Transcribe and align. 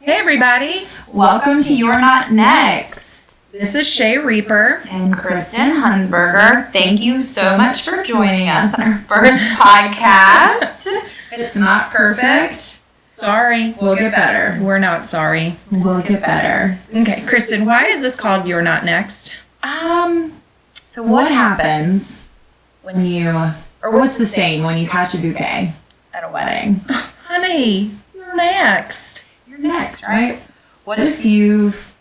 Hey, 0.00 0.12
everybody. 0.14 0.86
Welcome 1.12 1.56
to 1.58 1.74
You're 1.76 2.00
Not 2.00 2.30
Next. 2.32 3.36
This 3.52 3.74
is 3.74 3.88
Shay 3.88 4.18
Reaper. 4.18 4.82
And 4.88 5.12
Kristen 5.14 5.70
Hunsberger. 5.70 6.70
Thank 6.72 7.00
you 7.00 7.20
so 7.20 7.56
much 7.56 7.82
for 7.82 8.02
joining 8.02 8.48
us 8.48 8.74
on 8.78 8.92
our 8.92 8.98
first 9.08 9.48
podcast. 9.50 10.86
It's 11.32 11.56
not 11.56 11.90
perfect. 11.90 12.80
Sorry. 13.08 13.74
We'll 13.80 13.96
get 13.96 14.12
better. 14.12 14.62
We're 14.62 14.78
not 14.78 15.06
sorry. 15.06 15.56
We'll 15.72 16.02
get 16.02 16.20
better. 16.20 16.78
Okay, 16.94 17.22
Kristen, 17.26 17.64
why 17.64 17.86
is 17.86 18.02
this 18.02 18.14
called 18.16 18.46
You're 18.46 18.62
Not 18.62 18.84
Next? 18.84 19.38
Um, 19.62 20.40
so 20.74 21.02
what 21.02 21.28
happens 21.30 22.24
when 22.82 23.04
you, 23.04 23.30
or 23.82 23.90
what's 23.90 24.18
the 24.18 24.26
saying 24.26 24.62
when 24.62 24.78
you 24.78 24.86
catch 24.86 25.14
a 25.14 25.18
bouquet 25.18 25.72
at 26.14 26.22
a 26.24 26.30
wedding? 26.30 26.80
Honey, 26.88 27.92
you're 28.14 28.36
next. 28.36 29.15
You're 29.58 29.68
next, 29.68 30.02
right? 30.04 30.40
What 30.84 30.98
if 30.98 31.24
you've 31.24 31.94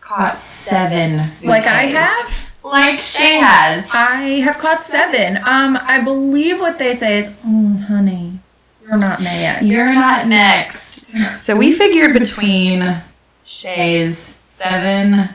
caught 0.00 0.34
seven 0.34 1.18
Like 1.42 1.66
I 1.66 1.86
bouquets? 1.86 1.94
have? 1.94 2.54
Like 2.64 2.96
Shay 2.96 3.36
has. 3.38 3.88
I 3.92 4.40
have 4.40 4.58
caught 4.58 4.82
seven. 4.82 5.36
Um, 5.38 5.78
I 5.80 6.00
believe 6.00 6.60
what 6.60 6.78
they 6.78 6.94
say 6.96 7.18
is, 7.18 7.30
mm, 7.30 7.80
honey, 7.80 8.40
you're 8.82 8.98
not 8.98 9.20
next. 9.20 9.64
You're 9.64 9.92
not 9.92 10.26
next. 10.26 11.06
So 11.40 11.56
we 11.56 11.72
figured 11.72 12.12
between 12.12 13.00
Shay's 13.44 14.18
seven 14.18 15.28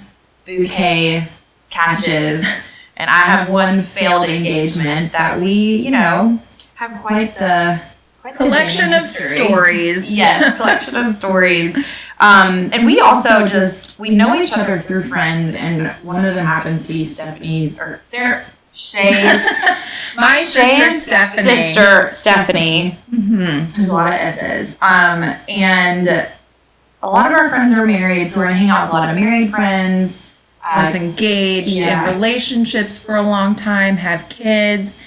bouquet 0.45 1.27
catches 1.69 2.45
and 2.97 3.09
I 3.09 3.21
have 3.23 3.49
one 3.49 3.79
failed 3.79 4.29
engagement 4.29 5.11
that 5.13 5.39
we, 5.39 5.53
you 5.77 5.91
know, 5.91 6.39
have 6.75 7.01
quite 7.01 7.33
the 7.35 7.39
quite 7.39 7.79
the 7.79 7.92
Collection 8.35 8.93
of 8.93 9.01
history. 9.01 9.45
stories. 9.47 10.15
Yes, 10.17 10.57
collection 10.57 10.95
of 10.95 11.07
stories. 11.07 11.75
Um, 12.19 12.69
and 12.71 12.85
we 12.85 12.99
also 13.01 13.45
just 13.45 13.99
we 13.99 14.11
know 14.15 14.33
each 14.35 14.53
other 14.53 14.77
through 14.77 15.03
friends, 15.03 15.53
and 15.55 15.87
one 16.05 16.23
of 16.23 16.35
them 16.35 16.45
happens 16.45 16.87
to 16.87 16.93
be 16.93 17.03
Stephanie's 17.05 17.77
or 17.79 17.97
Sarah 18.01 18.45
Shay's 18.71 19.13
My 20.15 20.35
sister, 20.41 20.85
Shay's 20.89 21.05
Stephanie. 21.05 21.55
sister 21.57 22.07
Stephanie. 22.07 22.95
hmm 23.09 23.65
There's 23.75 23.89
a 23.89 23.93
lot 23.93 24.07
of 24.13 24.19
S's. 24.19 24.77
Um, 24.81 25.23
and 25.49 26.07
a 26.07 27.09
lot 27.09 27.25
of 27.27 27.33
our 27.33 27.49
friends 27.49 27.73
are 27.73 27.85
married, 27.85 28.27
so 28.29 28.39
we're 28.39 28.47
hanging 28.47 28.69
out 28.69 28.85
with 28.85 28.93
a 28.93 28.97
lot 28.97 29.09
of 29.09 29.15
married 29.15 29.49
friends. 29.49 30.25
Was 30.63 30.95
Uh, 30.95 30.99
engaged 30.99 31.71
yeah. 31.75 32.07
in 32.07 32.13
relationships 32.15 32.97
for 32.97 33.17
a 33.17 33.21
long 33.21 33.53
time, 33.53 33.97
have 33.97 34.29
kids. 34.29 34.97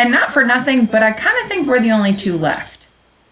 And 0.00 0.12
not 0.12 0.32
for 0.32 0.42
nothing, 0.42 0.86
but 0.86 1.02
I 1.02 1.12
kind 1.12 1.36
of 1.42 1.48
think 1.48 1.68
we're 1.68 1.78
the 1.78 1.90
only 1.90 2.14
two 2.14 2.38
left. 2.38 2.86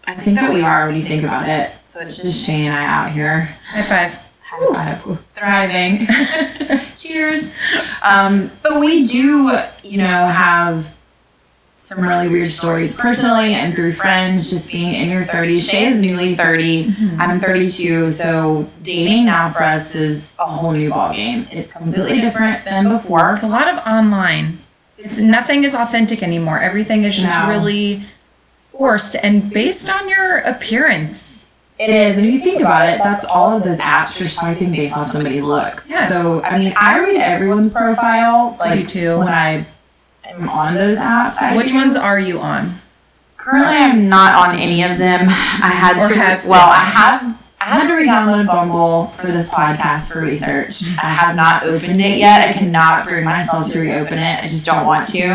I 0.05 0.13
think 0.13 0.35
that 0.35 0.53
we 0.53 0.61
are 0.61 0.85
when 0.85 0.97
you 0.97 1.01
think 1.01 1.23
about 1.23 1.49
it. 1.49 1.71
So 1.85 1.99
it's 1.99 2.17
just 2.17 2.45
Shay 2.45 2.67
and 2.67 2.75
I 2.75 2.85
out 2.85 3.11
here. 3.11 3.55
High 3.69 3.81
five. 3.81 4.19
High 4.43 4.95
five. 4.95 5.23
Thriving. 5.33 6.07
Cheers. 6.95 7.55
Um, 8.03 8.51
but 8.61 8.79
we 8.79 9.03
do, 9.03 9.57
you 9.83 9.97
know, 9.97 10.27
have 10.27 10.95
some 11.77 12.01
really 12.01 12.27
weird 12.27 12.45
stories 12.45 12.95
personally 12.95 13.55
and 13.55 13.73
through 13.73 13.93
friends, 13.93 14.51
just 14.51 14.69
being 14.71 14.93
in 14.93 15.09
your 15.09 15.23
30s. 15.23 15.67
Shay 15.67 15.85
is 15.85 15.99
newly 16.03 16.35
30. 16.35 16.93
I'm 17.17 17.39
32. 17.39 18.09
So 18.09 18.69
dating 18.83 19.25
now 19.25 19.49
for 19.49 19.63
us 19.63 19.95
is 19.95 20.35
a 20.37 20.45
whole 20.45 20.73
new 20.73 20.91
ballgame. 20.91 21.51
It's 21.51 21.71
completely 21.71 22.19
different 22.19 22.63
than 22.63 22.89
before. 22.89 23.33
It's 23.33 23.41
a 23.41 23.47
lot 23.47 23.67
of 23.67 23.77
online. 23.87 24.59
It's 25.03 25.19
nothing 25.19 25.63
is 25.63 25.73
authentic 25.75 26.21
anymore. 26.23 26.59
Everything 26.59 27.03
is 27.03 27.15
just 27.17 27.37
No. 27.39 27.47
really 27.49 28.03
forced 28.77 29.15
and 29.21 29.49
based 29.51 29.89
on 29.89 30.07
your 30.09 30.37
appearance. 30.39 31.41
It 31.77 31.89
is, 31.89 32.17
and 32.17 32.27
if 32.27 32.33
you 32.33 32.39
think 32.41 32.59
about 32.59 32.89
it, 32.89 32.99
that's 33.01 33.25
all 33.25 33.55
of 33.55 33.63
those 33.63 33.77
apps 33.77 34.19
you're 34.19 34.27
swiping 34.27 34.71
based 34.71 34.91
on 34.97 35.05
somebody's 35.05 35.41
looks. 35.41 35.87
Yeah. 35.89 36.09
So, 36.09 36.41
I 36.43 36.57
mean, 36.57 36.73
I 36.75 36.99
read 36.99 37.15
everyone's 37.15 37.71
profile, 37.71 38.57
like 38.59 38.85
too. 38.89 39.17
when 39.19 39.29
I 39.29 39.65
am 40.25 40.49
on 40.49 40.75
those 40.75 40.97
apps. 40.97 41.37
I 41.41 41.55
Which 41.55 41.69
do. 41.69 41.75
ones 41.75 41.95
are 41.95 42.19
you 42.19 42.39
on? 42.41 42.81
Currently, 43.37 43.77
I'm 43.77 44.09
not 44.09 44.35
on 44.35 44.57
any 44.59 44.83
of 44.83 44.97
them. 44.97 45.29
I 45.29 45.69
had 45.71 45.95
Or 46.03 46.09
to. 46.09 46.15
have 46.19 46.45
well, 46.45 46.67
been. 46.67 46.75
I 46.75 46.83
have. 46.83 47.38
I 47.61 47.65
had 47.65 47.87
to 47.87 47.93
re-download 47.93 48.47
Bumble 48.47 49.07
for 49.07 49.27
this 49.27 49.49
podcast 49.49 50.11
for 50.11 50.21
research. 50.21 50.81
I 51.03 51.09
have 51.09 51.35
not 51.35 51.63
opened 51.63 51.99
it 51.99 52.17
yet. 52.17 52.47
I 52.47 52.53
cannot 52.53 53.05
bring 53.05 53.25
myself 53.25 53.69
to 53.73 53.79
reopen 53.81 54.17
it. 54.17 54.39
I 54.39 54.45
just 54.45 54.65
don't 54.65 54.85
want 54.85 55.09
to. 55.09 55.29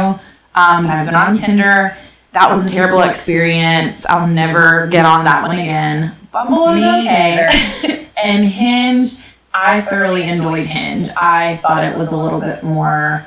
Um, 0.55 0.87
I've 0.87 1.05
been 1.05 1.15
on 1.15 1.35
Tinder. 1.35 1.95
That 2.33 2.51
was 2.51 2.65
a 2.65 2.69
terrible 2.69 3.03
experience. 3.03 4.07
I'll 4.07 4.27
never 4.27 4.87
get 4.87 5.05
on 5.05 5.25
that 5.25 5.47
one 5.47 5.59
again. 5.59 6.17
Bumble 6.33 6.71
is 6.71 6.83
okay. 6.83 8.09
and 8.17 8.47
Hinge, 8.47 9.19
I 9.53 9.83
thoroughly 9.83 10.23
enjoyed 10.23 10.67
Hinge. 10.67 11.11
I 11.17 11.59
thought 11.59 11.85
it 11.85 11.97
was 11.97 12.09
a 12.09 12.17
little 12.17 12.41
bit 12.41 12.63
more. 12.63 13.25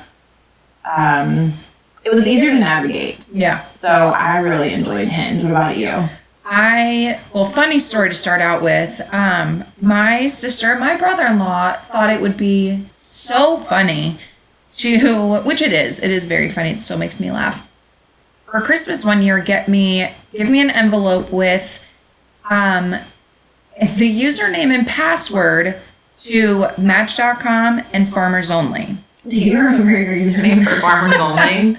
Um, 0.98 1.54
it 2.04 2.10
was 2.10 2.28
easier 2.28 2.50
to 2.50 2.60
navigate. 2.60 3.24
Yeah. 3.32 3.70
So 3.70 3.88
I 3.90 4.40
really 4.40 4.74
enjoyed 4.74 5.08
Hinge. 5.08 5.44
What 5.44 5.52
about 5.52 5.78
you? 5.78 6.10
I 6.50 7.20
well, 7.34 7.44
funny 7.44 7.78
story 7.78 8.08
to 8.10 8.16
start 8.16 8.42
out 8.42 8.62
with. 8.62 9.02
Um, 9.14 9.66
my 9.82 10.30
sister, 10.30 10.80
my 10.80 10.96
brother-in-law, 10.96 11.74
thought 11.92 12.10
it 12.10 12.22
would 12.22 12.38
be 12.38 12.86
so 12.90 13.58
funny 13.58 14.18
to, 14.78 15.42
which 15.42 15.62
it 15.62 15.74
is. 15.74 16.00
It 16.00 16.10
is 16.10 16.24
very 16.24 16.50
funny. 16.50 16.70
It 16.70 16.80
still 16.80 16.98
makes 16.98 17.20
me 17.20 17.32
laugh. 17.32 17.68
For 18.46 18.62
Christmas 18.62 19.04
one 19.04 19.22
year, 19.22 19.40
get 19.40 19.68
me, 19.68 20.10
give 20.32 20.50
me 20.50 20.62
an 20.62 20.70
envelope 20.70 21.32
with, 21.34 21.84
um, 22.50 22.92
the 23.80 24.22
username 24.24 24.74
and 24.74 24.88
password 24.88 25.76
to 26.18 26.68
Match.com 26.78 27.84
and 27.92 28.08
Farmers 28.08 28.50
Only. 28.50 28.96
Do 29.28 29.38
you 29.38 29.60
remember 29.60 29.90
your 29.92 30.16
username 30.16 30.64
for 30.64 30.80
Farmers 30.80 31.16
Only? 31.20 31.78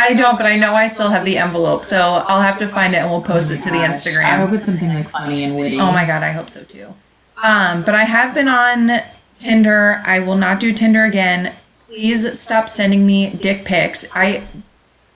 I 0.00 0.14
don't, 0.14 0.36
but 0.36 0.46
I 0.46 0.54
know 0.56 0.74
I 0.74 0.86
still 0.86 1.10
have 1.10 1.24
the 1.24 1.36
envelope, 1.38 1.84
so 1.84 2.24
I'll 2.26 2.40
have 2.40 2.56
to 2.58 2.68
find 2.68 2.94
it 2.94 2.98
and 2.98 3.10
we'll 3.10 3.20
post 3.20 3.50
it 3.50 3.60
to 3.64 3.70
the 3.70 3.78
Instagram. 3.78 4.24
I 4.24 4.36
hope 4.36 4.52
it's 4.52 4.64
something 4.64 4.88
like 4.88 5.06
funny 5.06 5.42
and 5.42 5.56
witty. 5.56 5.80
Oh 5.80 5.90
my 5.90 6.06
god, 6.06 6.22
I 6.22 6.30
hope 6.30 6.48
so 6.48 6.62
too. 6.62 6.94
Um, 7.42 7.82
but 7.82 7.94
I 7.96 8.04
have 8.04 8.32
been 8.32 8.46
on 8.48 9.02
Tinder. 9.34 10.00
I 10.06 10.20
will 10.20 10.36
not 10.36 10.60
do 10.60 10.72
Tinder 10.72 11.04
again. 11.04 11.52
Please 11.88 12.38
stop 12.38 12.68
sending 12.68 13.06
me 13.06 13.30
dick 13.30 13.64
pics. 13.64 14.06
I 14.14 14.44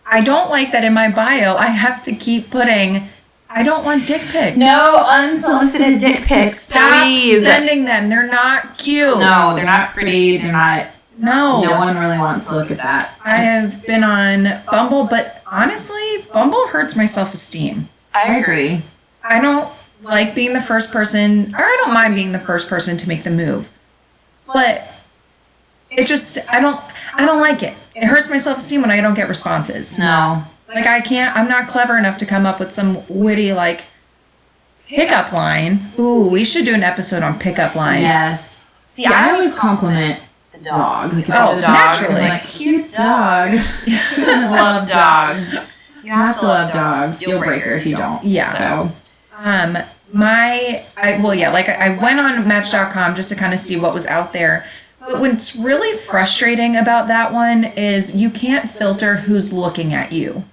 I 0.05 0.21
don't 0.21 0.51
like 0.51 0.73
that 0.73 0.83
in 0.85 0.93
my 0.95 1.09
bio. 1.11 1.57
I 1.57 1.67
have 1.69 2.03
to 2.05 2.13
keep 2.15 2.51
putting 2.51 3.09
I 3.55 3.63
don't 3.63 3.85
want 3.85 4.07
dick 4.07 4.23
pics. 4.23 4.57
No 4.57 5.05
unsolicited 5.07 5.99
dick 5.99 6.23
pics, 6.23 6.59
Stop 6.59 7.03
please. 7.03 7.45
sending 7.45 7.85
them. 7.85 8.09
They're 8.09 8.27
not 8.27 8.79
cute. 8.79 9.19
No, 9.19 9.53
they're 9.55 9.65
not 9.67 9.91
pretty. 9.93 10.39
They're 10.39 10.53
not. 10.53 10.87
No. 11.23 11.63
No 11.63 11.71
one 11.79 11.97
really 11.97 12.19
wants 12.19 12.47
to 12.47 12.55
look 12.57 12.71
at 12.71 12.77
that. 12.79 13.19
I 13.25 13.37
have 13.37 13.87
been 13.87 14.03
on 14.05 14.61
Bumble, 14.71 15.05
but 15.05 15.43
honestly, 15.47 16.25
Bumble 16.33 16.67
hurts 16.69 16.97
my 16.97 17.07
self-esteem. 17.07 17.89
I 18.13 18.37
agree. 18.39 18.83
I 19.23 19.41
don't 19.41 19.69
like 20.03 20.35
being 20.35 20.53
the 20.53 20.61
first 20.61 20.93
person, 20.93 21.55
or 21.55 21.65
I 21.65 21.77
don't 21.85 21.95
mind 21.95 22.15
being 22.17 22.33
the 22.33 22.41
first 22.41 22.69
person 22.69 22.97
to 22.99 23.09
make 23.09 23.23
the 23.23 23.31
move. 23.31 23.71
But 24.53 24.83
it 25.91 26.07
just, 26.07 26.39
I 26.53 26.61
don't, 26.61 26.81
I 27.15 27.25
don't 27.25 27.41
like 27.41 27.63
it. 27.63 27.75
It 27.95 28.05
hurts 28.05 28.29
my 28.29 28.39
self 28.39 28.59
esteem 28.59 28.81
when 28.83 28.91
I 28.91 29.01
don't 29.01 29.15
get 29.15 29.29
responses. 29.29 29.99
No. 29.99 30.45
Like 30.69 30.87
I 30.87 31.01
can't, 31.03 31.37
I'm 31.37 31.49
not 31.49 31.69
clever 31.69 31.97
enough 31.99 32.17
to 32.19 32.27
come 32.27 32.47
up 32.47 32.59
with 32.59 32.73
some 32.73 33.05
witty 33.09 33.53
like 33.53 33.85
pickup 34.89 35.33
line. 35.33 35.93
Ooh, 35.99 36.27
we 36.27 36.45
should 36.45 36.65
do 36.65 36.75
an 36.75 36.83
episode 36.83 37.23
on 37.23 37.39
pickup 37.39 37.75
lines. 37.77 38.03
Yes. 38.03 38.61
See, 38.87 39.03
Yeah. 39.05 39.13
I 39.13 39.31
always 39.33 39.55
compliment 39.55 40.19
the 40.53 40.59
dog. 40.59 41.13
Like, 41.13 41.27
Oh, 41.31 41.55
it's 41.55 41.63
dog, 41.63 41.73
naturally. 41.73 42.21
I'm 42.23 42.29
like, 42.29 42.47
cute 42.47 42.89
dog. 42.89 43.51
Who 43.51 44.25
love 44.27 44.89
dogs? 44.89 45.55
You 46.03 46.13
have 46.13 46.39
to 46.41 46.47
love 46.47 46.73
dogs. 46.73 47.19
Deal 47.19 47.39
breaker 47.39 47.71
if 47.71 47.87
you 47.87 47.97
don't. 47.97 48.25
Yeah. 48.25 48.89
So. 48.89 48.93
Um, 49.39 49.79
my, 50.13 50.85
I, 50.97 51.19
well, 51.23 51.35
yeah, 51.35 51.51
like 51.51 51.69
I 51.69 51.87
I 51.87 52.03
went 52.03 52.21
on 52.21 52.47
Match.com 52.47 53.15
just 53.15 53.31
to 53.31 53.35
kind 53.35 53.55
of 53.55 53.61
see 53.61 53.79
what 53.79 53.95
was 53.95 54.07
out 54.07 54.33
there. 54.33 54.67
But 55.01 55.21
what's 55.21 55.57
really 55.57 55.97
frustrating 55.99 56.77
about 56.77 57.09
that 57.09 57.33
one 57.33 57.65
is 57.65 58.15
you 58.15 58.31
can't 58.31 58.71
filter 58.71 59.17
who's 59.17 59.53
looking 59.53 59.93
at 59.93 60.13
you. 60.13 60.45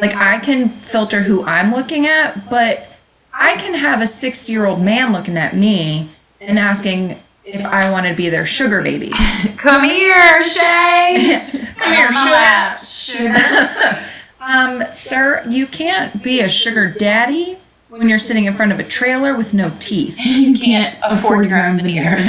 Like 0.00 0.14
I 0.14 0.38
can 0.38 0.70
filter 0.70 1.22
who 1.24 1.44
I'm 1.44 1.72
looking 1.74 2.06
at, 2.06 2.48
but 2.48 2.98
I 3.34 3.56
can 3.56 3.74
have 3.74 4.00
a 4.00 4.06
60 4.06 4.50
year 4.50 4.64
old 4.64 4.80
man 4.80 5.12
looking 5.12 5.36
at 5.36 5.54
me 5.54 6.08
and 6.40 6.58
asking 6.58 7.20
if 7.44 7.64
I 7.64 7.90
want 7.90 8.06
to 8.06 8.14
be 8.14 8.28
their 8.28 8.46
sugar 8.46 8.82
baby. 8.82 9.10
Come 9.56 9.84
here, 9.84 10.42
Shay. 10.44 11.42
Come 11.76 11.92
here, 11.92 12.06
on 12.06 12.14
my 12.14 12.76
sugar. 12.76 13.98
Um, 14.44 14.82
sir, 14.92 15.44
you 15.48 15.68
can't 15.68 16.20
be 16.20 16.40
a 16.40 16.48
sugar 16.48 16.90
daddy 16.90 17.58
when 17.88 18.08
you're 18.08 18.18
sitting 18.18 18.46
in 18.46 18.54
front 18.54 18.72
of 18.72 18.80
a 18.80 18.82
trailer 18.82 19.36
with 19.36 19.54
no 19.54 19.70
teeth. 19.78 20.18
you 20.18 20.58
can't 20.58 20.98
afford 21.00 21.48
your 21.48 21.64
own 21.64 21.76
veneers. 21.76 22.26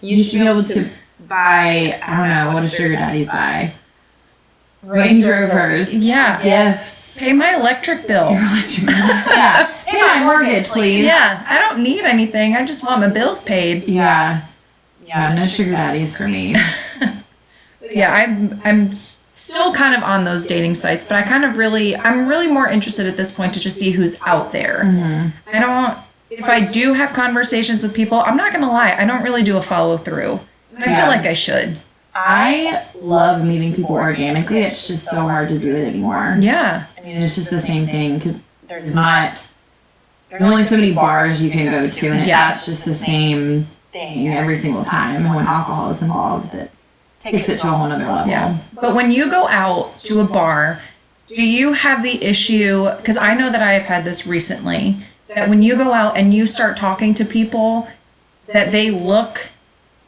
you 0.00 0.22
should 0.22 0.38
be 0.40 0.46
able 0.46 0.62
to 0.62 0.88
buy, 1.28 2.00
I 2.02 2.16
don't 2.16 2.28
know, 2.30 2.54
what 2.54 2.62
does 2.62 2.72
sugar 2.72 2.94
daddies 2.94 3.26
buy? 3.26 3.74
Range 4.82 5.22
Rovers. 5.26 5.94
Yeah. 5.94 6.42
Gifts. 6.42 7.18
pay 7.18 7.34
my 7.34 7.56
electric 7.56 8.06
bill. 8.06 8.30
yeah. 8.30 9.77
Pay 9.88 10.00
my 10.00 10.22
mortgage, 10.24 10.64
please. 10.68 11.04
Yeah, 11.04 11.44
I 11.48 11.58
don't 11.58 11.82
need 11.82 12.02
anything. 12.04 12.54
I 12.56 12.64
just 12.64 12.84
want 12.84 13.00
my 13.00 13.08
bills 13.08 13.42
paid. 13.42 13.84
Yeah. 13.84 14.42
Yeah, 15.04 15.34
no 15.34 15.44
sugar 15.44 15.72
daddies 15.72 16.16
for 16.16 16.28
me. 16.28 16.54
But 17.80 17.94
yeah, 17.96 18.12
I'm 18.12 18.60
I'm 18.64 18.90
still 19.28 19.72
kind 19.72 19.94
of 19.94 20.02
on 20.02 20.24
those 20.24 20.46
dating 20.46 20.74
sites, 20.74 21.04
but 21.04 21.14
I 21.16 21.22
kind 21.22 21.44
of 21.44 21.56
really 21.56 21.96
I'm 21.96 22.28
really 22.28 22.48
more 22.48 22.68
interested 22.68 23.06
at 23.06 23.16
this 23.16 23.32
point 23.34 23.54
to 23.54 23.60
just 23.60 23.78
see 23.78 23.92
who's 23.92 24.18
out 24.26 24.52
there. 24.52 24.84
Hmm. 24.84 25.28
I 25.54 25.58
don't 25.60 25.98
if 26.28 26.46
I 26.46 26.60
do 26.66 26.92
have 26.92 27.12
conversations 27.14 27.82
with 27.82 27.94
people, 27.94 28.20
I'm 28.20 28.36
not 28.36 28.52
gonna 28.52 28.70
lie, 28.70 28.94
I 28.98 29.06
don't 29.06 29.22
really 29.22 29.42
do 29.42 29.56
a 29.56 29.62
follow 29.62 29.96
through. 29.96 30.40
And 30.74 30.84
I 30.84 30.88
Yeah. 30.88 30.96
feel 31.00 31.06
like 31.08 31.24
I 31.24 31.32
should. 31.34 31.78
I 32.14 32.84
love 33.00 33.42
meeting 33.44 33.72
people 33.74 33.94
organically. 33.94 34.60
It's 34.60 34.86
just 34.88 35.04
so 35.06 35.20
hard 35.22 35.48
to 35.50 35.58
do 35.58 35.74
it 35.74 35.86
anymore. 35.86 36.36
Yeah. 36.40 36.84
I 36.98 37.00
mean, 37.02 37.16
it's 37.16 37.36
just 37.36 37.48
the 37.50 37.60
same 37.60 37.86
thing 37.86 38.18
because 38.18 38.42
there's 38.66 38.92
not, 38.94 39.47
there's 40.30 40.42
only 40.42 40.62
so 40.62 40.76
many 40.76 40.92
bars 40.92 41.42
you 41.42 41.50
can 41.50 41.70
go 41.70 41.86
to, 41.86 42.08
and 42.10 42.26
Yeah. 42.26 42.44
that's 42.48 42.66
just 42.66 42.84
the 42.84 42.90
same 42.90 43.66
thing 43.92 44.28
every 44.28 44.56
single 44.56 44.82
time. 44.82 45.24
And 45.26 45.34
when 45.34 45.46
alcohol 45.46 45.90
is 45.90 46.00
involved, 46.02 46.54
it's 46.54 46.92
takes 47.18 47.48
it 47.48 47.58
to 47.58 47.66
a 47.66 47.70
whole 47.70 47.90
other 47.90 48.04
level. 48.04 48.28
Yeah. 48.30 48.56
But 48.80 48.94
when 48.94 49.10
you 49.10 49.28
go 49.30 49.48
out 49.48 49.98
to 50.04 50.20
a 50.20 50.24
bar, 50.24 50.80
do 51.26 51.44
you 51.44 51.72
have 51.72 52.02
the 52.02 52.22
issue? 52.24 52.88
Because 52.96 53.16
I 53.16 53.34
know 53.34 53.50
that 53.50 53.60
I 53.62 53.72
have 53.72 53.86
had 53.86 54.04
this 54.04 54.26
recently 54.26 54.96
that 55.34 55.48
when 55.48 55.62
you 55.62 55.76
go 55.76 55.92
out 55.92 56.16
and 56.16 56.32
you 56.32 56.46
start 56.46 56.76
talking 56.76 57.14
to 57.14 57.24
people, 57.24 57.88
that 58.52 58.70
they 58.72 58.90
look 58.90 59.48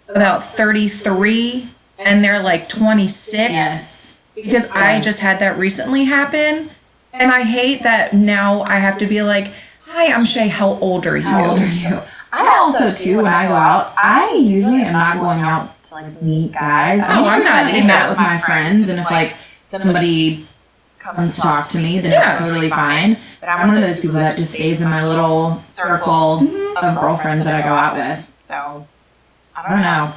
about 0.09 0.43
33 0.45 1.69
and 1.99 2.25
they're 2.25 2.43
like 2.43 2.69
26. 2.69 3.33
Yes. 3.53 4.19
Because 4.35 4.67
I 4.71 5.01
just 5.01 5.21
had 5.21 5.41
that 5.41 5.59
recently 5.59 6.05
happen. 6.05 6.71
And 7.13 7.31
I 7.33 7.43
hate 7.43 7.83
that 7.83 8.15
now 8.15 8.63
I 8.63 8.77
have 8.77 8.97
to 8.99 9.07
be 9.07 9.23
like, 9.23 9.53
Hi, 9.93 10.13
I'm 10.13 10.25
Shay. 10.25 10.49
How 10.49 10.75
old 10.81 11.07
are 11.07 11.17
you? 11.17 11.23
How 11.25 11.51
old 11.51 11.59
are 11.61 11.67
you? 11.67 12.01
I 12.33 12.59
also 12.59 12.91
too 12.91 13.17
when 13.19 13.27
I 13.27 13.49
go 13.49 13.55
out, 13.55 13.93
I 13.97 14.35
usually 14.35 14.83
am 14.83 14.93
not 14.93 15.19
going 15.19 15.41
out 15.41 15.83
to 15.85 15.95
like 15.95 16.23
meet 16.23 16.53
guys. 16.53 17.01
Oh, 17.01 17.05
I'm 17.05 17.25
I'm 17.25 17.45
not 17.45 17.67
hang 17.67 17.85
either. 17.85 17.93
out 17.93 18.09
with 18.11 18.19
my 18.19 18.39
friends, 18.39 18.89
and 18.89 18.99
if 19.01 19.11
like 19.11 19.35
somebody 19.63 20.47
comes 21.01 21.35
to 21.35 21.41
talk 21.41 21.67
to 21.71 21.79
me, 21.79 21.99
then 21.99 22.13
Yeah. 22.13 22.31
it's 22.31 22.39
totally 22.39 22.71
fine. 22.71 23.17
But 23.41 23.49
I'm 23.49 23.67
one 23.67 23.77
of 23.77 23.87
those 23.87 24.01
people 24.01 24.17
that 24.17 24.37
just 24.37 24.53
stays 24.53 24.81
in 24.81 24.89
my 24.89 25.05
little 25.07 25.61
circle 25.65 26.39
of 26.77 27.01
girlfriends 27.01 27.45
that 27.45 27.55
I 27.55 27.63
go 27.63 27.75
out 27.75 27.97
with. 27.97 28.33
So 28.39 28.87
I 29.57 29.69
don't 29.69 29.81
know. 29.83 30.13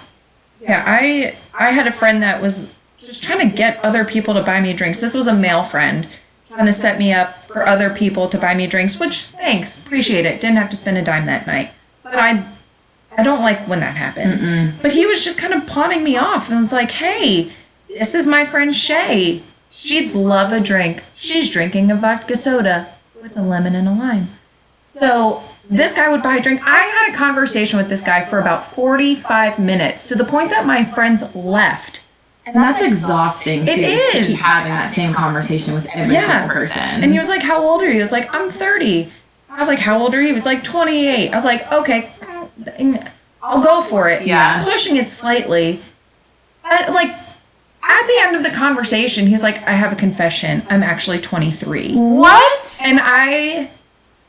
Yeah, 0.62 0.84
I 0.86 1.36
I 1.58 1.72
had 1.72 1.88
a 1.88 1.92
friend 1.92 2.22
that 2.22 2.42
was 2.42 2.72
just 2.98 3.24
trying 3.24 3.50
to 3.50 3.56
get 3.56 3.84
other 3.84 4.06
people 4.06 4.36
to 4.36 4.44
buy 4.44 4.62
me 4.62 4.74
drinks. 4.74 5.02
This 5.02 5.16
was 5.16 5.28
a 5.28 5.34
male 5.36 5.64
friend 5.64 6.08
trying 6.54 6.66
to 6.68 6.74
set 6.74 7.00
me 7.00 7.12
up 7.12 7.46
for 7.46 7.66
other 7.68 7.90
people 7.90 8.30
to 8.30 8.38
buy 8.38 8.54
me 8.54 8.68
drinks, 8.68 9.00
which 9.00 9.22
thanks, 9.24 9.82
appreciate 9.84 10.26
it. 10.26 10.40
Didn't 10.40 10.58
have 10.58 10.70
to 10.70 10.76
spend 10.76 10.98
a 10.98 11.02
dime 11.02 11.26
that 11.26 11.48
night. 11.48 11.72
But 12.04 12.16
I 12.16 12.44
I 13.18 13.22
don't 13.24 13.42
like 13.42 13.68
when 13.68 13.80
that 13.80 13.96
happens. 13.96 14.44
But 14.82 14.94
he 14.94 15.06
was 15.06 15.24
just 15.24 15.38
kind 15.38 15.54
of 15.54 15.68
pawning 15.68 16.04
me 16.04 16.18
off 16.18 16.50
and 16.50 16.58
was 16.58 16.74
like, 16.74 16.92
"Hey, 16.92 17.50
this 17.88 18.16
is 18.16 18.26
my 18.28 18.44
friend 18.46 18.76
Shay. 18.76 19.42
She'd 19.72 20.14
love 20.14 20.52
a 20.52 20.60
drink. 20.60 21.04
She's 21.16 21.50
drinking 21.50 21.92
a 21.92 21.96
vodka 21.96 22.38
soda 22.38 22.88
with 23.22 23.38
a 23.38 23.42
lemon 23.42 23.76
and 23.76 23.88
a 23.88 23.92
lime." 23.92 24.30
So 24.90 25.44
this 25.70 25.94
guy 25.94 26.10
would 26.10 26.22
buy 26.22 26.38
a 26.38 26.42
drink. 26.42 26.62
I 26.66 26.78
had 26.78 27.12
a 27.14 27.16
conversation 27.16 27.78
with 27.78 27.90
this 27.90 28.02
guy 28.02 28.26
for 28.26 28.40
about 28.40 28.72
45 28.72 29.58
minutes 29.60 30.08
to 30.10 30.16
the 30.16 30.26
point 30.26 30.50
that 30.50 30.66
my 30.66 30.84
friends 30.84 31.24
left. 31.36 32.03
And 32.46 32.56
that's 32.56 32.82
exhausting 32.82 33.62
too. 33.62 33.72
It 33.72 34.12
To 34.12 34.26
keep 34.26 34.40
having 34.40 34.72
that 34.74 34.94
same 34.94 35.14
conversation 35.14 35.74
with 35.76 35.88
every 35.94 36.14
Yeah. 36.14 36.40
single 36.42 36.56
person. 36.56 36.78
And 37.04 37.12
he 37.14 37.20
was 37.20 37.30
like, 37.30 37.42
How 37.42 37.62
old 37.64 37.82
are 37.82 37.88
you? 37.88 37.94
He 37.94 38.00
was 38.00 38.12
like, 38.12 38.34
I'm 38.34 38.50
30. 38.50 39.12
I 39.50 39.60
was 39.60 39.68
like, 39.68 39.80
How 39.80 39.98
old 40.00 40.14
are 40.14 40.22
you? 40.22 40.28
He 40.28 40.34
was 40.34 40.46
like, 40.46 40.64
28. 40.64 41.32
I 41.32 41.36
was 41.36 41.46
like, 41.46 41.72
Okay, 41.72 42.12
I'll 43.42 43.62
go 43.64 43.82
for 43.82 44.10
it. 44.10 44.26
Yeah. 44.28 44.62
Pushing 44.64 44.98
it 44.98 45.10
slightly. 45.10 45.82
And, 46.66 46.94
like, 46.94 47.10
at 47.10 48.08
the 48.08 48.16
end 48.22 48.36
of 48.38 48.44
the 48.44 48.52
conversation, 48.52 49.28
he's 49.28 49.44
like, 49.44 49.58
I 49.68 49.72
have 49.74 49.92
a 49.92 49.96
confession. 49.96 50.64
I'm 50.70 50.84
actually 50.84 51.20
23. 51.20 51.94
what? 51.96 52.78
And 52.84 53.00
I 53.02 53.70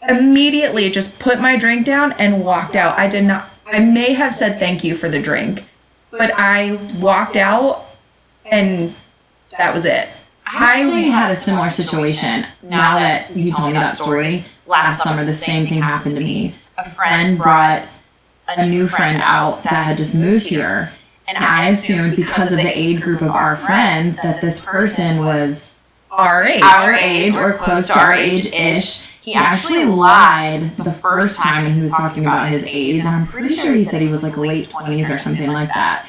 immediately 0.08 0.90
just 0.90 1.18
put 1.18 1.40
my 1.40 1.56
drink 1.56 1.86
down 1.86 2.12
and 2.12 2.44
walked 2.44 2.76
out. 2.76 2.98
I 2.98 3.06
did 3.06 3.24
not, 3.24 3.48
I 3.66 3.78
may 3.78 4.12
have 4.14 4.34
said 4.34 4.58
thank 4.58 4.84
you 4.84 4.94
for 4.96 5.08
the 5.08 5.20
drink, 5.20 5.64
but 6.10 6.32
I 6.36 6.78
walked 6.98 7.36
out 7.36 7.83
and 8.44 8.94
that 9.56 9.74
was 9.74 9.84
it. 9.84 10.08
I 10.46 10.82
actually 10.84 11.04
had 11.04 11.30
a 11.30 11.34
similar 11.36 11.64
situation. 11.66 12.46
Now 12.62 12.98
that 12.98 13.34
you 13.36 13.48
told 13.48 13.68
me 13.68 13.72
that 13.74 13.92
story, 13.92 14.44
last 14.66 15.02
summer 15.02 15.22
the 15.24 15.32
same 15.32 15.66
thing 15.66 15.80
happened 15.80 16.16
to 16.16 16.20
me. 16.22 16.54
A 16.76 16.88
friend 16.88 17.38
brought 17.38 17.86
a 18.48 18.66
new 18.66 18.86
friend 18.86 19.22
out 19.22 19.62
that 19.62 19.86
had 19.86 19.96
just 19.96 20.14
moved 20.14 20.46
here. 20.46 20.92
And 21.26 21.38
I 21.38 21.68
assumed 21.68 22.16
because 22.16 22.52
of 22.52 22.58
the 22.58 22.78
age 22.78 23.00
group 23.00 23.22
of 23.22 23.30
our 23.30 23.56
friends 23.56 24.16
that 24.16 24.42
this 24.42 24.62
person 24.62 25.24
was 25.24 25.72
Our 26.10 26.44
age. 26.44 26.62
our 26.62 26.92
age 26.92 27.34
or 27.34 27.52
close 27.54 27.86
to 27.86 27.98
our 27.98 28.12
age 28.12 28.46
ish. 28.46 29.08
He 29.24 29.32
actually 29.34 29.86
lied 29.86 30.76
the 30.76 30.92
first 30.92 31.40
time 31.40 31.64
when 31.64 31.72
he 31.72 31.76
was 31.78 31.90
talking 31.90 32.24
about 32.26 32.50
his 32.50 32.62
age, 32.64 32.98
and 32.98 33.08
I'm 33.08 33.26
pretty 33.26 33.54
sure 33.54 33.72
he 33.72 33.82
said 33.82 34.02
he 34.02 34.08
was 34.08 34.22
like 34.22 34.36
late 34.36 34.68
20s 34.68 35.08
or 35.08 35.18
something 35.18 35.50
like 35.50 35.68
that. 35.68 36.04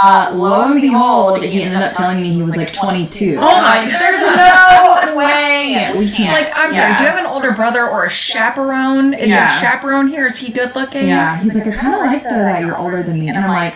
Uh, 0.00 0.30
lo 0.32 0.70
and 0.70 0.80
behold, 0.80 1.42
he 1.42 1.62
ended 1.62 1.82
up 1.82 1.92
telling 1.92 2.22
me 2.22 2.30
he 2.30 2.38
was 2.38 2.54
like 2.56 2.72
22. 2.72 3.36
Oh 3.38 3.40
my- 3.40 3.62
Like, 3.62 3.88
There's 3.90 4.36
no 4.36 5.16
way 5.16 5.90
we 5.98 6.08
can't. 6.08 6.40
Like, 6.40 6.52
I'm 6.56 6.72
sorry, 6.72 6.90
Yeah. 6.90 6.96
do 6.98 7.02
you 7.02 7.08
have 7.10 7.18
an 7.18 7.26
older 7.26 7.50
brother 7.50 7.84
or 7.88 8.04
a 8.04 8.10
chaperone? 8.10 9.12
Is 9.14 9.28
your 9.30 9.38
Yeah. 9.38 9.58
chaperone 9.58 10.06
here? 10.06 10.26
Is 10.26 10.36
he 10.38 10.52
good 10.52 10.76
looking? 10.76 11.08
Yeah, 11.08 11.36
he's 11.38 11.52
like, 11.52 11.66
I 11.66 11.70
kind 11.72 11.94
of 11.94 12.00
like 12.00 12.22
though 12.22 12.30
that 12.30 12.60
you're 12.60 12.78
older 12.78 13.02
than 13.02 13.18
me, 13.18 13.28
and 13.28 13.38
I'm 13.38 13.48
like, 13.48 13.74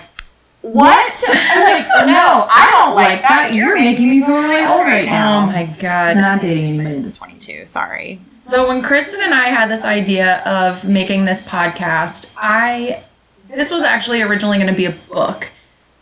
what? 0.62 1.14
Like, 1.60 2.06
no, 2.06 2.46
I 2.50 2.70
don't 2.72 2.94
like 2.94 3.22
that. 3.22 3.52
You're 3.54 3.74
making 3.74 4.08
me 4.08 4.20
feel 4.24 4.34
really 4.36 4.64
old 4.64 4.80
right 4.80 5.04
now. 5.06 5.42
Oh 5.42 5.46
now. 5.46 5.52
my 5.52 5.60
I'm 5.60 5.78
god. 5.78 6.16
not 6.16 6.40
dating 6.40 6.66
anybody 6.66 7.00
that's 7.00 7.16
22. 7.18 7.66
Sorry. 7.66 8.20
So 8.36 8.68
when 8.68 8.82
Kristen 8.82 9.20
and 9.22 9.34
I 9.34 9.48
had 9.48 9.70
this 9.70 9.84
idea 9.84 10.38
of 10.44 10.84
making 10.88 11.24
this 11.24 11.46
podcast, 11.46 12.32
I 12.36 13.04
this 13.48 13.70
was 13.70 13.82
actually 13.82 14.22
originally 14.22 14.58
going 14.58 14.70
to 14.70 14.76
be 14.76 14.86
a 14.86 14.92
book. 14.92 15.50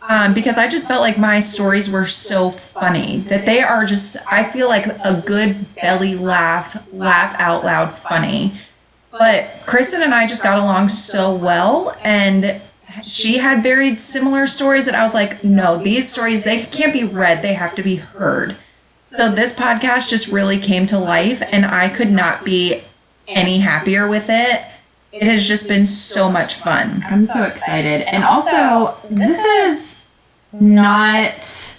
Um, 0.01 0.33
because 0.33 0.57
I 0.57 0.67
just 0.67 0.87
felt 0.87 1.01
like 1.01 1.19
my 1.19 1.39
stories 1.39 1.89
were 1.89 2.07
so 2.07 2.49
funny 2.49 3.19
that 3.27 3.45
they 3.45 3.61
are 3.61 3.85
just 3.85 4.17
I 4.31 4.43
feel 4.43 4.67
like 4.67 4.87
a 4.87 5.21
good 5.25 5.75
belly 5.75 6.15
laugh, 6.15 6.81
laugh 6.91 7.35
out 7.37 7.63
loud 7.63 7.95
funny. 7.95 8.53
But 9.11 9.49
Kristen 9.65 10.01
and 10.01 10.13
I 10.13 10.25
just 10.25 10.41
got 10.41 10.57
along 10.57 10.89
so 10.89 11.33
well 11.33 11.95
and 12.01 12.59
she 13.03 13.37
had 13.37 13.63
very 13.63 13.95
similar 13.95 14.47
stories 14.47 14.85
that 14.85 14.95
I 14.95 15.03
was 15.03 15.13
like, 15.13 15.43
no, 15.43 15.77
these 15.77 16.09
stories 16.09 16.43
they 16.43 16.61
can't 16.65 16.93
be 16.93 17.03
read, 17.03 17.41
they 17.41 17.53
have 17.53 17.75
to 17.75 17.83
be 17.83 17.97
heard. 17.97 18.55
So 19.03 19.31
this 19.31 19.51
podcast 19.51 20.09
just 20.09 20.27
really 20.27 20.59
came 20.59 20.85
to 20.87 20.99
life 20.99 21.41
and 21.51 21.65
I 21.65 21.89
could 21.89 22.11
not 22.11 22.45
be 22.45 22.81
any 23.27 23.59
happier 23.59 24.07
with 24.07 24.27
it. 24.29 24.61
It 25.11 25.23
has 25.23 25.47
just 25.47 25.67
been 25.67 25.85
so 25.87 26.31
much 26.31 26.53
fun. 26.53 27.03
I'm 27.07 27.19
so 27.19 27.43
excited. 27.43 28.01
And 28.01 28.23
also, 28.23 28.97
this 29.09 29.37
is 29.37 29.99
not, 30.51 31.75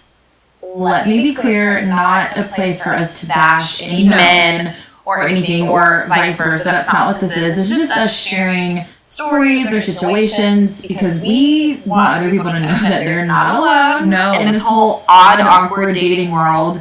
let 0.62 1.06
me 1.06 1.22
be 1.22 1.34
clear, 1.34 1.84
not 1.86 2.36
a 2.36 2.42
place 2.42 2.82
for 2.82 2.90
us 2.90 3.20
to 3.20 3.26
bash 3.26 3.82
any 3.82 4.08
men 4.08 4.74
or 5.18 5.26
anything 5.26 5.68
or 5.68 6.04
vice 6.08 6.36
versa. 6.36 6.62
That's 6.64 6.92
not 6.92 7.08
what 7.08 7.20
this 7.20 7.36
is. 7.36 7.60
It's 7.60 7.68
just 7.68 7.92
us 7.96 8.16
sharing 8.16 8.84
stories 9.02 9.66
or 9.72 9.76
situations 9.80 10.82
because 10.86 11.20
we 11.20 11.82
want 11.84 12.16
other 12.18 12.30
people 12.30 12.50
to 12.52 12.60
know 12.60 12.66
that 12.66 13.04
they're 13.04 13.26
not 13.26 13.56
alone 13.58 14.10
No. 14.10 14.32
in 14.38 14.50
this 14.50 14.60
whole 14.60 15.04
odd, 15.08 15.40
awkward 15.40 15.94
dating 15.94 16.30
world 16.30 16.80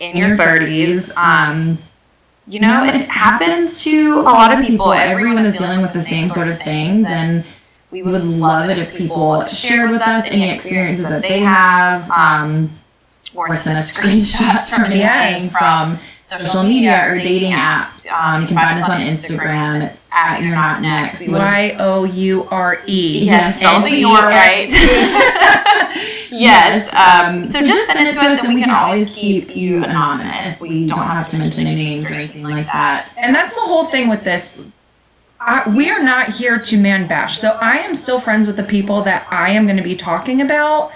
in 0.00 0.16
your 0.16 0.36
30s. 0.36 1.10
Um, 1.16 1.78
you 2.46 2.60
know, 2.60 2.84
it 2.84 3.08
happens 3.08 3.82
to 3.84 4.20
a 4.20 4.22
lot 4.22 4.52
of 4.56 4.64
people. 4.64 4.92
Everyone 4.92 5.38
is 5.38 5.54
dealing 5.54 5.80
with 5.80 5.94
the 5.94 6.02
same 6.02 6.26
sort 6.28 6.48
of 6.48 6.60
things, 6.62 7.06
and 7.06 7.42
we 7.90 8.02
would 8.02 8.22
love 8.24 8.68
it 8.68 8.76
if 8.76 8.94
people 8.94 9.46
shared 9.46 9.90
with 9.90 10.02
us 10.02 10.30
any 10.30 10.50
experiences 10.50 11.08
that 11.08 11.22
they 11.22 11.40
have, 11.40 12.10
um, 12.10 12.70
or 13.34 13.48
send 13.56 13.78
us 13.78 13.96
screenshots 13.96 14.74
from 14.74 14.92
anything 14.92 15.48
from 15.48 15.98
social 16.24 16.62
media 16.62 17.06
or 17.06 17.18
dating 17.18 17.52
apps. 17.52 18.10
Um, 18.10 18.40
you 18.40 18.48
can 18.48 18.56
find 18.56 18.78
us 18.78 18.82
on 18.88 19.00
Instagram. 19.00 19.84
It's 19.86 20.06
at 20.10 20.40
You're 20.42 20.54
Not 20.54 20.80
Next. 20.80 21.26
Y 21.28 21.76
O 21.78 22.04
U 22.04 22.48
R 22.50 22.82
E. 22.86 23.24
Yes, 23.24 23.56
spell 23.56 23.82
the 23.82 23.94
your 23.94 24.14
right. 24.14 24.68
yes. 26.30 26.92
Um, 26.94 27.44
so 27.44 27.60
just 27.60 27.86
send 27.86 28.08
it 28.08 28.12
to 28.12 28.24
us, 28.24 28.38
and 28.42 28.54
we 28.54 28.60
can 28.60 28.70
always 28.70 29.14
keep 29.14 29.54
you 29.54 29.84
anonymous. 29.84 30.60
We 30.60 30.86
don't 30.86 30.98
have 30.98 31.28
to 31.28 31.38
mention 31.38 31.66
any 31.66 31.84
names 31.84 32.04
or 32.04 32.14
anything 32.14 32.42
like 32.42 32.66
that. 32.66 33.10
And 33.16 33.34
that's 33.34 33.54
the 33.54 33.62
whole 33.62 33.84
thing 33.84 34.08
with 34.08 34.24
this. 34.24 34.58
I, 35.40 35.68
we 35.68 35.90
are 35.90 36.02
not 36.02 36.30
here 36.30 36.58
to 36.58 36.78
man 36.78 37.06
bash. 37.06 37.38
So 37.38 37.58
I 37.60 37.78
am 37.78 37.94
still 37.94 38.18
friends 38.18 38.46
with 38.46 38.56
the 38.56 38.62
people 38.62 39.02
that 39.02 39.26
I 39.30 39.50
am 39.50 39.66
going 39.66 39.76
to 39.76 39.82
be 39.82 39.94
talking 39.94 40.40
about. 40.40 40.90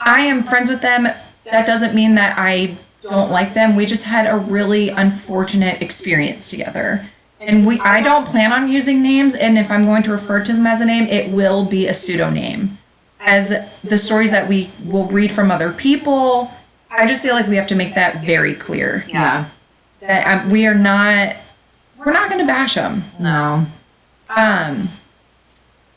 I 0.00 0.20
am 0.20 0.42
friends 0.42 0.70
with 0.70 0.80
them. 0.80 1.08
That 1.44 1.66
doesn't 1.66 1.94
mean 1.94 2.14
that 2.14 2.36
I 2.38 2.78
don't 3.10 3.30
like 3.30 3.54
them. 3.54 3.76
We 3.76 3.86
just 3.86 4.04
had 4.04 4.26
a 4.26 4.36
really 4.36 4.88
unfortunate 4.88 5.82
experience 5.82 6.50
together. 6.50 7.06
And 7.40 7.66
we 7.66 7.78
I 7.80 8.00
don't 8.00 8.26
plan 8.26 8.52
on 8.52 8.68
using 8.68 9.02
names 9.02 9.34
and 9.34 9.58
if 9.58 9.70
I'm 9.70 9.84
going 9.84 10.02
to 10.04 10.12
refer 10.12 10.42
to 10.42 10.52
them 10.52 10.66
as 10.66 10.80
a 10.80 10.86
name, 10.86 11.06
it 11.06 11.30
will 11.30 11.64
be 11.64 11.86
a 11.86 11.94
pseudonym. 11.94 12.78
As 13.20 13.52
the 13.82 13.98
stories 13.98 14.30
that 14.30 14.48
we 14.48 14.70
will 14.84 15.06
read 15.06 15.32
from 15.32 15.50
other 15.50 15.72
people, 15.72 16.50
I 16.90 17.06
just 17.06 17.22
feel 17.22 17.34
like 17.34 17.46
we 17.46 17.56
have 17.56 17.66
to 17.68 17.74
make 17.74 17.94
that 17.94 18.24
very 18.24 18.54
clear. 18.54 19.04
Yeah. 19.08 19.48
That 20.00 20.44
um, 20.44 20.50
we 20.50 20.66
are 20.66 20.74
not 20.74 21.36
we're 21.98 22.12
not 22.12 22.28
going 22.30 22.40
to 22.40 22.46
bash 22.46 22.74
them. 22.74 23.04
No. 23.18 23.66
Um 24.30 24.88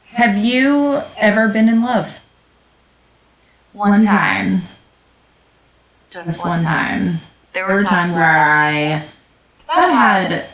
have 0.05 0.37
you 0.37 1.01
ever 1.17 1.47
been 1.47 1.69
in 1.69 1.81
love? 1.81 2.21
One 3.71 4.03
time. 4.03 4.63
Just 6.09 6.43
one 6.45 6.63
time. 6.63 7.19
There 7.53 7.67
were 7.67 7.81
times 7.81 8.13
where 8.13 8.23
I, 8.23 9.03
I've 9.69 9.91
had 9.91 10.45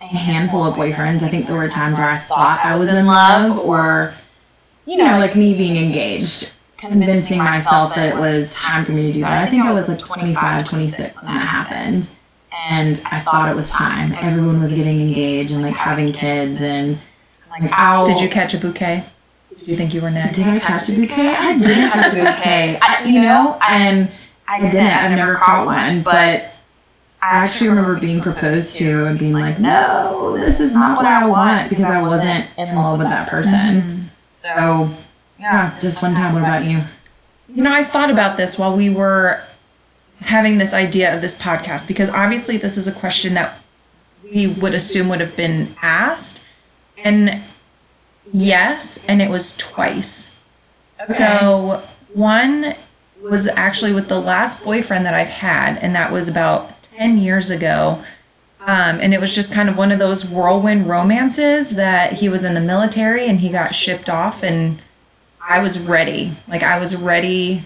a 0.00 0.04
handful 0.04 0.64
of 0.64 0.74
boyfriends. 0.74 1.22
I 1.22 1.28
think 1.28 1.46
there 1.46 1.56
were 1.56 1.68
times 1.68 1.96
where 1.96 2.08
I 2.08 2.18
thought 2.18 2.60
I 2.64 2.76
was 2.76 2.88
in 2.88 3.06
love 3.06 3.58
or, 3.58 4.14
you 4.84 4.96
know, 4.96 5.18
like 5.18 5.36
me 5.36 5.54
being 5.56 5.76
engaged, 5.82 6.52
convincing 6.76 7.38
myself 7.38 7.94
that 7.94 8.14
it 8.14 8.20
was 8.20 8.54
time 8.54 8.84
for 8.84 8.92
me 8.92 9.06
to 9.06 9.12
do 9.12 9.20
that. 9.20 9.44
I 9.46 9.50
think 9.50 9.64
I 9.64 9.72
was 9.72 9.88
like 9.88 9.98
25, 9.98 10.68
26 10.68 11.16
when 11.16 11.24
that 11.26 11.46
happened. 11.46 12.06
And 12.68 13.00
I 13.06 13.20
thought 13.20 13.48
it 13.50 13.56
was 13.56 13.70
time. 13.70 14.12
Everyone 14.14 14.54
was 14.54 14.66
getting 14.66 15.00
engaged 15.00 15.50
and 15.52 15.62
like 15.62 15.74
having 15.74 16.12
kids 16.12 16.56
and 16.60 16.98
like, 17.50 17.70
ow. 17.72 18.06
Did 18.06 18.20
you 18.20 18.28
catch 18.28 18.52
a 18.54 18.58
bouquet? 18.58 19.04
Did 19.58 19.68
you 19.68 19.76
think 19.76 19.94
you 19.94 20.00
were 20.00 20.10
next? 20.10 20.32
Did 20.32 20.46
I 20.46 20.58
catch 20.58 20.88
a 20.88 20.92
bouquet? 20.92 21.34
I 21.34 21.56
didn't 21.56 21.90
catch 21.90 22.12
a 22.12 22.16
bouquet. 22.16 22.78
I, 22.82 23.04
you 23.04 23.22
know, 23.22 23.58
and 23.66 24.10
I 24.48 24.64
didn't. 24.64 24.80
I've 24.80 25.12
never 25.12 25.34
caught 25.34 25.66
one, 25.66 26.02
but 26.02 26.54
I 27.20 27.36
actually 27.36 27.68
remember 27.68 28.00
being 28.00 28.20
proposed 28.20 28.76
to 28.76 29.04
and 29.06 29.18
being 29.18 29.32
like, 29.34 29.58
"No, 29.58 30.36
this 30.38 30.58
is 30.58 30.72
not 30.72 30.96
what 30.96 31.04
I 31.04 31.26
want," 31.26 31.68
because 31.68 31.84
I 31.84 32.00
wasn't 32.00 32.46
in 32.56 32.74
love 32.74 32.98
with 32.98 33.08
that 33.08 33.28
person. 33.28 34.10
So, 34.32 34.90
yeah, 35.38 35.76
just 35.80 36.00
one 36.00 36.14
time. 36.14 36.32
What 36.32 36.42
about 36.42 36.64
you? 36.64 36.80
You 37.54 37.62
know, 37.62 37.72
I 37.72 37.84
thought 37.84 38.10
about 38.10 38.36
this 38.36 38.58
while 38.58 38.74
we 38.76 38.88
were 38.88 39.42
having 40.20 40.58
this 40.58 40.72
idea 40.72 41.14
of 41.14 41.20
this 41.22 41.38
podcast 41.38 41.86
because 41.86 42.08
obviously 42.08 42.56
this 42.56 42.76
is 42.76 42.88
a 42.88 42.92
question 42.92 43.34
that 43.34 43.60
we 44.32 44.46
would 44.46 44.74
assume 44.74 45.08
would 45.08 45.20
have 45.20 45.36
been 45.36 45.74
asked. 45.82 46.42
And 47.04 47.42
yes, 48.32 49.04
and 49.06 49.22
it 49.22 49.30
was 49.30 49.56
twice. 49.56 50.36
So 51.08 51.82
one 52.12 52.74
was 53.28 53.46
actually 53.48 53.92
with 53.92 54.08
the 54.08 54.20
last 54.20 54.64
boyfriend 54.64 55.04
that 55.06 55.14
I've 55.14 55.28
had, 55.28 55.78
and 55.78 55.94
that 55.94 56.12
was 56.12 56.28
about 56.28 56.82
10 56.82 57.18
years 57.18 57.50
ago. 57.50 58.02
Um, 58.60 59.00
and 59.00 59.14
it 59.14 59.20
was 59.20 59.34
just 59.34 59.52
kind 59.52 59.68
of 59.68 59.76
one 59.78 59.90
of 59.92 59.98
those 59.98 60.28
whirlwind 60.28 60.88
romances 60.88 61.70
that 61.76 62.14
he 62.14 62.28
was 62.28 62.44
in 62.44 62.54
the 62.54 62.60
military 62.60 63.26
and 63.26 63.40
he 63.40 63.48
got 63.48 63.74
shipped 63.74 64.08
off, 64.08 64.42
and 64.42 64.80
I 65.40 65.60
was 65.60 65.78
ready. 65.78 66.32
Like, 66.46 66.62
I 66.62 66.78
was 66.78 66.96
ready 66.96 67.62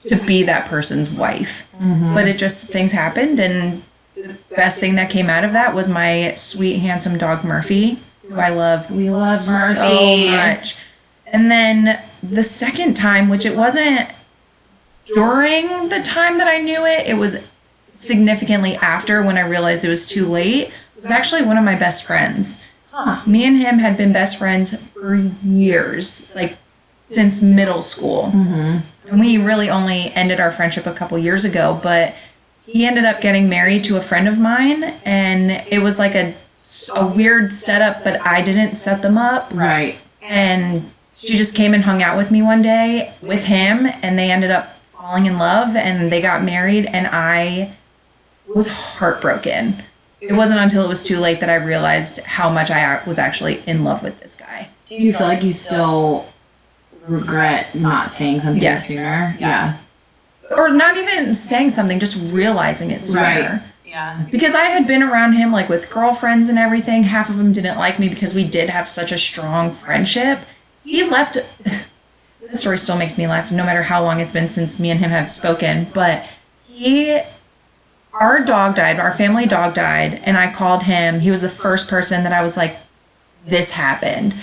to 0.00 0.16
be 0.16 0.42
that 0.44 0.66
person's 0.68 1.10
wife. 1.10 1.68
But 2.14 2.26
it 2.28 2.38
just, 2.38 2.68
things 2.68 2.92
happened, 2.92 3.38
and 3.40 3.82
the 4.16 4.36
best 4.54 4.80
thing 4.80 4.94
that 4.96 5.10
came 5.10 5.28
out 5.30 5.44
of 5.44 5.52
that 5.52 5.74
was 5.74 5.88
my 5.88 6.34
sweet, 6.36 6.78
handsome 6.78 7.18
dog, 7.18 7.44
Murphy, 7.44 7.98
who 8.28 8.36
I 8.38 8.48
love 8.50 8.90
We 8.90 9.10
love 9.10 9.46
Murphy 9.46 10.28
so 10.28 10.36
much. 10.36 10.76
And 11.26 11.50
then 11.50 12.00
the 12.22 12.42
second 12.42 12.94
time, 12.94 13.28
which 13.28 13.44
it 13.44 13.56
wasn't 13.56 14.08
during 15.14 15.88
the 15.88 16.00
time 16.02 16.38
that 16.38 16.48
I 16.48 16.58
knew 16.58 16.84
it, 16.86 17.06
it 17.06 17.14
was 17.14 17.40
significantly 17.88 18.76
after 18.76 19.22
when 19.22 19.36
I 19.38 19.42
realized 19.42 19.84
it 19.84 19.88
was 19.88 20.06
too 20.06 20.26
late, 20.26 20.68
It 20.96 21.02
was 21.02 21.10
actually 21.10 21.42
one 21.42 21.56
of 21.56 21.64
my 21.64 21.74
best 21.74 22.04
friends. 22.04 22.62
Huh. 22.90 23.20
Me 23.26 23.44
and 23.44 23.56
him 23.58 23.78
had 23.78 23.96
been 23.96 24.12
best 24.12 24.38
friends 24.38 24.74
for 24.92 25.14
years, 25.14 26.30
like 26.34 26.56
since 27.00 27.40
middle 27.42 27.82
school. 27.82 28.24
Mm-hmm. 28.34 28.78
And 29.08 29.20
we 29.20 29.38
really 29.38 29.70
only 29.70 30.12
ended 30.14 30.40
our 30.40 30.50
friendship 30.50 30.86
a 30.86 30.92
couple 30.92 31.16
years 31.18 31.44
ago, 31.44 31.78
but 31.82 32.14
he 32.66 32.84
ended 32.86 33.04
up 33.04 33.20
getting 33.20 33.48
married 33.48 33.84
to 33.84 33.96
a 33.96 34.00
friend 34.02 34.28
of 34.28 34.38
mine, 34.38 34.84
and 35.04 35.50
it 35.72 35.78
was 35.78 35.98
like 35.98 36.14
a, 36.14 36.34
a 36.94 37.06
weird 37.06 37.54
setup, 37.54 38.04
but 38.04 38.20
I 38.26 38.42
didn't 38.42 38.74
set 38.74 39.00
them 39.00 39.16
up 39.16 39.50
Right. 39.54 39.96
and 40.20 40.90
she 41.14 41.36
just 41.36 41.54
came 41.54 41.72
and 41.74 41.84
hung 41.84 42.02
out 42.02 42.16
with 42.18 42.30
me 42.30 42.42
one 42.42 42.60
day 42.62 43.12
with 43.22 43.46
him 43.46 43.86
and 43.86 44.16
they 44.18 44.30
ended 44.30 44.50
up 44.52 44.77
falling 45.08 45.24
in 45.24 45.38
love 45.38 45.74
and 45.74 46.12
they 46.12 46.20
got 46.20 46.42
married 46.42 46.84
and 46.84 47.06
I 47.06 47.72
was 48.54 48.68
heartbroken. 48.68 49.82
It 50.20 50.34
wasn't 50.34 50.60
until 50.60 50.84
it 50.84 50.88
was 50.88 51.02
too 51.02 51.18
late 51.18 51.40
that 51.40 51.48
I 51.48 51.54
realized 51.54 52.18
how 52.18 52.50
much 52.50 52.70
I 52.70 53.02
was 53.06 53.18
actually 53.18 53.62
in 53.66 53.84
love 53.84 54.02
with 54.02 54.20
this 54.20 54.34
guy. 54.36 54.68
Do 54.84 54.96
you 54.96 55.14
feel 55.14 55.26
like 55.26 55.42
you 55.42 55.52
still 55.54 56.26
regret 57.06 57.74
not 57.74 58.04
saying 58.04 58.40
something 58.40 58.62
Yes. 58.62 58.88
sooner? 58.88 59.34
Yeah. 59.38 59.78
Or 60.54 60.68
not 60.68 60.98
even 60.98 61.34
saying 61.34 61.70
something, 61.70 61.98
just 61.98 62.18
realizing 62.30 62.90
it 62.90 63.02
sooner. 63.02 63.22
Right. 63.22 63.60
Yeah. 63.86 64.24
Because 64.30 64.54
I 64.54 64.64
had 64.64 64.86
been 64.86 65.02
around 65.02 65.34
him 65.34 65.52
like 65.52 65.70
with 65.70 65.88
girlfriends 65.88 66.50
and 66.50 66.58
everything. 66.58 67.04
Half 67.04 67.30
of 67.30 67.38
them 67.38 67.54
didn't 67.54 67.78
like 67.78 67.98
me 67.98 68.10
because 68.10 68.34
we 68.34 68.44
did 68.44 68.68
have 68.68 68.86
such 68.90 69.10
a 69.10 69.16
strong 69.16 69.70
friendship. 69.70 70.40
He 70.84 71.02
left. 71.08 71.38
This 72.50 72.60
story 72.60 72.78
still 72.78 72.96
makes 72.96 73.18
me 73.18 73.26
laugh, 73.26 73.52
no 73.52 73.64
matter 73.64 73.82
how 73.82 74.02
long 74.02 74.20
it's 74.20 74.32
been 74.32 74.48
since 74.48 74.78
me 74.78 74.90
and 74.90 75.00
him 75.00 75.10
have 75.10 75.30
spoken. 75.30 75.86
But 75.92 76.24
he, 76.66 77.20
our 78.12 78.44
dog 78.44 78.74
died. 78.74 78.98
Our 78.98 79.12
family 79.12 79.46
dog 79.46 79.74
died, 79.74 80.20
and 80.24 80.36
I 80.36 80.52
called 80.52 80.84
him. 80.84 81.20
He 81.20 81.30
was 81.30 81.42
the 81.42 81.48
first 81.48 81.88
person 81.88 82.22
that 82.24 82.32
I 82.32 82.42
was 82.42 82.56
like, 82.56 82.76
"This 83.44 83.72
happened." 83.72 84.34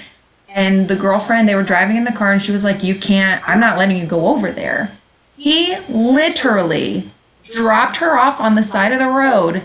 And 0.47 0.87
the 0.87 0.95
girlfriend, 0.95 1.49
they 1.49 1.55
were 1.55 1.63
driving 1.63 1.97
in 1.97 2.05
the 2.05 2.11
car, 2.11 2.31
and 2.31 2.41
she 2.41 2.51
was 2.51 2.63
like, 2.63 2.83
"You 2.83 2.95
can't. 2.95 3.47
I'm 3.47 3.59
not 3.59 3.77
letting 3.77 3.97
you 3.97 4.05
go 4.05 4.27
over 4.27 4.51
there." 4.51 4.91
He 5.35 5.75
literally 5.89 7.09
dropped 7.43 7.97
her 7.97 8.17
off 8.17 8.39
on 8.39 8.55
the 8.55 8.63
side 8.63 8.91
of 8.91 8.99
the 8.99 9.07
road 9.07 9.63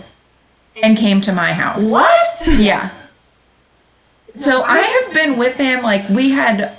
and 0.82 0.96
came 0.96 1.20
to 1.22 1.32
my 1.32 1.52
house. 1.52 1.90
What? 1.90 2.30
Yeah. 2.46 2.90
So 4.30 4.62
I 4.62 4.78
have 4.78 5.14
been 5.14 5.36
with 5.36 5.56
him 5.56 5.82
like 5.82 6.08
we 6.08 6.30
had. 6.30 6.76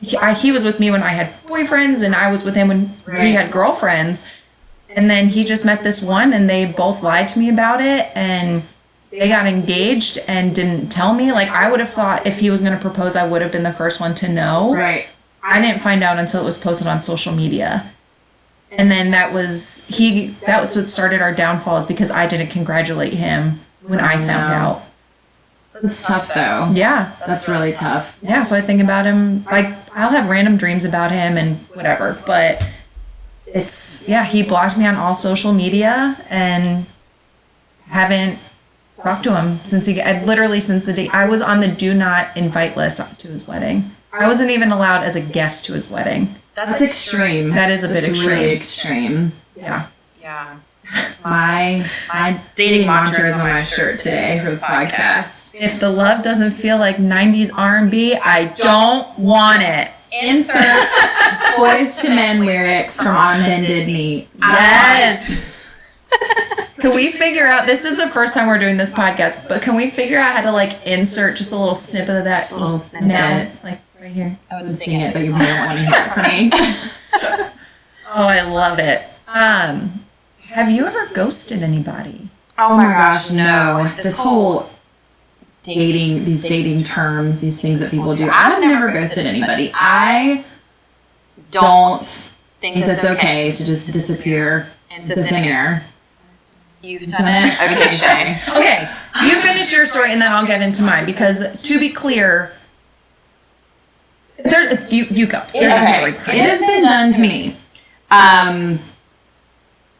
He, 0.00 0.16
I, 0.16 0.34
he 0.34 0.52
was 0.52 0.64
with 0.64 0.78
me 0.80 0.90
when 0.90 1.02
I 1.02 1.10
had 1.10 1.32
boyfriends, 1.46 2.02
and 2.02 2.14
I 2.14 2.30
was 2.30 2.44
with 2.44 2.54
him 2.54 2.68
when 2.68 2.94
Right. 3.06 3.28
had 3.28 3.50
girlfriends. 3.50 4.24
And 4.90 5.10
then 5.10 5.28
he 5.28 5.44
just 5.44 5.64
met 5.64 5.82
this 5.82 6.00
one, 6.02 6.32
and 6.32 6.48
they 6.48 6.64
both 6.64 7.02
lied 7.02 7.28
to 7.28 7.38
me 7.38 7.48
about 7.48 7.80
it, 7.80 8.08
and 8.14 8.62
they 9.10 9.28
got 9.28 9.46
engaged 9.46 10.18
and 10.28 10.54
didn't 10.54 10.88
tell 10.88 11.14
me. 11.14 11.32
Like 11.32 11.48
I 11.48 11.70
would 11.70 11.80
have 11.80 11.90
thought 11.90 12.26
if 12.26 12.40
he 12.40 12.50
was 12.50 12.60
going 12.60 12.72
to 12.74 12.80
propose, 12.80 13.16
I 13.16 13.26
would 13.26 13.42
have 13.42 13.52
been 13.52 13.62
the 13.64 13.72
first 13.72 14.00
one 14.00 14.14
to 14.16 14.28
know. 14.28 14.74
Right. 14.74 15.06
I 15.42 15.60
didn't 15.60 15.80
find 15.80 16.02
out 16.02 16.18
until 16.18 16.42
it 16.42 16.44
was 16.44 16.58
posted 16.58 16.86
on 16.86 17.00
social 17.02 17.32
media. 17.34 17.90
And 18.70 18.90
then 18.90 19.10
that 19.12 19.32
was 19.32 19.82
he 19.88 20.28
that 20.46 20.60
was 20.62 20.76
what 20.76 20.88
started 20.88 21.22
our 21.22 21.32
downfall 21.32 21.78
is 21.78 21.86
because 21.86 22.10
I 22.10 22.26
didn't 22.26 22.48
congratulate 22.48 23.14
him 23.14 23.60
when 23.82 23.98
I 23.98 24.18
found 24.18 24.28
No. 24.52 24.82
Out. 25.78 25.84
It's 25.84 26.02
tough 26.02 26.34
though. 26.34 26.70
Yeah. 26.72 27.12
That's 27.26 27.48
really 27.48 27.70
tough. 27.70 28.18
Yeah, 28.22 28.42
so 28.42 28.56
I 28.56 28.60
think 28.60 28.80
about 28.80 29.06
him 29.06 29.44
like 29.44 29.74
I'll 29.94 30.10
have 30.10 30.28
random 30.28 30.56
dreams 30.56 30.84
about 30.84 31.10
him 31.10 31.36
and 31.36 31.58
whatever, 31.74 32.20
but 32.26 32.64
it's 33.46 34.06
yeah, 34.08 34.24
he 34.24 34.42
blocked 34.42 34.76
me 34.76 34.86
on 34.86 34.96
all 34.96 35.14
social 35.14 35.52
media 35.52 36.22
and 36.28 36.86
haven't 37.88 38.38
talked 39.02 39.24
to 39.24 39.34
him 39.36 39.60
since 39.64 39.86
he 39.86 40.00
I, 40.00 40.22
literally 40.24 40.60
since 40.60 40.84
the 40.84 40.92
day 40.92 41.08
I 41.08 41.26
was 41.26 41.40
on 41.40 41.60
the 41.60 41.68
do 41.68 41.94
not 41.94 42.36
invite 42.36 42.76
list 42.76 43.00
to 43.20 43.28
his 43.28 43.48
wedding. 43.48 43.92
I 44.12 44.26
wasn't 44.26 44.50
even 44.50 44.72
allowed 44.72 45.04
as 45.04 45.16
a 45.16 45.20
guest 45.20 45.64
to 45.66 45.74
his 45.74 45.90
wedding. 45.90 46.34
That's, 46.54 46.76
That's 46.76 46.82
extreme. 46.82 47.50
That 47.50 47.70
is 47.70 47.84
a 47.84 47.88
bit 47.88 48.02
That's 48.02 48.18
really 48.18 48.50
extreme. 48.50 49.04
extreme. 49.04 49.32
Yeah. 49.54 49.86
Yeah. 50.20 50.58
My 51.24 51.84
my 52.08 52.40
dating 52.54 52.86
mantra 52.86 53.28
is 53.28 53.34
on 53.34 53.40
my 53.40 53.62
shirt 53.62 53.98
today 53.98 54.40
for 54.42 54.52
the 54.52 54.56
podcast. 54.56 55.54
If 55.54 55.80
the 55.80 55.90
love 55.90 56.22
doesn't 56.22 56.52
feel 56.52 56.78
like 56.78 56.96
90s 56.96 57.50
R&B, 57.54 58.14
I 58.14 58.44
don't 58.56 59.18
want 59.18 59.62
it. 59.62 59.90
Insert 60.22 60.54
Boyz 61.56 62.02
II 62.04 62.10
Men 62.16 62.46
lyrics 62.46 62.96
from 62.96 63.16
On 63.16 63.40
Bended 63.40 63.88
Knee. 63.88 64.28
Yes. 64.40 65.98
can 66.78 66.94
we 66.94 67.12
figure 67.12 67.46
out 67.46 67.66
this 67.66 67.84
is 67.84 67.98
the 67.98 68.06
first 68.06 68.32
time 68.32 68.46
we're 68.48 68.58
doing 68.58 68.76
this 68.78 68.90
podcast, 68.90 69.48
but 69.48 69.60
can 69.60 69.74
we 69.74 69.90
figure 69.90 70.18
out 70.18 70.36
how 70.36 70.42
to 70.42 70.52
like 70.52 70.86
insert 70.86 71.36
just 71.36 71.52
a 71.52 71.56
little 71.58 71.74
snippet 71.74 72.16
of 72.16 72.24
that 72.24 72.36
Just 72.36 72.52
a 72.52 72.56
little 72.56 72.78
snippet. 72.78 73.08
now? 73.08 73.50
Like 73.62 73.80
right 74.00 74.12
here. 74.12 74.38
I 74.50 74.60
would 74.62 74.70
Sing 74.70 75.00
it, 75.00 75.12
but 75.12 75.24
you 75.24 75.32
wouldn't 75.32 75.50
want 75.50 75.78
to 75.78 75.84
hear 75.84 76.00
it 76.00 76.12
from 76.12 77.42
me. 77.42 77.50
Oh, 78.10 78.26
I 78.26 78.40
love 78.40 78.78
it. 78.78 79.02
Um 79.26 80.06
have 80.48 80.70
you 80.70 80.86
ever 80.86 81.06
ghosted 81.12 81.62
anybody? 81.62 82.28
Oh 82.58 82.76
my 82.76 82.84
gosh, 82.84 83.30
no. 83.30 83.92
This 83.96 84.16
whole 84.18 84.68
dating, 85.62 86.24
these 86.24 86.42
dating 86.42 86.78
terms, 86.78 87.40
these 87.40 87.60
things 87.60 87.80
that 87.80 87.90
people 87.90 88.16
do. 88.16 88.28
I've 88.30 88.60
never 88.60 88.90
ghosted 88.90 89.26
anybody. 89.26 89.70
I 89.74 90.44
don't 91.50 92.02
think 92.60 92.84
that's 92.84 93.04
okay 93.04 93.48
to 93.48 93.64
just 93.64 93.92
disappear 93.92 94.68
into 94.90 95.14
thin 95.14 95.34
air. 95.34 95.84
You've 96.80 97.06
done 97.06 97.22
Done 97.22 97.48
it? 97.48 97.54
Okay, 97.54 97.90
Shay. 97.90 98.36
Okay, 98.48 98.90
you 99.24 99.36
finish 99.40 99.72
your 99.72 99.84
story 99.84 100.12
and 100.12 100.22
then 100.22 100.32
I'll 100.32 100.46
get 100.46 100.62
into 100.62 100.82
mine 100.82 101.06
because 101.06 101.44
to 101.62 101.78
be 101.78 101.90
clear, 101.90 102.52
there 104.38 104.80
you 104.88 105.04
you 105.10 105.26
go. 105.26 105.42
There's 105.52 105.72
a 105.72 105.92
story. 105.92 106.12
It 106.12 106.48
has 106.48 106.60
been 106.60 106.82
done 106.82 107.12
to 107.12 107.20
me. 107.20 107.56
Um, 108.10 108.78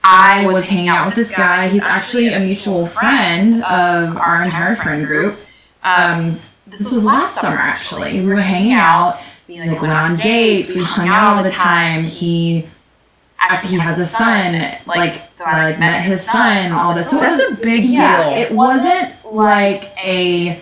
I 0.05 0.47
was 0.47 0.64
hanging 0.67 0.88
out 0.88 1.07
with 1.07 1.14
this 1.17 1.31
guy. 1.31 1.69
He's 1.69 1.83
actually 1.83 2.28
a 2.28 2.40
mutual 2.40 2.87
friend 2.87 3.62
of 3.64 4.17
our 4.17 4.43
entire 4.43 4.75
friend 4.76 5.07
group. 5.07 5.38
Um, 5.83 6.40
this 6.67 6.85
was 6.85 7.05
last 7.05 7.40
summer, 7.40 7.57
actually. 7.57 8.21
We 8.21 8.26
were 8.26 8.37
hanging 8.37 8.73
out. 8.73 9.21
We 9.47 9.61
like 9.61 9.81
went 9.81 9.93
on 9.93 10.14
dates. 10.14 10.75
We 10.75 10.83
hung 10.83 11.09
out 11.09 11.37
all 11.37 11.43
the 11.43 11.49
time. 11.50 12.05
He, 12.05 12.67
after 13.40 13.67
he 13.69 13.78
has 13.78 13.99
a 13.99 14.07
son, 14.07 14.76
like 14.87 15.33
so 15.33 15.45
I 15.45 15.64
like 15.71 15.78
met 15.78 16.02
his 16.05 16.21
son. 16.23 16.73
All 16.73 16.95
this. 16.95 17.09
So 17.11 17.17
it 17.19 17.21
That's 17.21 17.40
was- 17.50 17.59
a 17.59 17.62
big 17.62 17.83
deal. 17.83 18.00
It 18.00 18.52
wasn't 18.52 19.14
like 19.25 19.85
a 20.05 20.61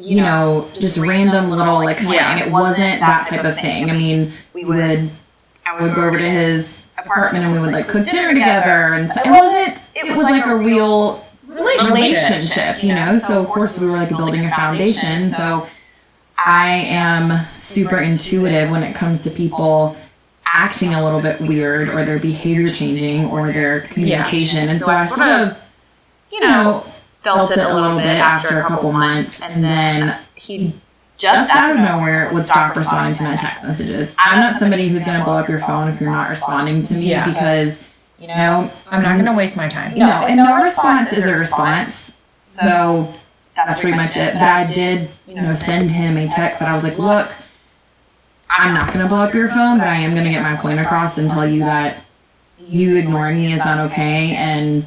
you 0.00 0.14
know, 0.14 0.70
just 0.78 0.96
random 0.96 1.50
little 1.50 1.74
like. 1.74 1.96
Yeah. 2.02 2.38
It 2.46 2.52
wasn't 2.52 3.00
that 3.00 3.26
type 3.26 3.44
of 3.44 3.56
thing. 3.56 3.90
I 3.90 3.94
mean, 3.94 4.32
we 4.54 4.64
would 4.64 5.10
I 5.66 5.80
would 5.82 5.94
go 5.94 6.04
over 6.04 6.16
to 6.18 6.30
his 6.30 6.77
apartment 6.98 7.44
and 7.44 7.52
we 7.52 7.60
would 7.60 7.72
like 7.72 7.88
cook 7.88 8.04
dinner 8.04 8.32
together 8.32 8.94
and 8.94 9.04
stuff. 9.04 9.26
It 9.26 9.30
wasn't 9.30 9.88
it 9.94 10.16
was 10.16 10.24
like 10.24 10.46
a 10.46 10.56
real 10.56 11.24
relationship, 11.46 12.82
you 12.82 12.94
know. 12.94 13.12
So 13.12 13.40
of 13.40 13.48
course 13.48 13.78
we 13.78 13.86
were 13.86 13.96
like 13.96 14.10
building 14.10 14.44
a 14.44 14.50
foundation. 14.50 15.24
So 15.24 15.66
I 16.36 16.68
am 16.68 17.48
super 17.50 17.98
intuitive 17.98 18.70
when 18.70 18.82
it 18.82 18.94
comes 18.94 19.20
to 19.20 19.30
people 19.30 19.96
acting 20.44 20.94
a 20.94 21.04
little 21.04 21.20
bit 21.20 21.40
weird 21.40 21.88
or 21.88 22.04
their 22.04 22.18
behavior 22.18 22.68
changing 22.68 23.26
or 23.26 23.52
their 23.52 23.80
communication. 23.82 24.68
And 24.68 24.78
so 24.78 24.88
I 24.88 25.04
sort 25.04 25.28
of, 25.28 25.60
you 26.32 26.40
know, 26.40 26.84
felt 27.20 27.50
it 27.50 27.58
a 27.58 27.74
little 27.74 27.96
bit 27.96 28.06
after 28.06 28.60
a 28.60 28.62
couple 28.62 28.92
months 28.92 29.40
and 29.42 29.62
then 29.62 30.18
he 30.36 30.72
just 31.18 31.50
out 31.54 31.72
of 31.72 31.76
nowhere 31.78 32.30
would 32.32 32.44
stop 32.44 32.74
responding 32.76 33.14
to 33.16 33.24
my 33.24 33.34
text 33.36 33.64
messages. 33.64 34.14
I'm 34.18 34.40
not 34.40 34.58
somebody 34.58 34.88
who's 34.88 35.04
gonna 35.04 35.24
blow 35.24 35.36
up 35.36 35.48
your 35.48 35.60
phone 35.60 35.88
if 35.88 36.00
you're 36.00 36.10
not 36.10 36.30
responding 36.30 36.76
to 36.82 36.94
me 36.94 37.10
Yeah. 37.10 37.26
because 37.26 37.82
you 38.18 38.28
know 38.28 38.70
I'm 38.90 39.02
not 39.02 39.16
gonna 39.16 39.34
waste 39.34 39.56
my 39.56 39.68
time. 39.68 39.98
no, 39.98 40.06
and 40.06 40.36
no 40.36 40.56
response 40.56 41.12
is 41.12 41.26
a 41.26 41.34
response. 41.34 42.14
So 42.44 43.12
that's 43.54 43.80
pretty 43.80 43.96
much 43.96 44.16
it. 44.16 44.34
But 44.34 44.42
I 44.44 44.64
did, 44.64 45.10
you 45.26 45.34
know, 45.34 45.48
send 45.48 45.90
him 45.90 46.16
a 46.16 46.24
text 46.24 46.60
that 46.60 46.68
I 46.68 46.74
was 46.74 46.84
like, 46.84 46.98
look, 46.98 47.28
I'm 48.48 48.72
not 48.74 48.92
gonna 48.92 49.08
blow 49.08 49.18
up 49.22 49.34
your 49.34 49.48
phone, 49.48 49.78
but 49.78 49.88
I 49.88 49.96
am 49.96 50.14
gonna 50.14 50.30
get 50.30 50.42
my 50.42 50.56
point 50.56 50.78
across 50.80 51.18
and 51.18 51.28
tell 51.28 51.46
you 51.46 51.60
that 51.60 52.04
you 52.60 52.96
ignoring 52.96 53.36
me 53.38 53.52
is 53.52 53.58
not 53.64 53.90
okay 53.90 54.34
and 54.36 54.86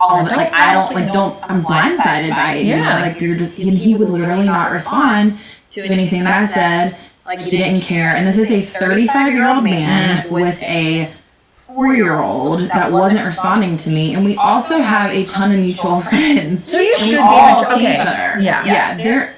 all 0.00 0.20
of 0.20 0.30
it. 0.32 0.36
Like 0.36 0.52
I 0.52 0.72
don't 0.74 0.94
like 0.94 1.12
don't 1.12 1.36
I'm 1.50 1.62
blindsided 1.62 2.30
by 2.30 2.54
it. 2.54 2.64
You 2.66 2.76
know? 2.76 2.82
Yeah. 2.82 3.00
Like 3.02 3.20
you're 3.20 3.34
just 3.34 3.58
and 3.58 3.70
he 3.72 3.94
would 3.96 4.08
literally 4.08 4.46
not 4.46 4.70
respond 4.72 5.38
to 5.74 5.82
anything 5.84 6.24
that 6.24 6.42
I 6.42 6.46
said. 6.46 6.96
Like 7.26 7.40
he 7.40 7.50
didn't 7.50 7.80
care. 7.80 8.14
And 8.14 8.26
this 8.26 8.36
is 8.38 8.50
a 8.50 8.60
35 8.60 9.32
year 9.32 9.48
old 9.48 9.64
man 9.64 10.30
with 10.30 10.60
a 10.62 11.10
four 11.52 11.94
year 11.94 12.20
old 12.20 12.60
that 12.60 12.92
wasn't 12.92 13.20
responding 13.20 13.70
to 13.70 13.90
me. 13.90 14.14
And 14.14 14.24
we 14.24 14.36
also 14.36 14.78
have 14.78 15.10
a 15.10 15.22
ton 15.22 15.52
of 15.52 15.58
mutual 15.58 16.00
friends. 16.00 16.70
So 16.70 16.78
you 16.78 16.96
should 16.98 17.12
be 17.12 17.18
all 17.18 17.62
mature- 17.62 17.76
see 17.78 17.86
each 17.86 17.98
other. 17.98 18.40
Yeah. 18.40 18.64
Yeah. 18.64 18.96
They're 18.96 19.34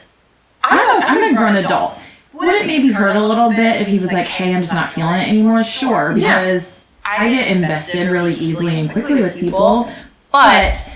I'm 0.64 0.78
a, 0.78 1.07
I'm 1.07 1.35
a 1.35 1.37
grown 1.37 1.57
adult. 1.57 1.97
Would 2.33 2.49
it 2.49 2.66
maybe 2.66 2.88
hurt 2.90 3.16
a 3.16 3.25
little 3.25 3.50
bit 3.50 3.81
if 3.81 3.87
he 3.87 3.99
was 3.99 4.12
like, 4.12 4.26
hey, 4.26 4.50
I'm 4.50 4.59
just 4.59 4.75
not 4.75 4.90
feeling 4.93 5.21
it 5.21 5.28
anymore? 5.28 5.62
Sure. 5.64 6.12
Because 6.12 6.76
I 7.05 7.31
get 7.33 7.49
invested 7.57 8.11
really 8.11 8.35
easily 8.35 8.78
and 8.81 8.90
quickly 8.90 9.23
with 9.23 9.38
people. 9.38 9.90
But 10.33 10.90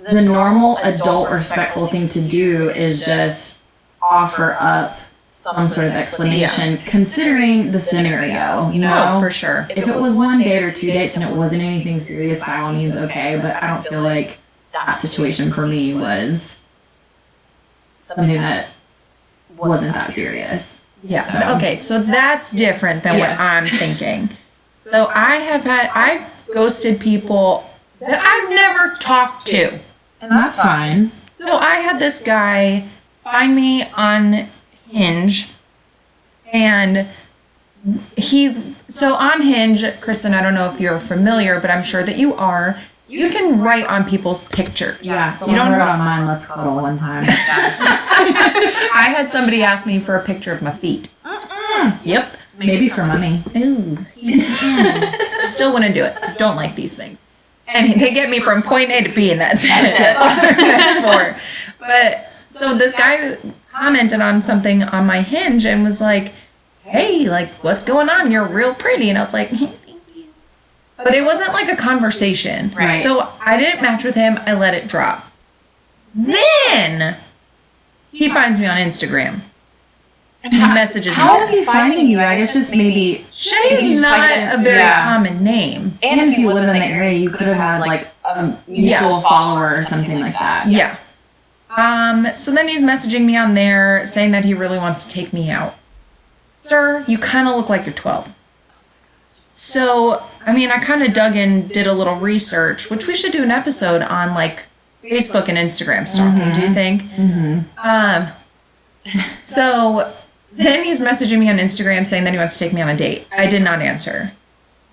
the 0.00 0.20
normal 0.22 0.78
adult 0.78 1.30
respectful 1.30 1.86
thing 1.86 2.02
to 2.08 2.22
do 2.22 2.70
is 2.70 3.04
just 3.04 3.60
offer 4.02 4.56
up 4.58 4.98
some 5.30 5.66
sort 5.68 5.86
of 5.86 5.92
explanation 5.92 6.76
considering 6.78 7.66
the 7.70 7.78
scenario, 7.80 8.70
you 8.70 8.78
know? 8.80 9.12
Oh, 9.16 9.20
for 9.20 9.30
sure. 9.30 9.66
If 9.70 9.88
it 9.88 9.94
was 9.96 10.14
one 10.14 10.38
date 10.42 10.62
or 10.62 10.68
two 10.70 10.88
dates 10.88 11.16
and 11.16 11.24
it 11.28 11.34
wasn't 11.34 11.62
anything 11.62 11.98
serious, 11.98 12.40
by 12.44 12.58
all 12.60 12.72
means, 12.72 12.94
okay. 12.94 13.38
But 13.40 13.62
I 13.62 13.74
don't 13.74 13.86
feel 13.86 14.02
like 14.02 14.38
that 14.72 15.00
situation 15.00 15.52
for 15.52 15.66
me 15.66 15.94
was 15.94 16.58
something 17.98 18.34
that 18.34 18.68
wasn't 19.56 19.94
that 19.94 20.10
serious. 20.10 20.80
Yeah. 21.02 21.22
So- 21.48 21.56
Okay, 21.56 21.78
so 21.78 21.98
that's 22.00 22.50
different 22.52 23.02
than 23.02 23.18
Yes. 23.18 23.30
what 23.38 23.40
I'm 23.40 23.66
thinking. 23.66 24.30
So 24.84 25.06
I 25.14 25.36
have 25.36 25.62
had 25.62 25.90
I've 25.94 26.22
ghosted 26.52 26.98
people 26.98 27.70
that 28.00 28.20
I've 28.20 28.50
never 28.50 28.94
talked 28.96 29.46
to. 29.46 29.78
And 30.20 30.30
that's 30.32 30.60
fine. 30.60 31.12
So 31.38 31.56
I 31.56 31.76
had 31.76 32.00
this 32.00 32.18
guy 32.18 32.88
find 33.22 33.54
me 33.54 33.84
on 33.90 34.48
Hinge 34.90 35.50
and 36.52 37.08
he 38.16 38.74
so 38.84 39.14
on 39.14 39.42
Hinge, 39.42 39.84
Kristen, 40.00 40.34
I 40.34 40.42
don't 40.42 40.54
know 40.54 40.70
if 40.70 40.80
you're 40.80 41.00
familiar, 41.00 41.60
but 41.60 41.70
I'm 41.70 41.82
sure 41.82 42.02
that 42.02 42.16
you 42.16 42.34
are. 42.34 42.78
You 43.08 43.30
can 43.30 43.60
write 43.60 43.86
on 43.86 44.08
people's 44.08 44.46
pictures. 44.48 45.00
Yeah, 45.02 45.34
you 45.46 45.54
don't 45.54 45.72
wrote 45.72 45.82
on 45.82 45.98
mine. 45.98 46.26
Let's 46.26 46.46
cuddle 46.46 46.76
one 46.76 46.98
time. 46.98 47.24
I 47.28 49.12
had 49.14 49.30
somebody 49.30 49.62
ask 49.62 49.84
me 49.84 50.00
for 50.00 50.16
a 50.16 50.22
picture 50.24 50.52
of 50.52 50.62
my 50.62 50.70
feet. 50.70 51.08
Mm, 51.24 51.98
yep. 52.04 52.36
Maybe 52.58 52.88
for 52.88 53.04
money. 53.04 53.42
Ooh. 53.56 53.98
Still 55.46 55.72
want 55.72 55.84
to 55.84 55.92
do 55.92 56.04
it. 56.04 56.16
Don't 56.38 56.56
like 56.56 56.74
these 56.74 56.94
things. 56.94 57.22
And 57.66 58.00
they 58.00 58.14
get 58.14 58.30
me 58.30 58.40
from 58.40 58.62
point 58.62 58.90
A 58.90 59.02
to 59.02 59.10
B, 59.10 59.30
and 59.30 59.40
that's 59.40 59.64
it. 59.64 59.68
That's 59.68 60.20
all 60.20 60.56
they're 60.56 61.34
for. 61.34 61.40
But 61.80 62.31
so 62.52 62.74
this 62.76 62.94
guy 62.94 63.38
commented 63.72 64.20
on 64.20 64.42
something 64.42 64.82
on 64.82 65.06
my 65.06 65.22
hinge 65.22 65.64
and 65.66 65.82
was 65.82 66.00
like, 66.00 66.32
"Hey, 66.84 67.28
like, 67.28 67.48
what's 67.64 67.82
going 67.82 68.08
on? 68.08 68.30
You're 68.30 68.44
real 68.46 68.74
pretty." 68.74 69.08
And 69.08 69.18
I 69.18 69.22
was 69.22 69.32
like, 69.32 69.48
hey, 69.48 69.66
"Thank 69.86 70.02
you." 70.14 70.24
But 70.96 71.14
it 71.14 71.24
wasn't 71.24 71.52
like 71.52 71.68
a 71.68 71.76
conversation. 71.76 72.70
Right. 72.70 73.02
So 73.02 73.28
I 73.40 73.56
didn't 73.56 73.82
match 73.82 74.04
with 74.04 74.14
him. 74.14 74.38
I 74.46 74.52
let 74.54 74.74
it 74.74 74.86
drop. 74.86 75.32
Then 76.14 77.16
he 78.12 78.28
finds 78.28 78.60
me 78.60 78.66
on 78.66 78.76
Instagram. 78.76 79.40
And 80.44 80.52
He 80.52 80.60
messages 80.60 81.16
me. 81.16 81.22
How 81.22 81.38
is 81.38 81.48
he 81.50 81.64
finding 81.64 82.08
you? 82.08 82.18
I 82.18 82.36
guess 82.36 82.52
just 82.52 82.74
maybe. 82.74 83.24
Shay 83.30 83.56
You 83.70 83.76
is 83.76 83.90
just 83.92 84.02
not 84.02 84.58
a 84.58 84.60
very 84.60 84.78
yeah. 84.78 85.04
common 85.04 85.42
name. 85.42 85.96
And 86.02 86.20
if 86.20 86.36
you 86.36 86.48
live 86.48 86.64
in 86.64 86.70
the 86.70 86.84
area, 86.84 87.16
you 87.16 87.30
could 87.30 87.46
have 87.46 87.56
had 87.56 87.78
like 87.80 88.08
a 88.24 88.58
mutual 88.66 89.20
follower 89.20 89.74
or 89.74 89.84
something 89.84 90.18
like 90.20 90.32
that. 90.34 90.66
Yeah. 90.66 90.96
Um, 91.76 92.28
so 92.36 92.52
then 92.52 92.68
he's 92.68 92.82
messaging 92.82 93.24
me 93.24 93.36
on 93.36 93.54
there 93.54 94.06
saying 94.06 94.32
that 94.32 94.44
he 94.44 94.54
really 94.54 94.78
wants 94.78 95.04
to 95.04 95.10
take 95.10 95.32
me 95.32 95.50
out. 95.50 95.74
Sir, 96.52 97.04
you 97.08 97.18
kind 97.18 97.48
of 97.48 97.56
look 97.56 97.68
like 97.68 97.86
you're 97.86 97.94
12. 97.94 98.32
So, 99.30 100.22
I 100.46 100.52
mean, 100.52 100.70
I 100.70 100.78
kind 100.78 101.02
of 101.02 101.12
dug 101.12 101.36
in, 101.36 101.68
did 101.68 101.86
a 101.86 101.92
little 101.92 102.16
research, 102.16 102.90
which 102.90 103.06
we 103.06 103.14
should 103.14 103.32
do 103.32 103.42
an 103.42 103.50
episode 103.50 104.02
on 104.02 104.34
like 104.34 104.66
Facebook 105.02 105.48
and 105.48 105.58
Instagram 105.58 106.06
stalking, 106.06 106.52
do 106.52 106.60
you 106.60 106.72
think? 106.72 107.02
Mm-hmm. 107.02 107.78
Um, 107.78 108.28
so 109.44 110.12
then 110.52 110.84
he's 110.84 111.00
messaging 111.00 111.38
me 111.38 111.48
on 111.48 111.58
Instagram 111.58 112.06
saying 112.06 112.24
that 112.24 112.32
he 112.32 112.38
wants 112.38 112.58
to 112.58 112.64
take 112.64 112.72
me 112.72 112.80
on 112.80 112.88
a 112.88 112.96
date. 112.96 113.26
I 113.36 113.46
did 113.46 113.62
not 113.62 113.80
answer. 113.80 114.32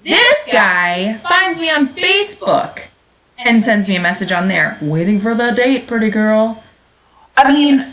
This 0.04 0.46
guy 0.52 1.16
finds 1.18 1.60
me 1.60 1.70
on 1.70 1.88
Facebook 1.90 2.84
and 3.38 3.62
sends 3.64 3.88
me 3.88 3.96
a 3.96 4.02
message 4.02 4.32
on 4.32 4.48
there. 4.48 4.78
Waiting 4.82 5.20
for 5.20 5.36
the 5.36 5.52
date, 5.52 5.88
pretty 5.88 6.10
girl. 6.10 6.64
I 7.46 7.48
mean, 7.52 7.86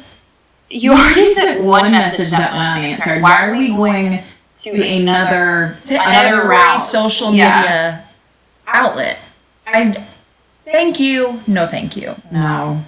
you 0.71 0.93
already 0.93 1.25
sent 1.35 1.63
one 1.63 1.91
message 1.93 2.31
that 2.31 2.53
went 2.53 2.79
unanswered. 2.85 3.23
Why 3.23 3.47
are 3.47 3.53
we 3.53 3.69
going 3.69 4.23
to 4.57 4.71
another 4.71 5.77
To 5.87 5.95
another 5.95 6.49
route? 6.49 6.79
social 6.81 7.33
Yeah. 7.33 7.61
media 7.61 8.05
outlet. 8.67 9.19
I 9.67 10.05
thank 10.65 10.99
you. 10.99 11.41
No, 11.47 11.67
thank 11.67 11.97
you. 11.97 12.17
No. 12.33 12.85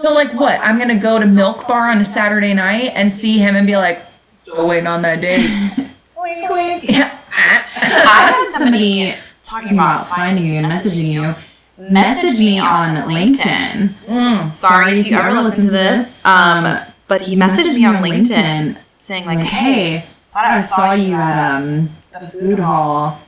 So 0.00 0.14
like 0.14 0.32
what? 0.32 0.58
I'm 0.60 0.78
gonna 0.78 0.98
go 0.98 1.18
to 1.18 1.26
Milk 1.26 1.68
Bar 1.68 1.90
on 1.90 1.98
a 1.98 2.04
Saturday 2.04 2.54
night 2.54 2.92
and 2.94 3.12
see 3.12 3.36
him 3.38 3.54
and 3.56 3.66
be 3.66 3.76
like, 3.76 4.02
still 4.40 4.66
waiting 4.66 4.86
on 4.86 5.02
that 5.02 5.20
date. 5.20 5.50
Wink, 6.16 6.50
wink. 6.50 6.84
yeah. 6.88 7.18
I 7.32 8.32
had 8.32 8.46
somebody 8.56 9.14
talking 9.42 9.72
about 9.72 10.06
finding 10.06 10.44
you 10.46 10.54
and 10.54 10.66
messaging 10.66 11.10
you. 11.10 11.34
Message 11.80 12.38
me 12.38 12.58
on 12.58 13.08
LinkedIn. 13.08 14.52
Sorry 14.52 15.00
if 15.00 15.06
you 15.06 15.16
ever 15.16 15.40
listen 15.40 15.64
to 15.64 15.70
this. 15.70 16.24
Um, 16.24 16.78
but 17.08 17.22
he 17.22 17.36
messaged 17.36 17.74
me 17.74 17.84
on 17.84 17.96
LinkedIn 17.96 18.76
saying 18.98 19.24
like, 19.24 19.40
"Hey, 19.40 20.04
thought 20.30 20.44
I 20.44 20.60
saw 20.60 20.92
you 20.92 21.14
at 21.14 21.56
um 21.56 21.90
the 22.12 22.20
food 22.20 22.58
hall 22.58 23.20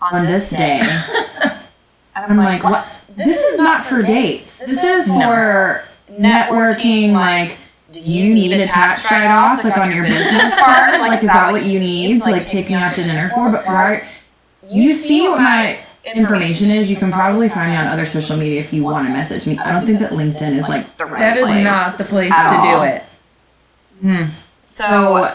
on 0.00 0.26
this 0.26 0.50
day. 0.50 0.82
And 2.16 2.30
I'm 2.30 2.36
like, 2.36 2.62
what? 2.62 2.86
This 3.16 3.42
is 3.42 3.58
not 3.58 3.84
for 3.84 4.00
dates. 4.00 4.58
This 4.60 4.84
is 4.84 5.08
for 5.08 5.84
networking. 6.08 7.12
Like, 7.12 7.58
do 7.90 8.00
you 8.00 8.32
need 8.32 8.52
a 8.52 8.62
tax 8.62 9.10
write 9.10 9.26
off 9.26 9.64
like 9.64 9.76
on 9.76 9.92
your 9.92 10.04
business 10.04 10.54
card? 10.56 11.00
Like, 11.00 11.18
is 11.18 11.26
that 11.26 11.50
what 11.50 11.64
you 11.64 11.80
need 11.80 12.22
to 12.22 12.30
like 12.30 12.46
take 12.46 12.68
me 12.68 12.74
out 12.74 12.94
to 12.94 13.02
dinner 13.02 13.30
for? 13.34 13.50
But 13.50 13.66
why? 13.66 14.06
You 14.70 14.92
see 14.92 15.28
what 15.28 15.40
my 15.40 15.80
information 16.06 16.70
is, 16.70 16.90
you 16.90 16.96
can 16.96 17.10
probably 17.10 17.48
find 17.48 17.70
me 17.70 17.76
on 17.76 17.86
other 17.86 18.04
social 18.04 18.36
media 18.36 18.60
if 18.60 18.72
you 18.72 18.82
want 18.82 19.06
to 19.06 19.12
message 19.12 19.46
me. 19.46 19.58
I 19.58 19.72
don't 19.72 19.86
think 19.86 19.98
that 20.00 20.12
LinkedIn 20.12 20.52
is 20.52 20.62
like 20.62 20.96
the 20.96 21.06
right 21.06 21.18
That 21.20 21.36
is 21.36 21.46
place. 21.48 21.64
not 21.64 21.98
the 21.98 22.04
place 22.04 22.32
At 22.32 22.50
to 22.50 22.72
do 22.72 22.82
it. 22.84 23.02
Hmm. 24.00 24.30
So, 24.64 25.34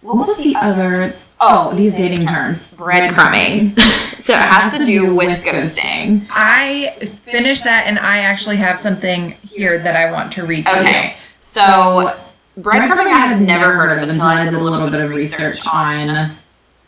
what 0.00 0.16
was 0.16 0.36
the 0.38 0.56
other? 0.56 1.14
Oh, 1.40 1.70
oh, 1.70 1.76
these 1.76 1.94
dating 1.94 2.26
terms. 2.26 2.66
breadcrumbing. 2.68 3.78
so 4.20 4.32
it 4.32 4.38
has 4.38 4.76
to 4.76 4.84
do 4.84 5.14
with 5.14 5.44
ghosting. 5.44 6.26
I 6.30 6.96
finished 7.24 7.64
that 7.64 7.86
and 7.86 7.98
I 7.98 8.18
actually 8.18 8.56
have 8.56 8.80
something 8.80 9.32
here 9.48 9.78
that 9.78 9.94
I 9.94 10.10
want 10.10 10.32
to 10.32 10.44
read 10.44 10.66
to 10.66 10.80
Okay. 10.80 11.16
So 11.38 12.16
breadcrumbing 12.58 13.06
I 13.06 13.26
had 13.26 13.40
never 13.40 13.72
heard 13.74 13.96
of 13.96 14.08
until 14.08 14.22
I 14.22 14.44
did 14.44 14.54
a 14.54 14.58
little 14.58 14.90
bit 14.90 15.00
of 15.00 15.10
research 15.10 15.58
on 15.72 16.32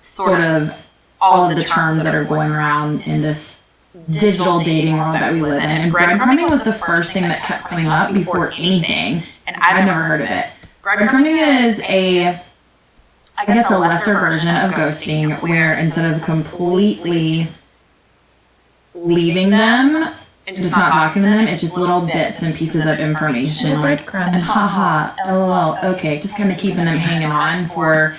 sort 0.01 0.41
of 0.41 0.73
all 1.21 1.51
of 1.51 1.57
the 1.57 1.63
terms 1.63 2.03
that 2.03 2.15
are 2.15 2.25
going 2.25 2.51
around 2.51 3.03
in 3.03 3.21
this 3.23 3.61
digital 4.09 4.59
dating 4.59 4.97
world 4.97 5.15
that 5.15 5.33
we 5.33 5.43
live 5.43 5.63
in. 5.63 5.69
And 5.69 5.93
breadcrumbing 5.93 6.51
was 6.51 6.63
the 6.65 6.73
first 6.73 7.13
thing 7.13 7.25
that 7.25 7.41
kept 7.41 7.65
coming 7.65 7.87
up 7.87 8.13
before 8.13 8.51
anything. 8.53 9.23
and 9.47 9.57
I've 9.61 9.85
never 9.85 10.03
heard 10.03 10.21
of 10.21 10.29
it. 10.31 10.47
Breadcrumbing 10.83 11.61
is 11.63 11.81
a, 11.81 12.41
I 13.37 13.45
guess, 13.47 13.71
a 13.71 13.79
lesser 13.79 14.15
version 14.15 14.49
of 14.49 14.73
ghosting 14.73 15.41
where 15.43 15.75
instead 15.79 16.13
of 16.15 16.23
completely 16.23 17.49
leaving 18.95 19.51
them 19.51 20.15
and 20.47 20.57
just 20.57 20.75
not 20.75 20.91
talking 20.91 21.23
to 21.23 21.29
them, 21.29 21.41
it's 21.41 21.61
just 21.61 21.77
little 21.77 22.01
bits 22.01 22.43
and 22.43 22.55
pieces 22.55 22.87
of 22.87 22.99
information. 22.99 23.81
Like, 23.81 24.11
breadcrumbs. 24.11 24.43
haha, 24.47 25.15
lol, 25.31 25.77
okay, 25.95 26.11
just 26.15 26.37
kind 26.37 26.51
of 26.51 26.59
keeping 26.59 26.85
them 26.85 26.97
hanging 26.97 27.31
on 27.31 27.65
for, 27.65 28.15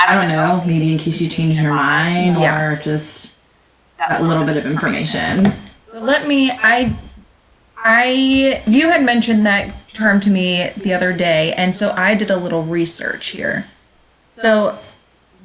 I 0.00 0.14
don't 0.14 0.28
know, 0.28 0.62
maybe 0.66 0.92
in 0.92 0.98
case 0.98 1.20
you 1.20 1.28
change 1.28 1.54
your 1.60 1.74
mind 1.74 2.38
Yeah. 2.40 2.60
or 2.70 2.76
just 2.76 3.36
that 3.98 4.22
little 4.22 4.44
bit 4.44 4.56
of 4.56 4.64
information. 4.66 5.52
So 5.86 6.00
let 6.00 6.26
me 6.26 6.50
I 6.50 6.94
I 7.76 8.62
you 8.66 8.88
had 8.88 9.02
mentioned 9.04 9.44
that 9.46 9.72
term 9.92 10.20
to 10.20 10.30
me 10.30 10.70
the 10.76 10.92
other 10.94 11.12
day 11.12 11.52
and 11.54 11.74
so 11.74 11.92
I 11.96 12.14
did 12.14 12.30
a 12.30 12.36
little 12.36 12.62
research 12.62 13.28
here. 13.28 13.66
So 14.36 14.78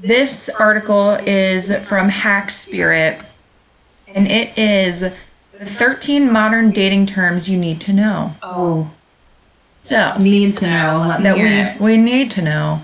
this 0.01 0.49
article 0.49 1.11
is 1.25 1.75
from 1.85 2.09
Hack 2.09 2.49
Spirit 2.49 3.19
and 4.07 4.27
it 4.27 4.57
is 4.57 5.01
the 5.01 5.65
13 5.65 6.31
modern 6.31 6.71
dating 6.71 7.05
terms 7.07 7.49
you 7.49 7.57
need 7.57 7.81
to 7.81 7.93
know. 7.93 8.35
Oh, 8.43 8.91
So 9.79 10.15
needs 10.19 10.55
to 10.59 10.67
know. 10.67 11.05
Let 11.07 11.19
me 11.19 11.23
that 11.25 11.37
hear 11.37 11.67
it. 11.75 11.79
we 11.81 11.91
we 11.91 11.97
need 11.97 12.31
to 12.31 12.41
know. 12.41 12.81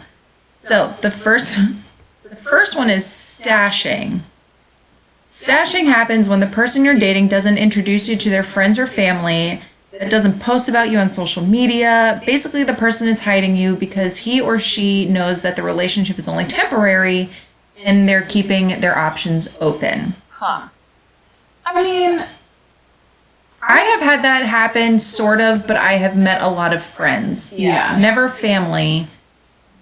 So 0.62 0.93
the 1.02 1.10
first 1.10 1.60
the 2.24 2.36
first 2.36 2.78
one 2.78 2.89
is 2.89 3.04
stashing. 3.04 4.21
Stashing 5.28 5.86
happens 5.86 6.30
when 6.30 6.39
the 6.39 6.45
person 6.45 6.86
you're 6.86 7.00
dating 7.00 7.30
doesn't 7.30 7.58
introduce 7.58 8.08
you 8.08 8.15
to 8.17 8.30
their 8.30 8.43
friends 8.43 8.78
or 8.78 8.86
family, 8.86 9.60
that 9.91 10.12
doesn't 10.12 10.39
post 10.39 10.69
about 10.69 10.91
you 10.91 11.00
on 11.00 11.10
social 11.10 11.43
media. 11.43 12.21
Basically, 12.28 12.63
the 12.63 12.76
person 12.76 13.08
is 13.08 13.21
hiding 13.21 13.58
you 13.58 13.76
because 13.76 14.19
he 14.19 14.39
or 14.39 14.60
she 14.60 15.08
knows 15.08 15.41
that 15.41 15.56
the 15.56 15.63
relationship 15.63 16.19
is 16.19 16.28
only 16.28 16.45
temporary 16.45 17.30
and 17.84 18.08
they're 18.08 18.21
keeping 18.21 18.80
their 18.82 18.95
options 18.95 19.58
open. 19.60 20.13
Huh. 20.30 20.67
I 21.65 21.82
mean, 21.82 22.24
I 23.63 23.80
have 23.80 24.02
had 24.02 24.24
that 24.24 24.45
happen, 24.45 25.00
sort 25.00 25.41
of, 25.41 25.65
but 25.65 25.78
I 25.78 25.93
have 25.93 26.15
met 26.15 26.41
a 26.41 26.50
lot 26.50 26.71
of 26.71 26.84
friends. 26.84 27.52
Yeah. 27.54 27.97
Never 27.97 28.30
family, 28.30 29.08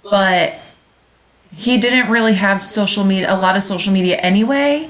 but 0.03 0.55
he 1.59 1.77
didn't 1.77 2.09
really 2.09 2.35
have 2.35 2.63
social 2.63 3.03
media, 3.03 3.33
a 3.33 3.35
lot 3.35 3.57
of 3.57 3.63
social 3.63 3.91
media 3.91 4.15
anyway. 4.17 4.89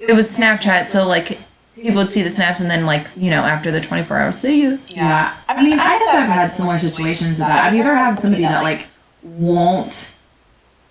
It 0.00 0.14
was 0.14 0.36
Snapchat, 0.36 0.88
so 0.88 1.06
like 1.06 1.38
people 1.76 1.98
would 1.98 2.10
see 2.10 2.22
the 2.22 2.30
snaps 2.30 2.58
and 2.60 2.68
then 2.68 2.86
like, 2.86 3.06
you 3.16 3.30
know, 3.30 3.42
after 3.42 3.70
the 3.70 3.80
24 3.80 4.16
hours, 4.16 4.36
see 4.36 4.60
you. 4.62 4.80
Yeah. 4.88 5.32
I 5.48 5.62
mean, 5.62 5.78
I 5.78 5.96
guess 5.98 6.08
I've 6.08 6.28
had 6.28 6.46
similar 6.50 6.78
situations 6.80 7.32
to 7.34 7.38
that. 7.38 7.64
I've 7.66 7.74
either 7.74 7.94
had 7.94 8.14
somebody 8.14 8.42
that 8.42 8.64
like 8.64 8.88
won't 9.22 10.14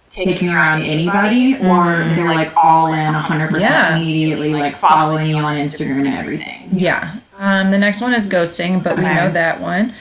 take 0.10 0.42
me 0.42 0.48
around 0.48 0.82
anybody 0.84 1.56
or 1.56 2.08
they're 2.16 2.34
like 2.34 2.56
all 2.56 2.88
in 2.94 3.14
100% 3.14 3.60
Yeah. 3.60 3.98
immediately, 3.98 4.54
like 4.54 4.74
following 4.76 5.30
you 5.30 5.38
on 5.38 5.58
Instagram 5.58 6.06
and 6.06 6.08
everything. 6.08 6.70
Yeah. 6.72 7.16
Um, 7.38 7.70
the 7.70 7.78
next 7.78 8.00
one 8.00 8.14
is 8.14 8.28
ghosting, 8.28 8.82
but 8.82 8.96
we 8.96 9.04
know 9.04 9.30
that 9.30 9.60
one. 9.60 9.94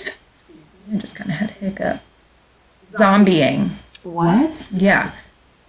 I 0.93 0.97
just 0.99 1.17
kind 1.17 1.31
of 1.31 1.37
had 1.39 1.51
a 1.51 1.55
hiccup. 1.55 2.01
Zombieing. 2.93 3.71
What? 4.05 4.69
Yeah. 4.73 5.13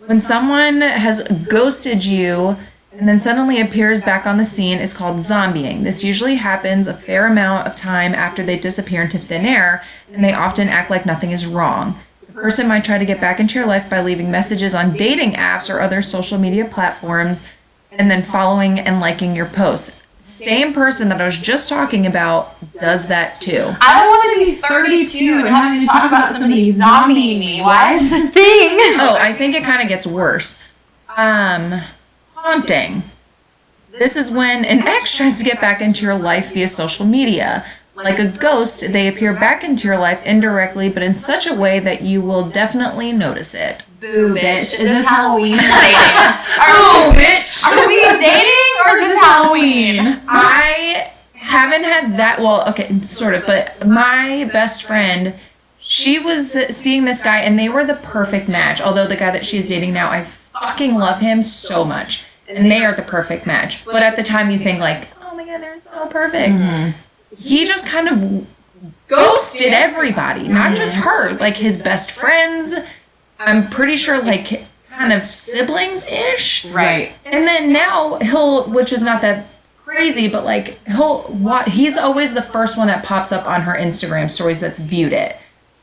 When 0.06 0.20
someone 0.20 0.82
has 0.82 1.24
ghosted 1.50 2.06
you 2.06 2.58
and 2.92 3.08
then 3.08 3.20
suddenly 3.20 3.60
appears 3.60 4.02
back 4.02 4.26
on 4.26 4.38
the 4.38 4.46
scene, 4.46 4.78
it's 4.78 4.94
called 4.94 5.18
zombieing. 5.18 5.84
This 5.84 6.04
usually 6.04 6.36
happens 6.36 6.88
a 6.88 6.94
fair 6.94 7.26
amount 7.28 7.68
of 7.68 7.76
time 7.76 8.14
after 8.14 8.44
they 8.44 8.58
disappear 8.58 9.02
into 9.02 9.18
thin 9.18 9.46
air, 9.46 9.84
and 10.12 10.24
they 10.24 10.34
often 10.34 10.70
act 10.70 10.90
like 10.90 11.06
nothing 11.06 11.32
is 11.32 11.48
wrong. 11.48 12.00
The 12.28 12.34
person 12.34 12.68
might 12.68 12.86
try 12.86 12.98
to 12.98 13.06
get 13.06 13.20
back 13.20 13.40
into 13.40 13.56
your 13.56 13.68
life 13.68 13.90
by 13.90 14.02
leaving 14.02 14.32
messages 14.32 14.74
on 14.74 14.96
dating 14.96 15.34
apps 15.34 15.74
or 15.74 15.82
other 15.82 16.02
social 16.02 16.38
media 16.38 16.66
platforms 16.66 17.48
and 17.92 18.12
then 18.12 18.22
following 18.22 18.80
and 18.80 19.00
liking 19.00 19.36
your 19.36 19.46
posts. 19.46 20.02
Same 20.26 20.74
person 20.74 21.10
that 21.10 21.22
I 21.22 21.26
was 21.26 21.38
just 21.38 21.70
talking 21.70 22.08
about 22.08 22.56
does 22.80 23.10
that 23.10 23.40
too. 23.40 23.76
I 23.80 23.94
don't 23.94 24.08
want 24.08 24.40
to 24.40 24.46
be 24.46 24.52
32 24.56 25.46
and 25.46 25.48
having 25.56 25.82
to 25.82 25.86
talk 25.86 26.04
about 26.06 26.32
somebody 26.32 26.74
zombieing 26.74 27.38
me. 27.38 27.62
Why 27.62 27.94
is 27.94 28.10
this 28.10 28.32
thing? 28.32 28.72
Oh, 28.98 29.18
I 29.22 29.34
think 29.34 29.54
it 29.54 29.64
kind 29.64 29.84
of 29.84 29.88
gets 29.88 30.08
worse. 30.08 30.60
Um, 31.16 31.80
haunting. 32.34 33.04
This 33.92 34.16
is 34.16 34.32
when 34.32 34.66
an 34.66 34.88
ex 34.88 35.16
tries 35.16 35.38
to 35.38 35.46
get 35.46 35.62
back 35.62 35.80
into 35.80 36.04
your 36.04 36.16
life 36.18 36.54
via 36.54 36.68
social 36.70 37.06
media. 37.06 37.64
Like 37.94 38.18
a 38.18 38.28
ghost, 38.28 38.92
they 38.92 39.08
appear 39.08 39.32
back 39.32 39.64
into 39.64 39.88
your 39.88 40.00
life 40.00 40.26
indirectly, 40.26 40.90
but 40.90 41.04
in 41.04 41.14
such 41.14 41.46
a 41.46 41.54
way 41.54 41.80
that 41.80 42.02
you 42.02 42.20
will 42.20 42.50
definitely 42.50 43.12
notice 43.14 43.54
it. 43.54 43.85
Boo, 44.00 44.34
bitch. 44.36 44.58
Is 44.58 44.74
Is 44.74 44.80
this 44.80 45.06
Halloween? 45.06 45.58
Halloween? 45.58 46.36
Are 47.66 47.88
we, 47.88 48.04
are 48.04 48.12
we 48.14 48.18
dating 48.18 48.72
or 48.86 48.98
is 48.98 49.14
this 49.14 49.24
Halloween? 49.24 50.22
I 50.28 51.12
haven't 51.34 51.84
had 51.84 52.18
that, 52.18 52.40
well, 52.40 52.68
okay, 52.70 53.02
sort 53.02 53.34
of, 53.36 53.46
but 53.46 53.86
my 53.88 54.50
best 54.52 54.84
friend, 54.84 55.34
she 55.80 56.20
was 56.20 56.52
seeing 56.76 57.06
this 57.06 57.22
guy 57.22 57.40
and 57.40 57.58
they 57.58 57.70
were 57.70 57.86
the 57.86 57.96
perfect 57.96 58.48
match. 58.50 58.82
Although 58.82 59.08
the 59.08 59.16
guy 59.16 59.32
that 59.32 59.46
she's 59.46 59.70
dating 59.70 59.94
now, 59.94 60.10
I 60.12 60.24
fucking 60.24 60.96
love 60.96 61.20
him 61.20 61.42
so 61.42 61.86
much. 61.86 62.24
And 62.48 62.72
they 62.72 62.84
are 62.86 62.94
the 62.94 63.02
perfect 63.02 63.46
match. 63.46 63.86
But 63.86 64.04
at 64.04 64.16
the 64.16 64.24
time, 64.24 64.50
you 64.52 64.58
think, 64.58 64.80
like, 64.80 65.08
oh 65.22 65.36
my 65.36 65.46
god, 65.46 65.62
they're 65.62 65.82
so 65.92 66.08
perfect. 66.08 66.54
Mm-hmm. 66.54 67.36
He 67.38 67.66
just 67.66 67.86
kind 67.86 68.08
of 68.08 68.48
ghosted 69.08 69.74
everybody, 69.74 70.48
not 70.48 70.76
just 70.76 70.96
her, 70.96 71.34
like 71.38 71.58
his 71.58 71.78
best 71.78 72.12
friends. 72.12 72.74
I'm 73.46 73.70
pretty 73.70 73.96
sure, 73.96 74.22
like, 74.22 74.66
kind 74.90 75.14
of 75.14 75.24
siblings 75.24 76.06
ish. 76.08 76.66
Right. 76.66 77.14
And 77.26 77.48
then 77.48 77.72
now 77.72 78.18
he'll, 78.20 78.70
which 78.70 78.92
is 78.92 79.02
not 79.02 79.22
that 79.22 79.48
crazy, 79.84 80.28
but 80.28 80.44
like 80.44 80.80
he'll 80.88 81.24
what 81.24 81.70
he's 81.70 81.98
always 81.98 82.34
the 82.34 82.42
first 82.42 82.78
one 82.78 82.88
that 82.88 83.06
pops 83.06 83.32
up 83.32 83.48
on 83.48 83.62
her 83.62 83.74
Instagram 83.74 84.30
stories 84.30 84.60
that's 84.60 84.80
viewed 84.80 85.14
it. 85.14 85.38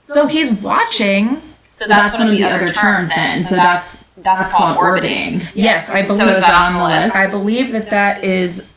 So 0.05 0.27
he's 0.27 0.51
watching. 0.51 1.41
So 1.71 1.87
That's, 1.87 2.19
one 2.19 2.29
of 2.29 2.35
the 2.35 2.45
other 2.45 2.69
terms 2.69 3.09
then. 3.09 3.39
So 3.39 3.55
that's 3.55 3.97
that's, 4.19 4.53
called 4.53 4.77
orbiting. 4.77 5.41
Yes, 5.55 5.89
I 5.89 6.03
believe 6.03 6.19
So 6.19 6.29
is 6.29 6.41
that 6.41 6.55
on 6.55 6.75
the 6.75 6.85
list? 6.85 7.17
I 7.17 7.31
believe 7.31 7.73
that 7.73 7.89
that 7.91 8.23
is 8.23 8.69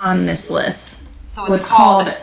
on 0.00 0.24
this 0.24 0.48
list. 0.48 0.88
So 1.26 1.42
What's 1.42 1.68
called 1.68 2.16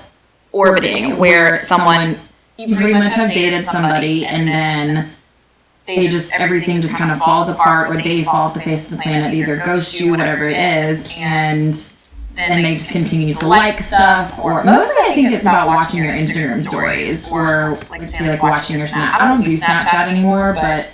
orbiting, 0.52 1.18
where 1.18 1.58
someone 1.60 2.18
you 2.58 2.76
pretty 2.76 2.94
much 2.94 3.14
have 3.14 3.30
dated 3.32 3.62
somebody 3.62 4.26
and 4.26 4.48
then 4.48 5.12
they 5.88 6.04
just 6.08 6.32
everything 6.34 6.78
just 6.82 6.96
kind 6.96 7.12
of 7.12 7.20
falls 7.20 7.48
apart 7.50 7.90
or 7.90 8.02
they 8.02 8.24
fall 8.24 8.36
off 8.48 8.54
the 8.54 8.60
face 8.62 8.86
of 8.86 8.92
the 8.92 8.98
planet, 9.04 9.32
they 9.32 9.42
either 9.42 9.58
ghost 9.58 10.00
you, 10.00 10.12
whatever 10.12 10.48
it 10.50 10.58
is, 10.58 11.10
and 11.16 11.68
then 12.34 12.64
they 12.64 12.72
just 12.72 12.92
continue 12.92 13.30
to 13.30 13.48
like 13.48 13.76
stuff 13.76 14.38
or 14.44 14.64
mostly 14.64 14.94
I 15.02 15.14
think 15.16 15.32
it's 15.32 15.42
about 15.42 15.68
watching 15.68 16.04
your 16.04 16.14
Instagram 16.14 16.58
stories 16.58 17.32
or 17.32 17.80
like 17.90 18.04
say 18.04 18.28
like 18.30 18.42
watching 18.44 18.80
your 18.80 18.88
Snap. 18.88 19.22
I 19.22 19.28
don't 19.28 19.44
do 19.44 19.50
Snapchat 19.52 20.08
anymore, 20.10 20.54
but 20.54 20.88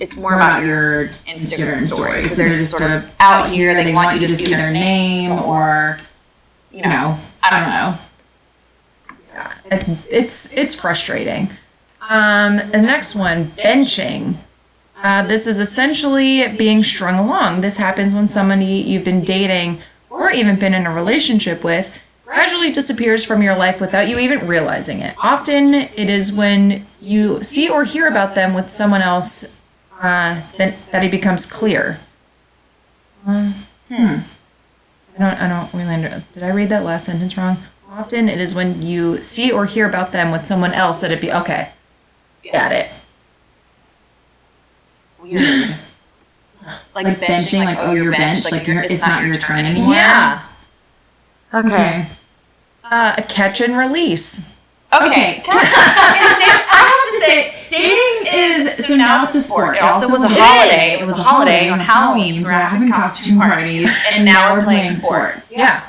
it's 0.00 0.16
more 0.16 0.30
more 0.32 0.34
about 0.34 0.58
about 0.58 0.66
your 0.66 1.08
Instagram 1.28 1.34
Instagram 1.36 1.82
stories. 1.82 1.86
stories. 1.86 2.36
They're 2.36 2.48
just 2.48 2.70
sort 2.76 2.90
of 2.90 3.08
out 3.20 3.50
here, 3.50 3.74
they 3.74 3.92
want 3.94 4.20
you 4.20 4.26
to 4.26 4.36
see 4.36 4.46
their 4.54 4.72
name 4.72 5.30
or 5.32 5.98
you 6.72 6.82
know. 6.82 7.18
I 7.42 7.50
don't 7.50 7.68
know. 7.68 7.98
It- 9.70 9.98
It's 10.10 10.52
it's 10.52 10.74
frustrating. 10.74 11.50
Um, 12.12 12.56
the 12.56 12.82
next 12.82 13.14
one, 13.14 13.46
benching. 13.52 14.34
Uh, 15.02 15.26
this 15.26 15.46
is 15.46 15.58
essentially 15.58 16.46
being 16.58 16.82
strung 16.82 17.18
along. 17.18 17.62
This 17.62 17.78
happens 17.78 18.14
when 18.14 18.28
somebody 18.28 18.66
you've 18.66 19.02
been 19.02 19.24
dating 19.24 19.80
or 20.10 20.30
even 20.30 20.58
been 20.58 20.74
in 20.74 20.86
a 20.86 20.92
relationship 20.92 21.64
with 21.64 21.90
gradually 22.26 22.70
disappears 22.70 23.24
from 23.24 23.42
your 23.42 23.56
life 23.56 23.80
without 23.80 24.08
you 24.08 24.18
even 24.18 24.46
realizing 24.46 25.00
it. 25.00 25.16
Often 25.22 25.72
it 25.72 26.10
is 26.10 26.30
when 26.30 26.84
you 27.00 27.42
see 27.42 27.66
or 27.66 27.84
hear 27.84 28.06
about 28.06 28.34
them 28.34 28.52
with 28.52 28.70
someone 28.70 29.00
else 29.00 29.44
uh, 29.98 30.42
that, 30.58 30.74
that 30.90 31.04
it 31.06 31.10
becomes 31.10 31.46
clear. 31.46 31.98
Uh, 33.26 33.52
I 33.90 34.22
don't. 35.18 35.40
I 35.40 35.48
don't 35.48 35.72
really. 35.72 35.94
Under, 35.94 36.22
did 36.32 36.42
I 36.42 36.50
read 36.50 36.68
that 36.68 36.84
last 36.84 37.06
sentence 37.06 37.38
wrong? 37.38 37.56
Often 37.90 38.28
it 38.28 38.38
is 38.38 38.54
when 38.54 38.82
you 38.82 39.22
see 39.22 39.50
or 39.50 39.64
hear 39.64 39.88
about 39.88 40.12
them 40.12 40.30
with 40.30 40.46
someone 40.46 40.74
else 40.74 41.00
that 41.00 41.10
it 41.10 41.20
be 41.20 41.32
okay. 41.32 41.70
Got 42.50 42.72
it. 42.72 42.90
Weird. 45.20 45.76
Like, 46.94 47.06
Like 47.06 47.18
benching, 47.18 47.64
like, 47.64 47.78
oh, 47.80 47.90
you're 47.92 48.12
benched, 48.12 48.52
like, 48.52 48.68
you're, 48.68 48.84
it's 48.84 49.04
not 49.04 49.24
your 49.24 49.34
turn 49.34 49.64
anymore. 49.64 49.94
Yeah. 49.94 50.46
Okay. 51.52 52.06
Uh, 52.84 53.14
a 53.18 53.22
catch 53.22 53.60
and 53.60 53.76
release. 53.76 54.38
Okay. 54.94 55.02
Okay. 55.02 55.40
Can 55.44 55.56
I, 55.58 55.62
is 55.62 56.42
I 56.70 56.84
have 56.86 57.02
to 57.10 57.18
say, 57.26 57.54
dating 57.68 58.68
is 58.68 58.86
so 58.86 58.94
now 58.94 59.22
it's 59.22 59.34
a 59.34 59.40
sport. 59.40 59.76
It 59.76 59.82
also 59.82 60.08
was 60.08 60.22
a 60.22 60.28
holiday. 60.28 60.92
It 60.92 61.00
was 61.00 61.08
a 61.10 61.14
holiday 61.14 61.68
on 61.68 61.80
Halloween. 61.80 62.38
so 62.38 62.44
We're 62.44 62.52
having 62.52 62.88
costume 62.88 63.38
parties, 63.38 63.90
and 64.14 64.24
now 64.24 64.54
we're 64.54 64.62
playing 64.62 64.92
sports. 64.92 65.52
Yeah. 65.54 65.84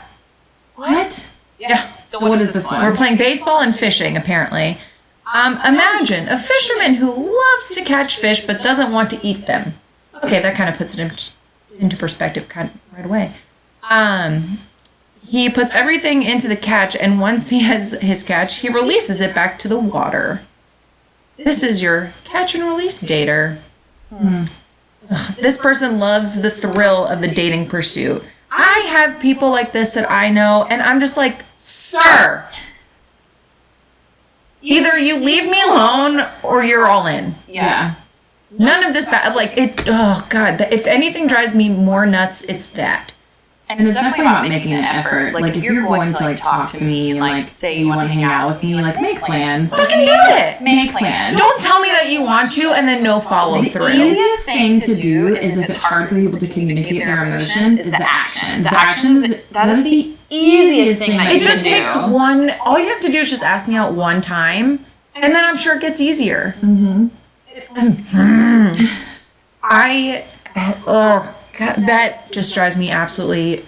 What? 0.76 1.32
Yeah. 1.60 1.94
So 2.02 2.20
what 2.20 2.30
what 2.32 2.42
is 2.42 2.48
is 2.48 2.54
this 2.56 2.64
this 2.64 2.72
one? 2.72 2.82
one? 2.82 2.90
We're 2.90 2.98
playing 2.98 3.18
baseball 3.18 3.60
and 3.60 3.76
fishing, 3.76 4.18
apparently. 4.18 4.78
Um, 5.34 5.56
imagine 5.66 6.30
a 6.30 6.38
fisherman 6.38 6.94
who 6.96 7.10
loves 7.12 7.74
to 7.76 7.84
catch 7.84 8.18
fish 8.18 8.46
but 8.46 8.62
doesn't 8.62 8.92
want 8.92 9.10
to 9.10 9.20
eat 9.28 9.48
them. 9.48 9.74
Okay, 10.24 10.40
that 10.40 10.56
kind 10.56 10.70
of 10.70 10.78
puts 10.78 10.94
it 10.94 11.00
in, 11.00 11.82
into 11.82 11.98
perspective 11.98 12.48
kind 12.48 12.70
of 12.70 12.76
right 12.96 13.04
away. 13.04 13.34
Um, 13.90 14.60
he 15.28 15.50
puts 15.50 15.74
everything 15.74 16.22
into 16.22 16.48
the 16.48 16.56
catch, 16.56 16.96
and 16.96 17.20
once 17.20 17.50
he 17.50 17.62
has 17.62 17.94
his 17.94 18.24
catch, 18.24 18.60
he 18.60 18.70
releases 18.70 19.22
it 19.22 19.34
back 19.34 19.58
to 19.60 19.68
the 19.68 19.80
water. 19.80 20.42
This 21.38 21.64
is 21.64 21.82
your 21.82 22.14
catch 22.24 22.54
and 22.54 22.64
release 22.64 23.04
dater. 23.04 23.58
Ugh, 24.14 25.36
this 25.42 25.58
person 25.58 25.98
loves 26.00 26.42
the 26.42 26.52
thrill 26.52 27.06
of 27.08 27.22
the 27.22 27.28
dating 27.28 27.68
pursuit. 27.68 28.24
I 28.52 28.86
have 28.90 29.20
people 29.20 29.50
like 29.50 29.72
this 29.72 29.96
that 29.96 30.10
I 30.12 30.30
know, 30.30 30.68
and 30.70 30.82
I'm 30.82 31.00
just 31.00 31.18
like, 31.18 31.44
sir, 31.56 32.48
either 34.64 34.98
you 34.98 35.18
leave 35.18 35.50
me 35.50 35.62
alone 35.62 36.26
or 36.42 36.64
you're 36.64 36.88
all 36.88 37.06
in. 37.06 37.36
Yeah. 37.48 37.96
None 38.58 38.84
of 38.84 38.94
this 38.94 39.06
bad. 39.06 39.36
Like 39.36 39.58
it. 39.58 39.84
Oh 39.88 40.26
God. 40.30 40.58
that- 40.60 40.72
If 40.74 40.88
anything 40.88 41.28
drives 41.28 41.54
me 41.54 41.70
more 41.70 42.06
nuts, 42.06 42.42
it's 42.44 42.68
that. 42.68 43.14
And 43.70 43.88
it's 43.88 43.96
definitely 43.96 44.26
about 44.26 44.48
making 44.48 44.74
an 44.74 44.84
effort. 44.84 45.34
Like, 45.34 45.56
if 45.56 45.64
you're 45.64 45.82
going 45.82 46.08
to 46.10 46.16
like 46.24 46.38
talk 46.38 46.70
to 46.74 46.84
me 46.84 47.12
and 47.12 47.20
like 47.20 47.50
say 47.50 47.80
you 47.80 47.88
want 47.88 48.02
to 48.02 48.08
hang 48.08 48.24
out 48.24 48.48
with 48.54 48.62
me, 48.62 48.76
like 48.76 49.02
make 49.02 49.20
plans. 49.20 49.68
Fucking 49.70 50.06
do 50.06 50.12
it. 50.12 50.62
Make 50.62 50.92
plans. 50.92 51.38
Don't 51.38 51.60
tell 51.62 51.80
me 51.80 51.88
that 51.90 52.10
you 52.10 52.22
want 52.22 52.52
to 52.52 52.72
and 52.74 52.88
then 52.88 53.02
no 53.02 53.20
follow 53.20 53.60
The 53.62 53.70
through. 53.70 53.86
The 53.88 53.94
easiest 53.96 54.44
thing 54.44 54.80
to 54.82 54.94
do 54.94 55.36
is 55.36 55.58
if 55.58 55.70
it's 55.70 55.82
hard 55.82 56.10
for 56.10 56.16
people 56.16 56.40
to 56.40 56.48
communicate 56.48 57.04
their 57.04 57.26
emotions 57.26 57.80
is 57.80 57.90
the 57.90 58.02
action. 58.08 58.62
The 58.64 58.74
actions 58.80 59.22
that 59.52 59.70
is 59.70 59.84
the 59.84 60.14
easiest 60.36 61.00
thing 61.00 61.18
that 61.18 61.32
It 61.32 61.42
just 61.42 61.64
can 61.64 61.74
takes 61.80 61.94
do. 61.94 62.12
one. 62.12 62.52
All 62.62 62.80
you 62.80 62.90
have 62.90 63.02
to 63.02 63.12
do 63.12 63.20
is 63.20 63.30
just 63.30 63.44
ask 63.44 63.68
me 63.68 63.76
out 63.76 63.94
one 63.94 64.22
time, 64.22 64.86
and 65.16 65.34
then 65.36 65.44
I'm 65.44 65.58
sure 65.58 65.76
it 65.76 65.82
gets 65.82 66.02
easier. 66.02 66.56
Mm-hmm. 66.62 67.08
I, 69.64 70.26
oh 70.88 71.36
God, 71.58 71.76
that 71.88 72.32
just 72.32 72.54
drives 72.54 72.76
me 72.76 72.90
absolutely 72.90 73.64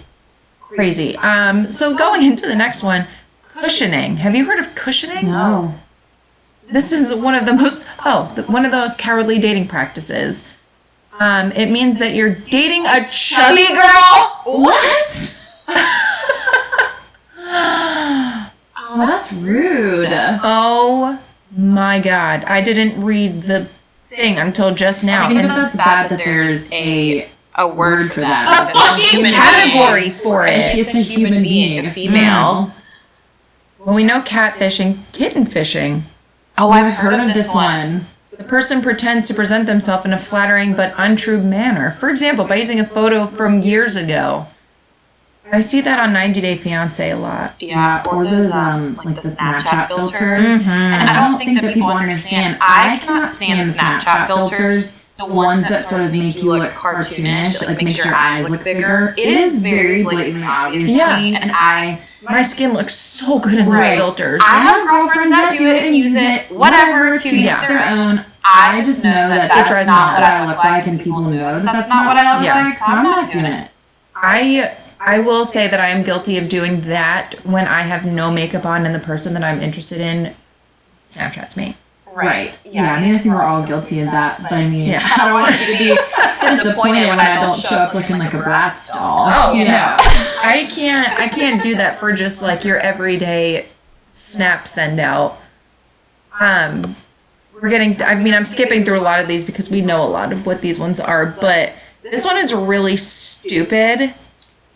crazy. 0.60 1.16
Um, 1.18 1.70
so 1.70 1.96
going 1.96 2.22
into 2.24 2.46
the 2.46 2.56
next 2.56 2.82
one, 2.82 3.06
cushioning. 3.48 4.16
Have 4.18 4.34
you 4.34 4.44
heard 4.44 4.58
of 4.58 4.74
cushioning? 4.74 5.26
No. 5.26 5.78
This 6.70 6.90
is 6.92 7.14
one 7.14 7.34
of 7.34 7.46
the 7.46 7.52
most 7.52 7.82
oh, 8.04 8.32
the, 8.34 8.42
one 8.44 8.64
of 8.64 8.72
those 8.72 8.96
cowardly 8.96 9.38
dating 9.38 9.68
practices. 9.68 10.48
Um, 11.18 11.52
it 11.52 11.70
means 11.70 11.98
that 11.98 12.14
you're 12.14 12.34
dating 12.34 12.84
a 12.86 13.08
chubby 13.08 13.66
girl. 13.68 14.42
What? 14.44 15.32
oh, 15.68 15.74
that's 18.98 19.32
rude. 19.32 20.08
Oh 20.10 21.18
my 21.56 22.00
god. 22.00 22.44
I 22.44 22.60
didn't 22.60 23.00
read 23.04 23.42
the 23.42 23.66
thing 24.08 24.38
until 24.38 24.74
just 24.74 25.04
now. 25.04 25.24
I 25.24 25.28
think 25.28 25.40
And 25.40 25.50
that 25.50 25.56
that's 25.56 25.76
bad 25.76 26.10
that 26.10 26.18
there's 26.18 26.70
a 26.72 27.28
A 27.56 27.66
word 27.68 28.12
for 28.12 28.20
that. 28.20 28.48
a 28.48 28.52
It's 28.62 28.70
a 28.70 28.74
fucking 28.78 29.04
human 29.10 29.32
category 29.32 30.10
for 30.10 30.46
it. 30.46 30.52
it's 30.54 30.94
a 30.94 31.00
human 31.00 31.42
being, 31.42 31.84
a 31.86 31.90
female. 31.90 32.72
Well, 33.78 33.94
we 33.94 34.04
know 34.04 34.20
catfishing, 34.22 34.98
kitten 35.12 35.46
fishing. 35.46 36.04
Oh, 36.58 36.70
I've 36.70 36.92
Heard 36.94 37.20
of 37.20 37.34
this 37.34 37.48
one? 37.54 38.06
The 38.36 38.44
person 38.44 38.82
pretends 38.82 39.28
to 39.28 39.34
present 39.34 39.66
themselves 39.66 40.04
in 40.04 40.12
a 40.12 40.18
flattering 40.18 40.74
but 40.74 40.92
untrue 40.98 41.40
manner. 41.42 41.92
For 41.92 42.08
example, 42.10 42.44
by 42.44 42.56
using 42.56 42.78
a 42.80 42.84
photo 42.86 43.26
from 43.26 43.62
years 43.62 43.96
ago. 43.96 44.48
I 45.52 45.60
see 45.60 45.80
that 45.82 45.98
on 46.00 46.12
90 46.12 46.40
Day 46.40 46.56
Fiance 46.56 47.10
a 47.10 47.16
lot. 47.16 47.54
Yeah, 47.60 48.02
or 48.10 48.24
those 48.24 48.50
um 48.50 48.96
like, 48.96 49.14
the 49.14 49.20
Snapchat 49.20 49.88
filters. 49.88 50.44
Mhm. 50.44 50.66
And 50.66 51.08
I 51.08 51.28
don't 51.28 51.38
think 51.38 51.60
that 51.60 51.72
people 51.72 51.88
understand. 51.88 52.58
I 52.60 52.98
cannot 52.98 53.30
stand 53.30 53.60
the 53.60 53.72
Snapchat 53.72 54.26
filters. 54.26 54.92
The 55.18 55.24
ones 55.24 55.62
that 55.62 55.78
sort 55.78 56.02
of 56.02 56.12
make 56.12 56.36
you 56.36 56.42
look 56.52 56.70
cartoonish, 56.72 57.66
like 57.66 57.78
makes 57.82 57.96
your 58.04 58.14
eyes 58.14 58.50
look 58.50 58.62
bigger. 58.62 59.14
It 59.16 59.26
is 59.28 59.60
very 59.60 60.02
blatantly 60.02 60.42
obvious 60.46 60.88
Yeah. 60.90 61.16
to 61.16 61.22
me, 61.22 61.36
and 61.36 61.52
I 61.52 62.00
My 62.28 62.42
skin 62.42 62.72
looks 62.72 62.92
so 62.94 63.38
good 63.38 63.54
in 63.54 63.70
those 63.70 63.88
filters. 63.90 64.42
I 64.44 64.58
have 64.58 64.88
girlfriends 64.88 65.30
that 65.30 65.52
do 65.56 65.64
it 65.68 65.84
and 65.84 65.94
use 65.96 66.16
it, 66.16 66.50
whatever, 66.50 67.14
to 67.14 67.28
each 67.28 67.44
Yeah. 67.44 67.66
their 67.68 67.88
own. 67.88 68.24
I 68.44 68.72
I 68.74 68.78
just 68.78 69.04
know 69.04 69.10
that 69.28 69.48
drives 69.48 69.70
that's 69.70 69.88
me 69.88 69.94
not 69.94 70.14
what. 70.14 70.22
I 70.24 70.46
look 70.46 70.58
like, 70.58 70.86
and 70.88 71.00
people 71.00 71.20
know 71.20 71.36
that 71.60 71.62
That's 71.62 71.88
not 71.88 72.06
what 72.06 72.16
I 72.18 72.36
look 72.36 72.44
Yeah. 72.44 72.64
like, 72.64 72.74
so 72.74 72.84
I'm 72.86 73.04
not 73.04 73.30
doing 73.30 73.44
it. 73.44 73.70
I 74.16 74.72
I 75.00 75.18
will 75.20 75.44
say 75.44 75.68
that 75.68 75.78
I 75.80 75.88
am 75.90 76.02
guilty 76.02 76.38
of 76.38 76.48
doing 76.48 76.82
that 76.82 77.34
when 77.44 77.66
I 77.66 77.82
have 77.82 78.06
no 78.06 78.30
makeup 78.30 78.64
on 78.64 78.86
and 78.86 78.94
the 78.94 78.98
person 78.98 79.34
that 79.34 79.44
I'm 79.44 79.60
interested 79.60 80.00
in 80.00 80.34
Snapchats 80.98 81.56
me. 81.56 81.76
Right. 82.14 82.54
Yeah. 82.64 82.94
I 82.94 83.00
mean, 83.02 83.14
I 83.14 83.18
think 83.18 83.34
we're 83.34 83.42
all 83.42 83.62
guilty 83.64 84.00
of 84.00 84.06
that. 84.06 84.42
But 84.42 84.52
I 84.52 84.66
mean, 84.68 84.88
Yeah. 84.88 85.00
I 85.18 85.26
don't 85.26 85.34
want 85.34 85.50
you 85.52 85.66
to 85.66 85.78
be 85.78 86.46
disappointed 86.48 87.08
when 87.08 87.20
I 87.20 87.40
don't 87.42 87.54
show 87.54 87.76
up 87.76 87.94
looking 87.94 88.18
like 88.18 88.32
a 88.32 88.38
Bratz 88.38 88.90
doll. 88.92 89.28
Oh, 89.30 89.52
you 89.52 89.64
no. 89.64 89.70
know. 89.72 89.96
I 90.00 90.68
can't 90.74 91.18
I 91.20 91.28
can't 91.28 91.62
do 91.62 91.74
that 91.76 91.98
for 91.98 92.12
just 92.12 92.40
like 92.40 92.64
your 92.64 92.78
everyday 92.78 93.66
snap 94.04 94.66
send 94.66 94.98
out. 94.98 95.38
Um 96.40 96.96
we're 97.54 97.68
getting 97.68 98.00
I 98.02 98.14
mean 98.14 98.32
I'm 98.32 98.46
skipping 98.46 98.84
through 98.84 98.98
a 98.98 99.02
lot 99.02 99.20
of 99.20 99.28
these 99.28 99.44
because 99.44 99.70
we 99.70 99.82
know 99.82 100.02
a 100.02 100.08
lot 100.08 100.32
of 100.32 100.46
what 100.46 100.62
these 100.62 100.78
ones 100.78 100.98
are, 100.98 101.26
but 101.26 101.72
this 102.02 102.24
one 102.24 102.38
is 102.38 102.54
really 102.54 102.96
stupid 102.96 104.14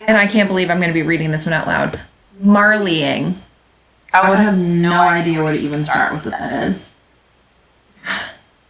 and 0.01 0.17
I 0.17 0.27
can't 0.27 0.49
believe 0.49 0.71
I'm 0.71 0.79
going 0.79 0.91
to 0.91 0.95
be 0.95 1.03
reading 1.03 1.31
this 1.31 1.47
one 1.47 1.53
out 1.53 1.67
loud. 1.67 2.01
Marleying. 2.41 3.41
I 4.13 4.29
would 4.29 4.39
have 4.39 4.59
no 4.59 5.03
idea 5.03 5.43
where 5.43 5.53
to 5.53 5.59
even 5.59 5.79
start 5.79 6.13
with 6.13 6.25
what 6.25 6.33
that 6.33 6.65
is. 6.65 6.91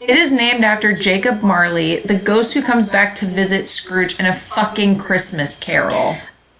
It 0.01 0.17
is 0.17 0.33
named 0.33 0.65
after 0.65 0.93
Jacob 0.93 1.43
Marley, 1.43 2.01
the 2.01 2.15
ghost 2.17 2.55
who 2.55 2.63
comes 2.63 2.87
back 2.87 3.15
to 3.17 3.27
visit 3.27 3.67
Scrooge 3.67 4.19
in 4.19 4.27
a 4.27 4.33
fucking 4.33 4.99
Christmas 4.99 5.57
carol. 5.57 6.17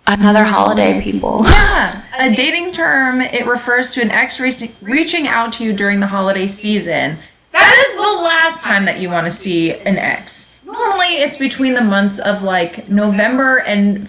Another 0.07 0.45
holiday, 0.45 1.01
people. 1.01 1.45
Yeah, 1.45 2.03
a 2.19 2.35
dating 2.35 2.73
term. 2.73 3.21
It 3.21 3.47
refers 3.47 3.95
to 3.95 4.03
an 4.03 4.11
ex 4.11 4.41
reaching 4.83 5.27
out 5.27 5.53
to 5.55 5.65
you 5.65 5.73
during 5.73 6.01
the 6.01 6.07
holiday 6.07 6.47
season. 6.47 7.19
That 7.53 7.87
is 7.89 7.97
the 7.97 8.23
last 8.23 8.65
time 8.65 8.85
that 8.85 9.01
you 9.01 9.09
want 9.09 9.27
to 9.27 9.31
see 9.31 9.73
an 9.73 9.97
ex. 9.99 10.59
Normally, 10.65 11.17
it's 11.17 11.37
between 11.37 11.75
the 11.75 11.81
months 11.81 12.19
of 12.19 12.43
like 12.43 12.89
November 12.89 13.59
and 13.59 14.09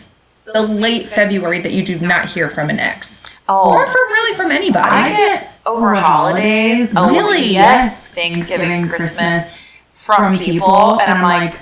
the 0.54 0.62
late 0.62 1.08
February 1.08 1.60
that 1.60 1.72
you 1.72 1.84
do 1.84 2.00
not 2.00 2.30
hear 2.30 2.50
from 2.50 2.70
an 2.70 2.80
ex, 2.80 3.24
or 3.50 3.84
Oh, 3.84 3.86
from 3.86 4.12
really 4.12 4.36
from 4.36 4.52
anybody. 4.52 4.90
I 4.90 5.10
get 5.16 5.50
over 5.66 5.94
holidays. 5.96 6.92
Oh, 6.96 7.10
Really? 7.10 7.48
Yes. 7.54 8.08
Thanksgiving, 8.10 8.88
Christmas 8.88 9.58
from 9.94 10.38
people. 10.38 11.00
And 11.02 11.12
I'm 11.14 11.22
like, 11.24 11.60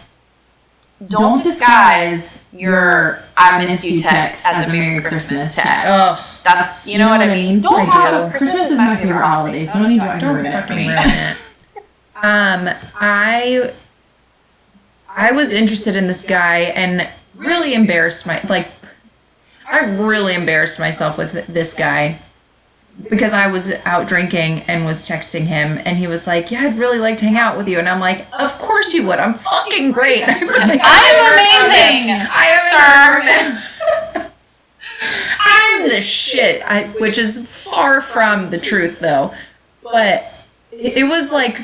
don't 1.08 1.42
disguise 1.44 2.36
your 2.52 3.20
I 3.38 3.64
miss 3.64 3.86
you 3.86 4.00
text 4.00 4.46
as 4.46 4.68
a 4.68 4.72
Merry 4.72 5.00
Christmas 5.02 5.56
text. 5.56 5.86
Ugh. 5.88 6.26
That's, 6.44 6.88
you 6.88 6.98
know 6.98 7.10
what 7.10 7.22
I 7.22 7.28
mean? 7.28 7.62
Don't 7.62 7.80
I 7.80 7.84
have 7.86 8.30
do. 8.32 8.36
a 8.36 8.38
Christmas 8.38 8.72
is 8.72 8.78
my 8.80 8.96
favorite 8.98 9.22
holiday, 9.26 9.66
so 9.66 9.80
don't 9.80 9.92
even 9.92 10.20
Don't 10.20 10.36
ruin 10.36 10.46
it 10.48 10.68
for 10.68 10.74
me. 10.74 10.88
ruin 10.88 10.98
it. 11.04 11.56
Um, 12.22 12.70
I 12.96 13.72
I 15.10 15.32
was 15.32 15.52
interested 15.54 15.96
in 15.96 16.08
this 16.08 16.22
guy 16.22 16.60
and 16.76 17.08
really 17.36 17.74
embarrassed 17.74 18.26
my 18.28 18.42
like 18.50 18.68
I 19.70 19.86
really 19.86 20.34
embarrassed 20.34 20.80
myself 20.80 21.18
with 21.18 21.46
this 21.48 21.74
guy 21.74 22.20
because 23.08 23.34
I 23.34 23.48
was 23.48 23.72
out 23.86 24.08
drinking 24.08 24.62
and 24.62 24.84
was 24.84 25.08
texting 25.08 25.46
him 25.46 25.80
and 25.86 25.98
he 25.98 26.08
was 26.08 26.26
like, 26.26 26.52
"Yeah, 26.52 26.62
I'd 26.62 26.78
really 26.78 26.98
like 26.98 27.18
to 27.18 27.26
hang 27.26 27.38
out 27.38 27.56
with 27.56 27.68
you." 27.68 27.78
And 27.78 27.88
I'm 27.88 28.00
like, 28.00 28.26
"Of 28.34 28.58
course 28.58 28.94
you 28.94 29.06
would. 29.08 29.20
I'm 29.20 29.36
fucking 29.36 29.92
great. 29.92 30.24
I 30.28 30.40
really 30.40 30.80
I'm 30.84 31.34
amazing, 31.34 32.28
I 32.32 32.46
am 34.18 34.32
I'm 35.40 35.90
the 35.90 36.02
shit, 36.02 36.62
I, 36.64 36.88
which 37.00 37.18
is 37.18 37.50
far 37.50 38.02
from 38.02 38.50
the 38.50 38.60
truth 38.60 39.00
though. 39.00 39.34
But 39.84 40.34
it 40.72 41.08
was 41.08 41.32
like 41.32 41.62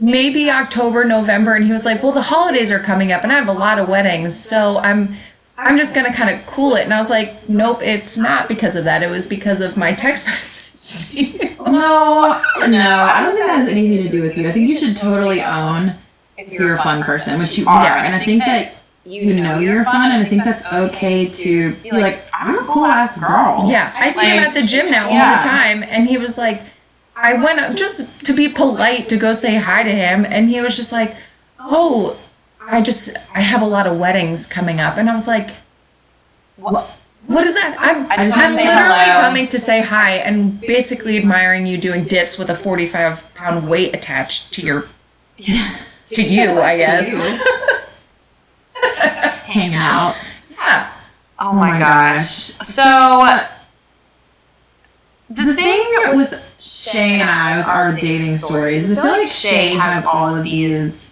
maybe 0.00 0.50
October, 0.50 1.04
November, 1.04 1.54
and 1.54 1.64
he 1.64 1.72
was 1.72 1.84
like, 1.84 2.02
"Well, 2.02 2.12
the 2.12 2.22
holidays 2.22 2.72
are 2.72 2.80
coming 2.80 3.12
up, 3.12 3.22
and 3.22 3.32
I 3.32 3.36
have 3.36 3.48
a 3.48 3.52
lot 3.52 3.78
of 3.78 3.88
weddings, 3.88 4.38
so 4.38 4.78
I'm." 4.78 5.14
I'm 5.62 5.76
just 5.76 5.94
gonna 5.94 6.12
kind 6.12 6.34
of 6.34 6.44
cool 6.46 6.74
it. 6.74 6.82
And 6.82 6.92
I 6.92 6.98
was 6.98 7.08
like, 7.08 7.48
nope, 7.48 7.82
it's 7.82 8.16
not 8.16 8.48
because 8.48 8.74
of 8.74 8.84
that. 8.84 9.02
It 9.02 9.10
was 9.10 9.24
because 9.24 9.60
of 9.60 9.76
my 9.76 9.92
text 9.94 10.26
message. 10.28 11.40
No, 11.60 12.42
no, 12.66 12.90
I 13.00 13.22
don't 13.22 13.34
think 13.34 13.46
that 13.46 13.56
has 13.60 13.68
anything 13.68 14.02
to 14.02 14.10
do 14.10 14.22
with 14.22 14.36
you. 14.36 14.48
I 14.48 14.52
think 14.52 14.68
you 14.68 14.78
should 14.78 14.96
totally 14.96 15.40
own 15.40 15.94
if 16.36 16.52
you're 16.52 16.74
a 16.74 16.82
fun 16.82 17.02
person, 17.02 17.38
which 17.38 17.56
you 17.56 17.66
are. 17.68 17.86
And 17.86 18.14
I 18.14 18.24
think 18.24 18.40
that 18.40 18.74
you 19.04 19.34
know 19.34 19.58
you're 19.58 19.84
fun, 19.84 20.10
and 20.10 20.22
I 20.22 20.28
think 20.28 20.44
that's 20.44 20.70
okay 20.72 21.24
to 21.24 21.74
be 21.76 21.92
like, 21.92 22.22
I'm 22.32 22.58
a 22.58 22.64
cool 22.64 22.84
ass 22.84 23.18
girl. 23.18 23.70
yeah, 23.70 23.92
I 23.96 24.10
see 24.10 24.26
him 24.26 24.42
at 24.42 24.54
the 24.54 24.62
gym 24.62 24.90
now 24.90 25.06
all 25.06 25.12
yeah. 25.12 25.40
the 25.40 25.48
time, 25.48 25.84
and 25.84 26.08
he 26.08 26.18
was 26.18 26.36
like, 26.36 26.62
I 27.14 27.34
went 27.34 27.60
up 27.60 27.76
just 27.76 28.26
to 28.26 28.32
be 28.32 28.48
polite 28.48 29.08
to 29.10 29.16
go 29.16 29.32
say 29.32 29.56
hi 29.56 29.82
to 29.82 29.90
him, 29.90 30.24
and 30.24 30.48
he 30.48 30.60
was 30.60 30.76
just 30.76 30.92
like, 30.92 31.14
oh, 31.58 32.18
I 32.66 32.80
just 32.82 33.10
I 33.34 33.40
have 33.40 33.62
a 33.62 33.66
lot 33.66 33.86
of 33.86 33.98
weddings 33.98 34.46
coming 34.46 34.80
up, 34.80 34.96
and 34.96 35.08
I 35.10 35.14
was 35.14 35.26
like, 35.26 35.50
what? 36.56 36.98
What 37.26 37.46
is 37.46 37.54
that? 37.54 37.76
I'm, 37.78 38.10
I 38.10 38.16
just 38.16 38.36
I'm 38.36 38.50
wanna 38.50 38.56
literally 38.56 39.04
hello. 39.04 39.20
coming 39.20 39.46
to 39.46 39.58
say 39.58 39.80
hi 39.80 40.14
and 40.16 40.60
basically 40.60 41.16
admiring 41.16 41.66
you 41.66 41.78
doing 41.78 42.02
dips 42.02 42.36
with 42.36 42.50
a 42.50 42.54
45 42.54 43.32
pound 43.34 43.68
weight 43.68 43.94
attached 43.94 44.52
to 44.54 44.62
your 44.62 44.88
to 45.38 46.22
you, 46.22 46.60
I 46.60 46.76
guess. 46.76 47.38
Hang 49.44 49.74
out. 49.74 50.16
Yeah. 50.50 50.92
Oh 51.38 51.52
my 51.52 51.76
oh 51.76 51.78
gosh. 51.78 52.26
So 52.26 53.38
The 55.30 55.54
thing 55.54 56.16
with 56.16 56.34
Shay 56.58 57.20
and 57.20 57.30
I, 57.30 57.58
with 57.58 57.66
our 57.66 57.92
dating 57.92 58.32
stories, 58.32 58.90
is 58.90 58.98
I 58.98 59.02
feel 59.02 59.10
like 59.12 59.26
Shay 59.28 59.74
has 59.74 60.04
all 60.04 60.34
of 60.34 60.42
these 60.44 61.11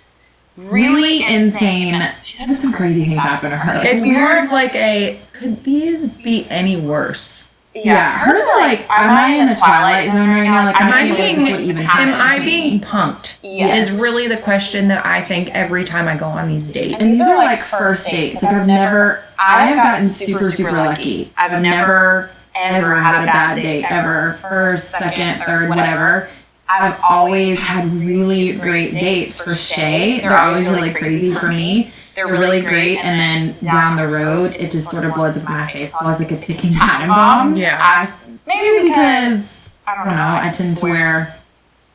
really 0.72 1.24
insane. 1.24 2.00
She's 2.22 2.38
had 2.38 2.60
some 2.60 2.72
crazy 2.72 3.04
things 3.04 3.16
happen 3.18 3.50
to 3.50 3.56
her. 3.56 3.78
Like, 3.78 3.86
It's 3.88 4.04
weird- 4.04 4.18
more 4.20 4.36
of 4.42 4.50
like 4.52 4.74
a 4.74 5.18
could 5.32 5.64
these 5.64 6.06
be 6.06 6.46
any 6.50 6.76
worse? 6.76 7.46
Yeah, 7.72 8.10
hers 8.10 8.34
are 8.36 8.58
like, 8.58 8.80
am 8.90 9.10
I 9.10 9.28
in 9.36 9.46
the 9.46 9.54
twilight 9.54 10.04
zone 10.06 10.28
right 10.28 10.42
now? 10.42 10.64
Like, 10.66 10.80
Am 10.80 10.88
I 10.88 10.90
I 10.90 11.06
can't 11.06 11.16
being 11.16 11.38
this 11.38 11.60
even 11.60 11.78
am 11.78 12.20
I 12.20 12.40
being 12.40 12.74
me. 12.74 12.80
punked? 12.80 13.36
Yes. 13.44 13.88
Is 13.90 14.00
really 14.00 14.26
the 14.26 14.36
question 14.38 14.88
that 14.88 15.06
I 15.06 15.22
think 15.22 15.50
every 15.54 15.84
time 15.84 16.08
I 16.08 16.16
go 16.16 16.26
on 16.26 16.48
these 16.48 16.68
dates. 16.72 16.96
And 16.98 17.08
these 17.08 17.20
are 17.20 17.36
like 17.36 17.60
first 17.60 18.10
dates. 18.10 18.42
Like 18.42 18.52
I've 18.54 18.66
never, 18.66 19.22
I 19.38 19.66
have 19.66 19.76
gotten 19.76 20.02
super, 20.02 20.50
super 20.50 20.72
lucky. 20.72 21.32
I've 21.38 21.62
never 21.62 22.30
ever 22.56 23.00
had 23.00 23.22
a 23.22 23.26
bad 23.26 23.54
date 23.54 23.84
ever. 23.88 24.36
First, 24.42 24.90
second, 24.90 25.40
third, 25.44 25.68
whatever. 25.68 26.28
I've 26.72 27.00
always 27.02 27.58
had 27.58 27.92
really 27.92 28.52
great 28.56 28.92
dates 28.92 29.40
for 29.40 29.54
Shay. 29.54 30.20
They're 30.20 30.38
always 30.38 30.66
really 30.66 30.92
crazy 30.92 31.34
for 31.34 31.48
me. 31.48 31.92
They're 32.14 32.28
really 32.28 32.60
great, 32.60 32.98
and 32.98 33.18
then 33.18 33.56
down 33.62 33.96
the 33.96 34.06
road, 34.06 34.54
it 34.54 34.70
just 34.70 34.88
sort 34.90 35.04
of 35.04 35.14
blows 35.14 35.36
up 35.36 35.44
my 35.44 35.70
face. 35.70 35.92
It 35.92 36.04
was 36.04 36.20
like 36.20 36.30
a 36.30 36.36
ticking 36.36 36.70
time 36.70 37.08
bomb. 37.08 37.56
Yeah. 37.56 37.78
I, 37.80 38.12
maybe 38.46 38.88
because 38.88 39.68
I 39.86 39.96
don't 39.96 40.06
know. 40.06 40.12
I 40.42 40.46
tend 40.52 40.76
to 40.76 40.82
wear 40.82 41.36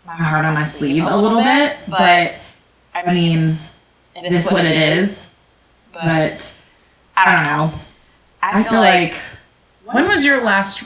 my 0.06 0.16
heart 0.16 0.46
on 0.46 0.54
my 0.56 0.66
sleeve 0.66 1.04
a 1.06 1.18
little 1.18 1.42
bit, 1.42 1.78
but 1.88 2.36
I 2.94 3.14
mean, 3.14 3.58
it 4.16 4.32
is 4.34 4.50
what 4.52 4.66
it 4.66 4.76
is. 4.76 5.22
But 5.94 6.58
I 7.16 7.32
don't 7.32 7.44
know. 7.72 7.80
I 8.42 8.64
feel 8.64 8.80
like 8.80 9.14
When 9.86 10.08
was 10.08 10.26
your 10.26 10.42
last 10.44 10.84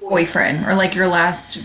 boyfriend 0.00 0.66
or 0.66 0.74
like 0.74 0.94
your 0.94 1.06
last 1.06 1.62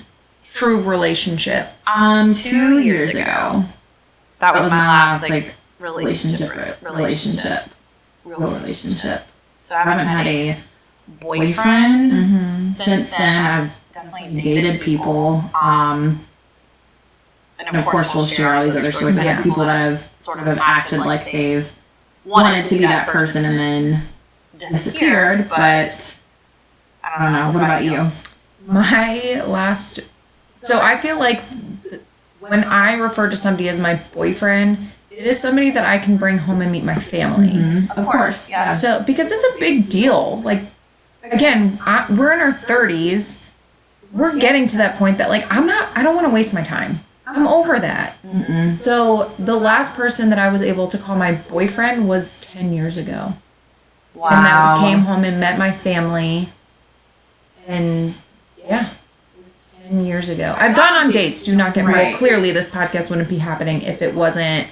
true 0.54 0.82
relationship? 0.82 1.68
um 1.88 2.30
two 2.30 2.80
years 2.80 3.08
ago 3.08 3.64
that 4.40 4.54
was 4.56 4.66
was 4.66 4.72
my 4.72 4.78
my 4.78 4.88
last 4.88 5.22
last, 5.22 5.30
like 5.30 5.44
like, 5.46 5.56
relationship 5.80 6.50
relationship 6.50 6.82
relationship 6.82 6.98
relationship 6.98 7.70
real 8.26 8.40
relationship. 8.40 9.28
So 9.62 9.76
I 9.76 9.80
I 9.80 9.84
haven't 9.84 10.08
had 10.08 10.28
a 10.28 10.58
boyfriend 11.08 12.12
boyfriend 12.12 12.72
since 12.72 12.86
since 12.86 13.10
then. 13.12 13.46
I've 13.46 13.92
definitely 13.92 14.36
dated 14.36 14.82
people. 14.82 15.44
Um, 15.60 16.26
and 17.60 17.76
of 17.76 17.86
course 17.86 18.14
we'll 18.14 18.26
share 18.26 18.54
all 18.54 18.64
these 18.64 18.76
other 18.76 18.92
stories. 18.92 19.18
I 19.18 19.24
have 19.24 19.44
people 19.44 19.64
that 19.64 19.92
have 19.92 20.16
sort 20.16 20.38
sort 20.38 20.48
of 20.48 20.58
acted 20.60 21.00
like 21.00 21.32
they've 21.32 21.72
wanted 22.26 22.66
to 22.66 22.76
be 22.76 22.82
that 22.82 23.08
person 23.08 23.46
and 23.46 23.58
then 23.58 24.04
disappeared. 24.58 25.50
But 25.50 26.20
I 27.04 27.24
don't 27.24 27.34
know. 27.34 27.48
What 27.52 27.64
about 27.64 27.84
you? 27.84 28.12
My 28.66 29.44
last 29.46 30.00
so 30.62 30.80
I 30.80 30.98
feel 30.98 31.18
like 31.18 31.42
when 32.40 32.64
I 32.64 32.94
refer 32.94 33.30
to 33.30 33.36
somebody 33.36 33.70
as 33.70 33.80
my 33.80 33.96
boyfriend, 34.14 34.78
it 35.10 35.26
is 35.26 35.40
somebody 35.40 35.72
that 35.72 35.86
I 35.86 35.98
can 35.98 36.18
bring 36.18 36.38
home 36.38 36.62
and 36.62 36.72
meet 36.72 36.84
my 36.84 36.96
family. 36.96 37.88
Of 37.96 38.06
course, 38.06 38.50
yeah. 38.50 38.74
So 38.74 39.02
because 39.04 39.32
it's 39.32 39.44
a 39.56 39.60
big 39.60 39.90
deal. 39.90 40.42
Like 40.42 40.64
again, 41.24 41.80
I, 41.86 42.06
we're 42.12 42.34
in 42.34 42.40
our 42.40 42.52
30s. 42.52 43.46
We're 44.12 44.38
getting 44.40 44.68
to 44.68 44.78
that 44.78 44.98
point 44.98 45.18
that 45.20 45.30
like 45.30 45.46
I'm 45.52 45.66
not 45.66 45.90
I 45.96 46.04
don't 46.04 46.16
want 46.16 46.28
to 46.28 46.34
waste 46.34 46.54
my 46.54 46.64
time. 46.64 47.04
I'm 47.26 47.48
over 47.48 47.80
that. 47.80 48.18
So 48.78 49.32
the 49.38 49.56
last 49.56 49.94
person 49.94 50.30
that 50.32 50.40
I 50.40 50.50
was 50.52 50.62
able 50.64 50.88
to 50.88 50.98
call 50.98 51.16
my 51.16 51.34
boyfriend 51.34 52.10
was 52.10 52.40
10 52.40 52.74
years 52.74 52.98
ago. 52.98 53.36
Wow. 54.16 54.30
And 54.32 54.46
that 54.46 54.78
came 54.80 55.00
home 55.02 55.24
and 55.24 55.40
met 55.40 55.60
my 55.60 55.72
family. 55.72 56.50
And 57.68 58.16
yeah, 58.58 58.86
it 58.86 58.88
was 58.88 58.96
10 58.96 58.99
years 59.92 60.30
ago. 60.30 60.56
I've 60.58 60.76
gone 60.76 60.94
on 60.94 61.12
dates. 61.12 61.42
Do 61.44 61.56
not 61.56 61.74
get 61.74 61.86
me 61.86 61.92
wrong. 61.94 62.02
Right. 62.04 62.16
Clearly, 62.16 62.52
this 62.52 62.70
podcast 62.70 63.10
wouldn't 63.10 63.30
be 63.30 63.38
happening 63.40 63.82
if 63.82 64.02
it 64.02 64.14
wasn't 64.14 64.68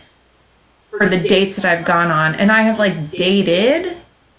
for 0.89 1.07
the 1.07 1.19
dates 1.19 1.55
that 1.57 1.65
I've 1.65 1.85
gone 1.85 2.11
on. 2.11 2.35
And 2.35 2.51
I 2.51 2.61
have 2.63 2.79
like 2.79 3.09
dated, 3.11 3.97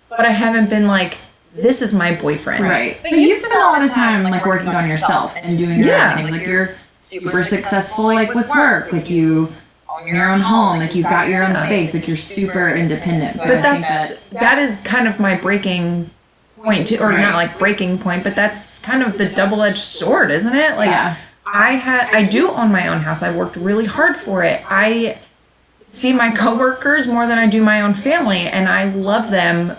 but 0.09 0.21
I 0.21 0.31
haven't 0.31 0.71
been 0.71 0.87
like, 0.87 1.19
this 1.55 1.83
is 1.83 1.93
my 1.93 2.15
boyfriend. 2.15 2.65
Right. 2.65 2.99
But 3.03 3.13
you 3.13 3.35
spend 3.35 3.55
a 3.55 3.59
lot 3.59 3.85
of 3.85 3.91
time 3.93 4.23
like 4.25 4.45
working 4.47 4.69
on 4.69 4.85
yourself 4.87 5.35
and 5.37 5.59
doing 5.59 5.79
your 5.79 5.89
Yeah. 5.89 6.17
own 6.17 6.25
thing. 6.25 6.33
Like 6.33 6.47
you're 6.47 6.75
super 7.01 7.43
successful 7.43 8.05
like 8.05 8.35
with 8.35 8.49
work. 8.49 8.93
Like 8.93 9.09
you 9.11 9.53
own 9.89 10.07
your 10.07 10.31
own 10.31 10.41
home. 10.41 10.79
Like 10.79 10.95
you've 10.95 11.07
got 11.07 11.29
your 11.29 11.43
own 11.45 11.51
space. 11.51 11.95
Like 11.95 12.07
you're 12.07 12.17
super 12.17 12.69
independent. 12.69 13.35
So 13.35 13.47
But 13.47 13.63
that's 13.63 14.11
that- 14.11 14.31
that 14.41 14.59
is 14.59 14.77
kind 14.83 15.09
of 15.09 15.19
my 15.19 15.35
breaking 15.37 16.11
point, 16.63 16.87
too, 16.89 16.99
or 17.01 17.09
Right. 17.11 17.21
not 17.21 17.35
like 17.35 17.59
breaking 17.59 17.99
point, 17.99 18.25
but 18.25 18.35
that's 18.37 18.79
kind 18.79 19.03
of 19.03 19.19
the 19.19 19.27
double 19.29 19.63
edged 19.63 19.79
sword, 19.79 20.31
isn't 20.31 20.55
it? 20.55 20.77
Like 20.77 20.91
Yeah. 20.91 21.17
I 21.47 21.73
had 21.77 22.15
I 22.15 22.23
do 22.25 22.51
own 22.51 22.71
my 22.73 22.89
own 22.89 23.01
house. 23.01 23.23
I 23.23 23.31
worked 23.31 23.57
really 23.57 23.87
hard 23.87 24.17
for 24.17 24.43
it. 24.43 24.63
I 24.69 25.17
see 25.81 26.13
my 26.13 26.31
coworkers 26.31 27.09
more 27.09 27.27
than 27.27 27.39
I 27.39 27.47
do 27.47 27.63
my 27.63 27.81
own 27.81 27.95
family, 27.95 28.47
and 28.47 28.69
I 28.69 28.85
love 28.85 29.31
them 29.31 29.75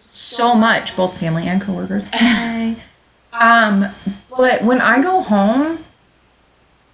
so 0.00 0.54
much, 0.54 0.96
both 0.96 1.18
family 1.18 1.46
and 1.46 1.60
coworkers. 1.60 2.06
Um, 3.32 3.86
but 4.36 4.62
when 4.64 4.80
I 4.80 5.00
go 5.00 5.20
home, 5.22 5.84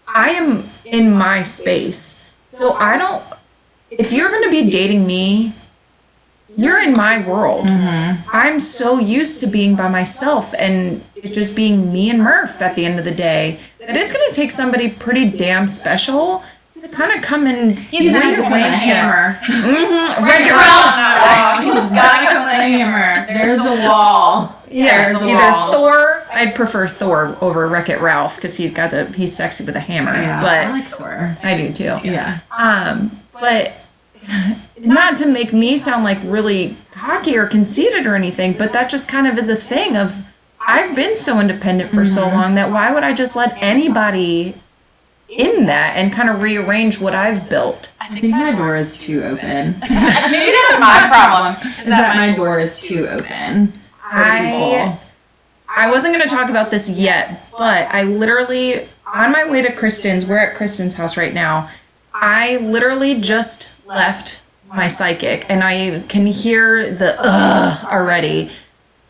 I 0.06 0.30
am 0.30 0.68
in 0.84 1.10
my 1.12 1.42
space. 1.42 2.22
So 2.52 2.72
I 2.74 2.98
don't. 2.98 3.22
If 3.90 4.12
you're 4.12 4.28
going 4.28 4.44
to 4.44 4.50
be 4.50 4.68
dating 4.68 5.06
me, 5.06 5.54
you're 6.56 6.80
in 6.82 6.92
my 6.92 7.26
world. 7.26 7.66
I'm 7.68 8.60
so 8.60 8.98
used 8.98 9.40
to 9.40 9.46
being 9.46 9.76
by 9.76 9.88
myself 9.88 10.54
and 10.58 11.02
it 11.14 11.32
just 11.32 11.54
being 11.54 11.92
me 11.92 12.10
and 12.10 12.20
Murph 12.22 12.60
at 12.62 12.76
the 12.76 12.84
end 12.84 12.98
of 12.98 13.04
the 13.04 13.14
day 13.14 13.58
that 13.78 13.96
it's 13.96 14.12
going 14.12 14.26
to 14.28 14.34
take 14.34 14.50
somebody 14.52 14.90
pretty 14.90 15.30
damn 15.30 15.68
special 15.68 16.42
to 16.80 16.88
kind 16.88 17.12
of 17.12 17.22
come 17.22 17.46
and 17.46 17.76
He's 17.78 18.12
gonna 18.12 18.36
come 18.36 18.52
with 18.52 18.62
a 18.62 18.68
hammer. 18.70 19.38
Mm-hmm. 19.40 20.24
Ralph. 20.24 21.64
He's 21.64 21.90
gotta 21.98 22.26
come 22.26 22.44
with 22.44 22.52
a 22.52 22.68
hammer. 22.68 23.26
There's 23.26 23.58
a 23.58 23.88
wall. 23.88 24.62
Yeah, 24.70 25.10
There's 25.10 25.22
a 25.22 25.26
either 25.26 25.50
wall. 25.52 25.72
Thor. 25.72 26.24
I'd 26.30 26.54
prefer 26.54 26.86
Thor 26.88 27.36
over 27.40 27.66
Wreck 27.68 27.88
It 27.88 28.00
Ralph 28.00 28.36
because 28.36 28.56
he's 28.56 28.72
got 28.72 28.90
the 28.90 29.06
he's 29.12 29.34
sexy 29.34 29.64
with 29.64 29.76
a 29.76 29.80
hammer. 29.80 30.12
Yeah, 30.12 30.40
but 30.40 30.66
I 30.66 30.70
like 30.70 30.84
Thor. 30.88 31.38
I 31.42 31.56
do 31.56 31.72
too. 31.72 31.98
Yeah. 32.04 32.40
Um, 32.50 33.20
but 33.32 33.72
not 34.78 35.16
to 35.18 35.26
make 35.26 35.52
me 35.52 35.76
sound 35.76 36.04
like 36.04 36.18
really 36.24 36.76
cocky 36.90 37.36
or 37.36 37.46
conceited 37.46 38.06
or 38.06 38.14
anything, 38.14 38.52
but 38.52 38.72
that 38.72 38.90
just 38.90 39.08
kind 39.08 39.26
of 39.26 39.38
is 39.38 39.48
a 39.48 39.56
thing 39.56 39.96
of 39.96 40.26
I've 40.60 40.96
been 40.96 41.14
so 41.14 41.38
independent 41.38 41.92
for 41.92 42.04
so 42.04 42.22
long 42.22 42.56
that 42.56 42.70
why 42.70 42.92
would 42.92 43.04
I 43.04 43.14
just 43.14 43.36
let 43.36 43.56
anybody 43.60 44.54
in 45.28 45.66
that 45.66 45.96
and 45.96 46.12
kind 46.12 46.28
of 46.28 46.42
rearrange 46.42 47.00
what 47.00 47.14
I've 47.14 47.48
built? 47.48 47.90
I 48.00 48.08
think 48.08 48.32
my 48.32 48.52
door 48.56 48.74
is 48.74 48.96
too 48.96 49.22
open. 49.22 49.76
Maybe 49.80 49.88
that's 49.90 50.80
my 50.80 51.06
problem. 51.08 51.72
Is 51.78 51.86
that 51.86 52.16
my 52.16 52.34
door 52.34 52.58
is 52.58 52.80
too 52.80 53.06
open? 53.08 53.72
I. 54.02 54.98
I 55.68 55.90
wasn't 55.90 56.14
going 56.14 56.26
to 56.26 56.34
talk 56.34 56.48
about 56.48 56.70
this 56.70 56.88
yet, 56.88 57.50
but 57.50 57.86
I 57.92 58.04
literally 58.04 58.88
on 59.06 59.32
my 59.32 59.48
way 59.48 59.62
to 59.62 59.72
Kristen's, 59.72 60.26
we're 60.26 60.38
at 60.38 60.56
Kristen's 60.56 60.94
house 60.94 61.16
right 61.16 61.32
now. 61.32 61.70
I 62.12 62.56
literally 62.56 63.20
just 63.20 63.72
left 63.86 64.40
my 64.68 64.88
psychic 64.88 65.46
and 65.48 65.62
I 65.62 66.02
can 66.08 66.26
hear 66.26 66.92
the 66.92 67.16
ugh 67.18 67.84
already. 67.84 68.50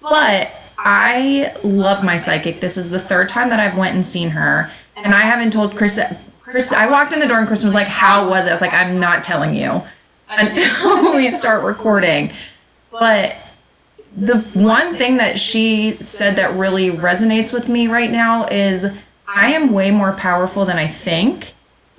But 0.00 0.50
I 0.78 1.54
love 1.64 2.04
my 2.04 2.16
psychic. 2.16 2.60
This 2.60 2.76
is 2.76 2.90
the 2.90 2.98
third 2.98 3.28
time 3.28 3.48
that 3.48 3.58
I've 3.58 3.76
went 3.76 3.94
and 3.94 4.06
seen 4.06 4.30
her 4.30 4.70
and 4.96 5.14
I 5.14 5.20
haven't 5.20 5.52
told 5.52 5.76
Chris 5.76 6.00
Chris 6.40 6.72
I 6.72 6.86
walked 6.86 7.12
in 7.12 7.20
the 7.20 7.26
door 7.26 7.38
and 7.38 7.46
Chris 7.46 7.64
was 7.64 7.74
like, 7.74 7.88
"How 7.88 8.28
was 8.28 8.46
it?" 8.46 8.50
I 8.50 8.52
was 8.52 8.60
like, 8.60 8.72
"I'm 8.72 8.98
not 8.98 9.24
telling 9.24 9.54
you 9.54 9.82
until 10.28 11.14
we 11.14 11.28
start 11.28 11.64
recording." 11.64 12.32
But 12.90 13.36
the 14.16 14.38
one 14.54 14.94
thing 14.94 15.18
that 15.18 15.38
she 15.38 15.96
said 16.00 16.36
that 16.36 16.54
really 16.54 16.90
resonates 16.90 17.52
with 17.52 17.68
me 17.68 17.88
right 17.88 18.10
now 18.10 18.46
is 18.46 18.86
I 19.28 19.52
am 19.52 19.72
way 19.72 19.90
more 19.90 20.12
powerful 20.12 20.64
than 20.64 20.78
I 20.78 20.86
think. 20.86 21.52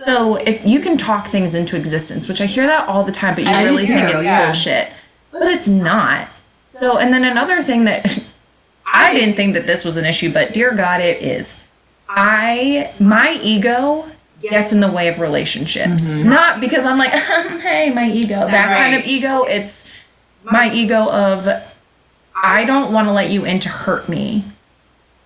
So 0.05 0.35
if 0.35 0.65
you 0.65 0.79
can 0.79 0.97
talk 0.97 1.27
things 1.27 1.55
into 1.55 1.75
existence, 1.75 2.27
which 2.27 2.39
I 2.39 2.45
hear 2.45 2.67
that 2.67 2.87
all 2.87 3.03
the 3.03 3.11
time, 3.11 3.33
but 3.33 3.43
you 3.43 3.49
is 3.49 3.71
really 3.71 3.85
think 3.87 4.13
it's 4.13 4.23
yeah. 4.23 4.45
bullshit. 4.45 4.89
But 5.31 5.43
it's 5.43 5.67
not. 5.67 6.27
So 6.67 6.97
and 6.97 7.11
then 7.11 7.23
another 7.23 7.61
thing 7.61 7.85
that 7.85 8.23
I 8.85 9.13
didn't 9.13 9.35
think 9.35 9.53
that 9.55 9.65
this 9.65 9.83
was 9.83 9.97
an 9.97 10.05
issue, 10.05 10.31
but 10.31 10.53
dear 10.53 10.73
God, 10.73 11.01
it 11.01 11.21
is. 11.21 11.63
I 12.07 12.93
my 12.99 13.39
ego 13.41 14.09
gets 14.39 14.71
in 14.71 14.79
the 14.81 14.91
way 14.91 15.07
of 15.07 15.19
relationships. 15.19 16.13
Mm-hmm. 16.13 16.29
Not 16.29 16.61
because 16.61 16.85
I'm 16.85 16.97
like, 16.97 17.11
hey, 17.61 17.91
my 17.91 18.09
ego. 18.09 18.35
That 18.35 18.77
kind 18.77 18.95
of 18.95 19.05
ego. 19.07 19.43
It's 19.43 19.91
my 20.43 20.71
ego 20.71 21.09
of 21.11 21.47
I 22.35 22.65
don't 22.65 22.93
want 22.93 23.07
to 23.07 23.11
let 23.11 23.31
you 23.31 23.45
in 23.45 23.59
to 23.61 23.69
hurt 23.69 24.07
me. 24.07 24.45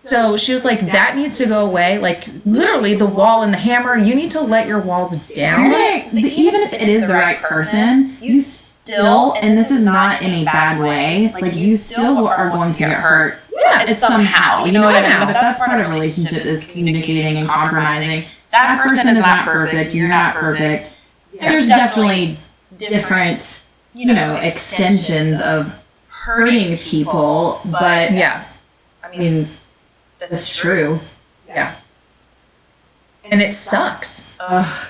So 0.04 0.36
she 0.36 0.52
was 0.52 0.66
like, 0.66 0.80
that 0.88 1.16
needs 1.16 1.38
to 1.38 1.45
go 1.45 1.66
away. 1.66 1.99
Like 1.99 2.28
literally 2.45 2.95
the 2.95 3.06
wall 3.06 3.43
and 3.43 3.54
the 3.54 3.58
hammer, 3.58 3.95
you 3.95 4.16
need 4.16 4.32
to 4.32 4.41
let 4.41 4.68
your 4.68 4.80
walls 4.80 5.28
down. 5.30 5.70
Right. 5.70 6.10
But 6.12 6.24
even 6.24 6.62
if 6.62 6.74
it 6.74 6.82
is 6.82 7.06
the 7.06 7.14
right 7.14 7.38
person, 7.38 8.18
you 8.20 8.41
still, 8.41 9.34
and 9.34 9.56
this 9.56 9.70
is 9.70 9.84
not 9.84 10.24
in 10.24 10.32
a 10.32 10.43
bad 10.43 10.80
way, 10.80 11.32
like 11.39 11.54
you 11.54 11.78
still 11.78 12.28
are 12.28 12.49
going 12.49 12.68
to 12.68 12.80
get 12.80 12.91
hurt. 12.91 13.38
Yeah, 13.54 13.86
it's 13.88 13.99
somehow, 13.99 14.66
you 14.66 14.72
know 14.72 14.82
what 14.82 14.95
I 14.95 15.08
mean? 15.08 15.20
But 15.28 15.34
that's 15.34 15.60
part 15.60 15.80
of 15.80 15.86
a 15.86 15.89
relationship 15.89 16.45
is 16.45 16.66
communicating 16.66 17.38
and 17.38 17.47
compromising. 17.47 18.24
That 18.52 18.82
person 18.82 19.08
is 19.08 19.20
not 19.20 19.45
perfect. 19.45 19.93
You're 19.93 20.10
not 20.10 20.36
perfect. 20.36 20.89
There's 21.39 21.68
definitely 21.68 22.38
different, 22.78 23.64
you 23.93 24.12
know, 24.12 24.36
extensions 24.38 25.39
of 25.39 25.72
hurting 26.08 26.78
people, 26.78 27.62
but 27.66 28.12
Yeah. 28.14 28.45
I 29.04 29.16
mean, 29.16 29.47
that's 30.30 30.57
true. 30.57 30.99
Yeah. 31.47 31.76
And 33.26 33.41
it 33.41 33.53
sucks. 33.55 34.32
Ugh. 34.39 34.88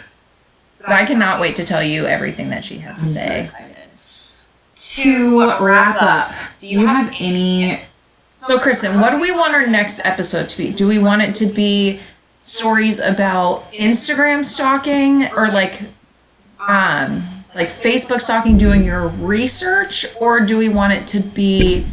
But 0.79 0.89
I 0.91 1.05
cannot 1.05 1.39
wait 1.39 1.55
to 1.57 1.63
tell 1.63 1.83
you 1.83 2.05
everything 2.05 2.49
that 2.49 2.63
she 2.63 2.79
had 2.79 2.97
to 2.99 3.05
say. 3.05 3.49
To 4.75 5.39
wrap 5.59 6.01
up, 6.01 6.33
do 6.57 6.67
you 6.67 6.87
have 6.87 7.13
any 7.19 7.81
So, 8.33 8.57
Kristen, 8.57 8.99
what 8.99 9.11
do 9.11 9.19
we 9.21 9.31
want 9.31 9.53
our 9.53 9.67
next 9.67 10.03
episode 10.03 10.49
to 10.49 10.57
be? 10.57 10.71
Do 10.71 10.87
we 10.87 10.97
want 10.97 11.21
it 11.21 11.35
to 11.35 11.45
be 11.45 11.99
stories 12.33 12.99
about 12.99 13.71
Instagram 13.71 14.43
stalking 14.43 15.27
or 15.33 15.47
like, 15.49 15.81
um, 16.59 17.23
like 17.53 17.67
Facebook 17.67 18.21
stalking, 18.21 18.57
doing 18.57 18.83
your 18.83 19.09
research, 19.09 20.07
or 20.19 20.39
do 20.43 20.57
we 20.57 20.69
want 20.69 20.93
it 20.93 21.05
to 21.09 21.19
be 21.19 21.85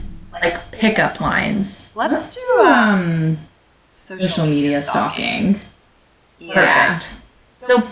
like 0.43 0.71
pickup 0.73 1.21
lines? 1.21 1.87
Let's 1.95 2.35
do 2.35 2.61
um 2.61 3.39
social 3.93 4.47
media 4.47 4.83
stalking. 4.83 5.61
Perfect. 6.53 7.13
So, 7.55 7.87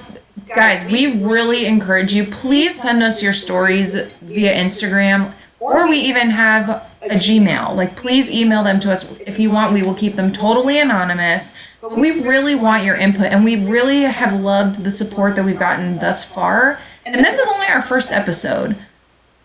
guys, 0.55 0.85
we 0.85 1.21
really 1.23 1.67
encourage 1.67 2.15
you. 2.15 2.25
Please 2.25 2.81
send 2.81 3.03
us 3.03 3.23
your 3.23 3.33
stories 3.33 4.01
via 4.23 4.55
Instagram, 4.55 5.33
or 5.59 5.89
we 5.89 5.99
even 5.99 6.31
have 6.31 6.69
a 7.03 7.17
Gmail. 7.17 7.75
Like, 7.75 7.97
please 7.97 8.31
email 8.31 8.63
them 8.63 8.79
to 8.81 8.93
us 8.93 9.19
if 9.21 9.39
you 9.41 9.51
want. 9.51 9.73
We 9.73 9.83
will 9.83 9.95
keep 9.95 10.15
them 10.17 10.33
totally 10.33 10.79
anonymous. 10.79 11.55
But 11.81 11.97
we 11.97 12.23
really 12.23 12.55
want 12.55 12.85
your 12.85 12.97
input, 12.97 13.27
and 13.27 13.45
we 13.45 13.65
really 13.67 14.03
have 14.03 14.33
loved 14.33 14.85
the 14.85 14.91
support 14.91 15.37
that 15.37 15.45
we've 15.45 15.59
gotten 15.59 15.99
thus 15.99 16.25
far. 16.25 16.79
And 17.05 17.25
this 17.25 17.39
is 17.39 17.49
only 17.49 17.67
our 17.67 17.83
first 17.83 18.13
episode. 18.13 18.77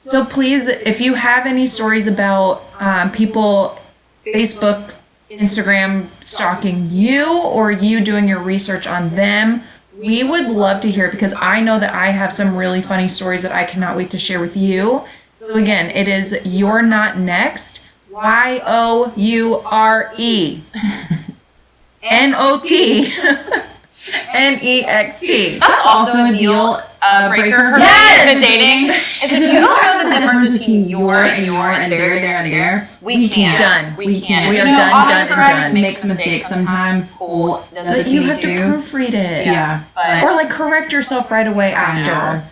So, 0.01 0.25
please, 0.25 0.67
if 0.67 0.99
you 0.99 1.13
have 1.13 1.45
any 1.45 1.67
stories 1.67 2.07
about 2.07 2.63
um, 2.79 3.11
people, 3.11 3.77
Facebook, 4.25 4.95
Instagram 5.29 6.07
stalking 6.19 6.89
you 6.89 7.39
or 7.39 7.69
you 7.69 8.03
doing 8.03 8.27
your 8.27 8.39
research 8.39 8.87
on 8.87 9.09
them, 9.09 9.61
we 9.95 10.23
would 10.23 10.47
love 10.47 10.81
to 10.81 10.89
hear 10.89 11.05
it 11.05 11.11
because 11.11 11.35
I 11.37 11.61
know 11.61 11.77
that 11.77 11.93
I 11.93 12.07
have 12.07 12.33
some 12.33 12.55
really 12.55 12.81
funny 12.81 13.07
stories 13.07 13.43
that 13.43 13.51
I 13.51 13.63
cannot 13.63 13.95
wait 13.95 14.09
to 14.09 14.17
share 14.17 14.39
with 14.39 14.57
you. 14.57 15.03
So 15.35 15.53
again, 15.53 15.91
it 15.91 16.07
is 16.07 16.35
You're 16.43 16.81
Not 16.81 17.19
Next, 17.19 17.87
Y 18.09 18.59
O 18.65 19.13
U 19.15 19.59
R 19.65 20.13
E. 20.17 20.61
N 22.01 22.33
O 22.35 22.59
T. 22.59 23.07
N 24.33 24.59
E 24.63 24.83
X 24.83 25.19
T. 25.19 25.59
That's 25.59 25.85
also 25.85 26.25
a 26.25 26.31
deal 26.31 26.81
uh, 27.01 27.29
breaker 27.29 27.57
for 27.57 27.77
Yes! 27.79 28.41
yes! 28.41 28.41
dating. 28.41 28.89
Is 28.89 29.31
if 29.33 29.53
you 29.53 29.59
don't 29.59 29.81
know 29.83 30.03
the 30.03 30.15
difference 30.15 30.57
between 30.57 30.87
your 30.87 31.15
and 31.15 31.45
your 31.45 31.55
and 31.71 31.91
their, 31.91 32.19
their, 32.19 32.37
and 32.37 32.51
their, 32.51 32.89
we 33.01 33.27
can't. 33.27 33.57
Done. 33.57 33.95
We 33.97 34.19
can't. 34.21 34.49
We 34.49 34.57
You 34.57 34.63
are 34.63 34.65
know, 34.65 34.75
done, 34.75 35.07
done, 35.07 35.21
and 35.21 35.29
autocorrect 35.31 35.61
done. 35.61 35.73
Makes 35.73 36.03
mistakes 36.05 36.47
sometimes. 36.47 37.11
Cool. 37.11 37.65
Does 37.73 37.85
But 37.87 37.97
it 37.99 38.07
you 38.07 38.21
me 38.21 38.27
have 38.27 38.39
to 38.41 38.47
too. 38.47 38.59
proofread 38.59 39.09
it. 39.09 39.45
Yeah, 39.45 39.83
but 39.95 40.23
Or 40.23 40.31
like 40.33 40.49
correct 40.49 40.91
yourself 40.93 41.31
right 41.31 41.47
away 41.47 41.73
after. 41.73 42.47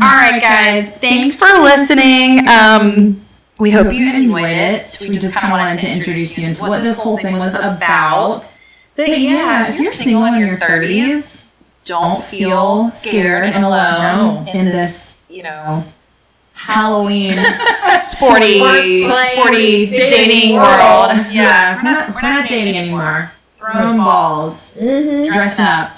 All 0.00 0.14
right, 0.14 0.40
guys. 0.40 0.94
Thanks 0.96 1.34
for 1.34 1.48
listening. 1.60 2.46
Um, 2.48 3.20
we 3.58 3.72
hope 3.72 3.92
you 3.92 4.08
enjoyed 4.12 4.44
it. 4.50 4.96
We 5.00 5.08
just 5.18 5.34
kind 5.34 5.52
of 5.52 5.58
wanted 5.58 5.80
to 5.80 5.90
introduce 5.90 6.38
you 6.38 6.46
into 6.46 6.62
what 6.62 6.84
this 6.84 6.98
whole 7.00 7.18
thing 7.18 7.36
was 7.38 7.54
about. 7.54 8.54
But 8.94 9.18
yeah, 9.18 9.68
if 9.72 9.80
you're 9.80 9.92
single 9.92 10.24
in 10.26 10.38
your 10.38 10.56
30s, 10.56 11.46
don't 11.88 12.22
feel 12.22 12.86
scared 12.88 13.44
and 13.44 13.64
alone 13.64 14.44
No. 14.44 14.52
in 14.52 14.66
this, 14.66 15.16
you 15.28 15.42
know, 15.42 15.84
Halloween 16.52 17.36
sporty, 18.00 18.58
Sports 19.04 19.32
sporty 19.32 19.86
dating, 19.86 19.96
dating 19.96 20.56
world. 20.56 20.68
world. 20.68 21.26
Yeah, 21.30 21.76
we're 21.76 21.82
not, 21.82 22.14
we're 22.14 22.20
not 22.20 22.48
dating 22.48 22.76
anymore. 22.76 23.32
Throwing 23.56 23.96
balls, 23.96 24.70
mm-hmm. 24.74 25.22
dressing 25.32 25.64
up. 25.64 25.96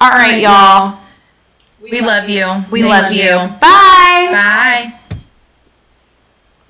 All 0.00 0.10
right, 0.10 0.40
y'all. 0.40 0.98
We 1.80 2.00
love 2.02 2.28
you. 2.28 2.46
We 2.70 2.82
Thank 2.82 2.92
love 2.92 3.12
you. 3.12 3.22
you. 3.22 3.36
Bye. 3.60 4.28
Bye. 4.30 4.99